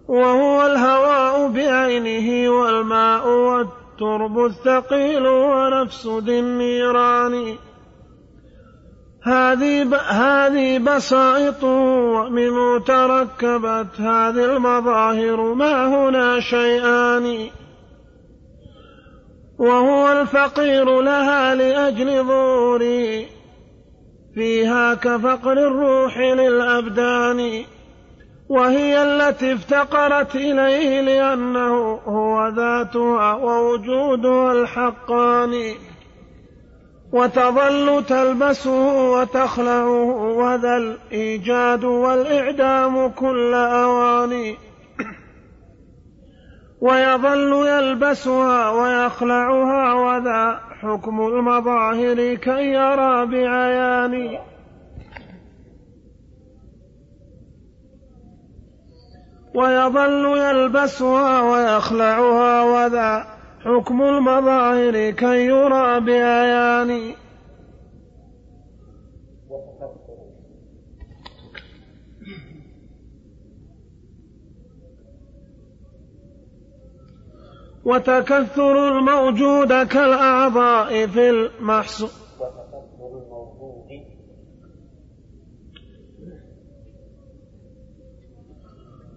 [0.09, 7.57] وهو الهواء بعينه والماء والترب الثقيل ونفس ذي النيران
[9.27, 17.49] هذه بسائط ومن تركبت هذه المظاهر ما هنا شيئان.
[19.59, 23.27] وهو الفقير لها لأجل ظهوري.
[24.35, 27.65] فيها كفقر الروح للأبدان.
[28.49, 35.75] وهي التي افتقرت إليه لأنه هو ذاتها ووجودها الحقان.
[37.13, 44.57] وتظل تلبسه وتخلعه وذا الإيجاد والإعدام كل أواني.
[46.81, 54.39] ويظل يلبسها ويخلعها وذا حكم المظاهر كي يرى بعيان
[59.55, 63.36] ويظل يلبسها ويخلعها وذا
[63.67, 67.15] حكم المظاهر كي يرى بعيان
[77.85, 82.27] وتكثر الموجود كالأعضاء في المحسوس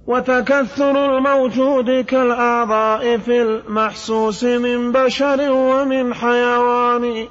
[0.10, 7.28] وتكثر الموجود كالأعضاء في المحسوس من بشر ومن حيوان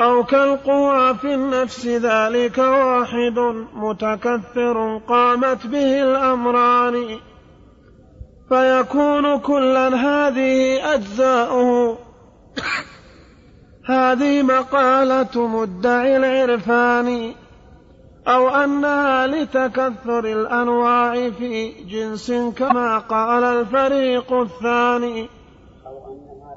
[0.00, 3.38] أو كالقوى في النفس ذلك واحد
[3.74, 7.18] متكثر قامت به الأمران.
[8.48, 11.98] فيكون كلا هذه أجزاؤه
[13.94, 17.34] هذه مقالة مدعي العرفان.
[18.30, 25.28] أو أنها لتكثر الأنواع في جنس كما قال الفريق الثاني.
[25.86, 26.56] أو أنها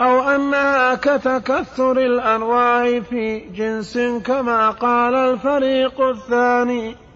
[0.00, 7.07] أو أنها كتكثر الأنواع في جنس كما قال الفريق الثاني.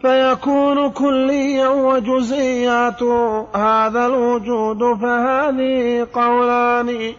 [0.00, 7.14] فيكون كليا وجزئياته هذا الوجود فهذه قولان.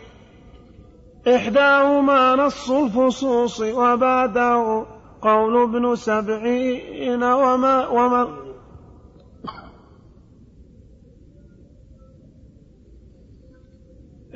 [1.35, 4.85] إحداهما نص الفصوص وبعده
[5.21, 8.47] قول ابن سبعين وما, وما.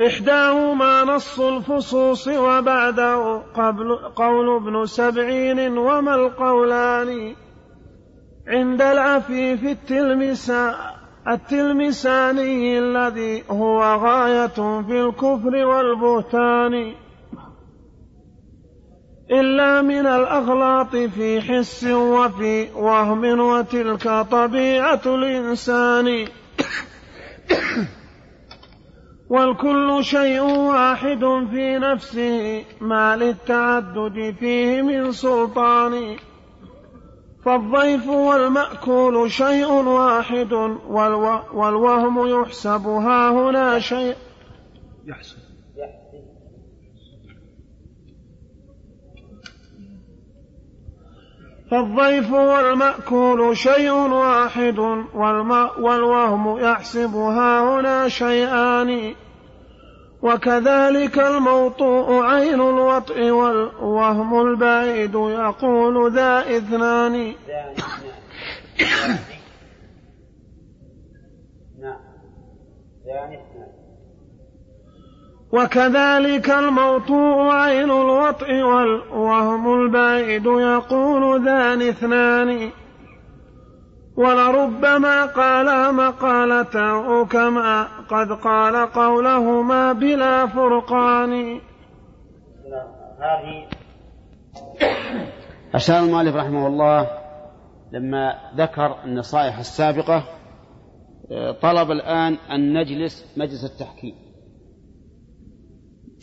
[0.07, 7.35] إحداهما نص الفصوص وبعده قبل قول ابن سبعين وما القولان.
[8.51, 10.73] عند العفيف التلمسان
[11.27, 16.93] التلمساني الذي هو غاية في الكفر والبهتان.
[19.31, 26.27] إلا من الأغلاط في حس وفي وهم وتلك طبيعة الإنسان.
[29.29, 36.17] والكل شيء واحد في نفسه ما للتعدد فيه من سلطان.
[37.45, 40.53] فالضيف والمأكول شيء واحد
[41.53, 42.87] والوهم يحسب.
[42.87, 44.15] ها هنا شيء.
[45.05, 45.37] يحسب.
[51.71, 54.79] فالضيف والمأكول شيء واحد
[55.79, 57.15] والوهم يحسب.
[57.15, 59.15] ها هنا شيئان.
[60.21, 67.33] وكذلك الموطوء عين الوطء والوهم البعيد يقول ذا اثنان
[75.51, 82.71] وكذلك الموطوء عين الوطء والوهم البعيد يقول ذان اثنان
[84.17, 91.61] ولربما قالا مقالة كما قد قال قولهما بلا فرقان.
[93.19, 93.67] هذه
[95.73, 97.07] أشار المؤلف رحمه الله
[97.91, 100.23] لما ذكر النصائح السابقة
[101.61, 104.15] طلب الآن أن نجلس مجلس التحكيم.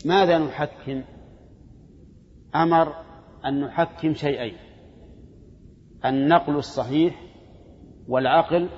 [0.05, 1.03] ماذا نحكم؟
[2.55, 2.93] أمر
[3.45, 4.57] أن نحكم شيئين
[6.05, 7.28] النقل الصحيح
[8.09, 8.69] والعقل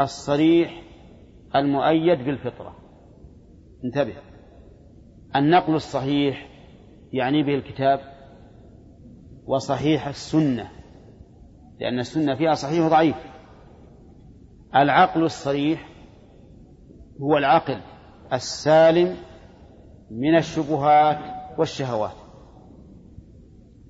[0.00, 0.82] الصريح
[1.56, 2.76] المؤيد بالفطرة.
[3.84, 4.14] انتبه.
[5.36, 6.48] النقل الصحيح
[7.12, 8.00] يعني به الكتاب
[9.46, 10.70] وصحيح السنة
[11.80, 13.16] لأن السنة فيها صحيح وضعيف.
[14.76, 15.88] العقل الصريح
[17.22, 17.80] هو العقل
[18.32, 19.16] السالم
[20.10, 21.18] من الشبهات
[21.58, 22.16] والشهوات.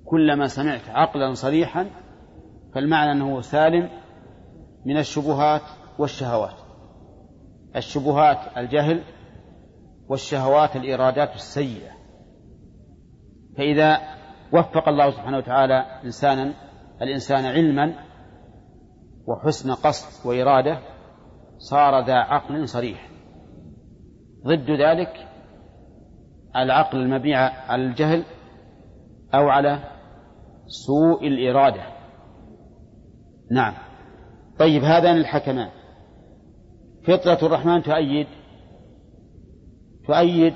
[0.05, 1.89] كلما سمعت عقلا صريحا
[2.73, 3.89] فالمعنى أنه سالم
[4.85, 5.61] من الشبهات
[5.99, 6.55] والشهوات.
[7.75, 9.03] الشبهات الجهل
[10.09, 11.91] والشهوات الإرادات السيئة.
[13.57, 13.99] فإذا
[14.53, 16.53] وفق الله سبحانه وتعالى إنسانا
[17.01, 17.95] الإنسان علما
[19.27, 20.79] وحسن قصد وإرادة
[21.57, 23.09] صار ذا عقل صريح.
[24.45, 25.27] ضد ذلك
[26.55, 28.23] العقل المبني على الجهل
[29.33, 29.79] أو على
[30.67, 31.83] سوء الإرادة.
[33.51, 33.88] نعم.
[34.59, 35.69] طيب هذان الحكمان.
[37.03, 38.27] فطرة الرحمن تؤيد
[40.07, 40.53] تؤيد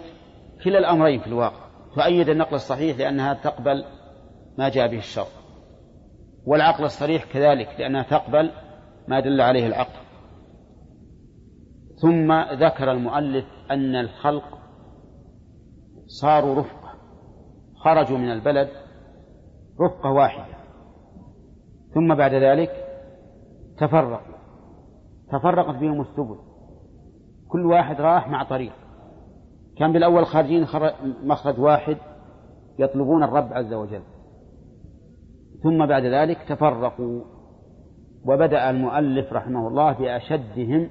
[0.63, 1.63] كلا الأمرين في الواقع.
[1.95, 3.85] تؤيد النقل الصحيح لأنها تقبل
[4.57, 5.27] ما جاء به الشر
[6.45, 8.51] والعقل الصريح كذلك لأنها تقبل
[9.07, 10.03] ما دل عليه العقل.
[12.01, 14.57] ثم ذكر المؤلف أن الخلق
[16.05, 16.93] صاروا رفقة
[17.75, 18.69] خرجوا من البلد
[19.81, 20.55] رفقة واحدة.
[21.93, 22.82] ثم بعد ذلك
[23.77, 24.33] تفرقوا
[25.31, 26.35] تفرقت بهم السبل.
[27.47, 28.73] كل واحد راح مع طريق.
[29.77, 30.65] كان بالأول خارجين
[31.23, 31.97] مخرج واحد
[32.79, 34.01] يطلبون الرب عز وجل.
[35.63, 37.21] ثم بعد ذلك تفرقوا.
[38.25, 40.89] وبدأ المؤلف رحمه الله بأشدهم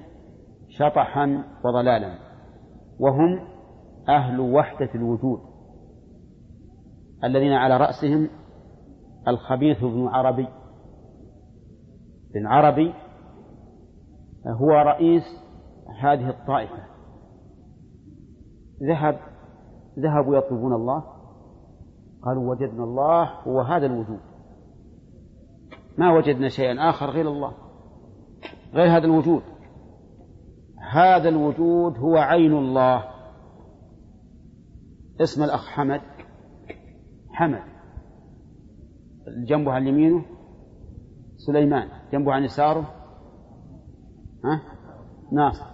[0.69, 2.19] شطحا وضلالا.
[2.99, 3.39] وهم
[4.09, 5.39] أهل وحدة الوجود.
[7.23, 8.29] الذين على رأسهم
[9.27, 10.47] الخبيث بن عربي.
[12.33, 12.93] بن عربي
[14.47, 15.23] هو رئيس
[15.99, 16.83] هذه الطائفة.
[18.83, 19.19] ذهب
[19.99, 21.03] ذهبوا يطلبون الله.
[22.23, 24.19] قالوا وجدنا الله هو هذا الوجود.
[25.97, 27.53] ما وجدنا شيئا آخر غير الله
[28.73, 29.41] غير هذا الوجود.
[30.91, 33.03] هذا الوجود هو عين الله.
[35.21, 36.01] اسم الأخ حمد.
[37.29, 37.63] حمد.
[39.27, 40.25] جنبه عن يمينه
[41.37, 42.02] سليمان.
[42.13, 42.93] جنبه عن يساره؟
[44.45, 44.61] ها؟
[45.31, 45.65] ناصر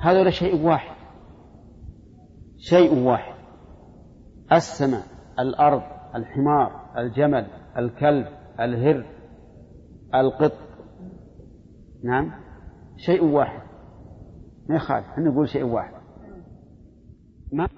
[0.00, 0.96] هذا شيء واحد.
[2.56, 3.34] شيء واحد.
[4.52, 5.02] السماء
[5.38, 5.82] الأرض
[6.14, 7.46] الحمار الجمل
[7.78, 8.26] الكلب
[8.60, 9.06] الهر
[10.14, 10.52] القط.
[12.04, 12.32] نعم.
[12.96, 13.62] شيء واحد.
[14.68, 15.06] ما يخالف.
[15.06, 15.94] إحنا نقول شيء واحد.
[17.52, 17.68] ما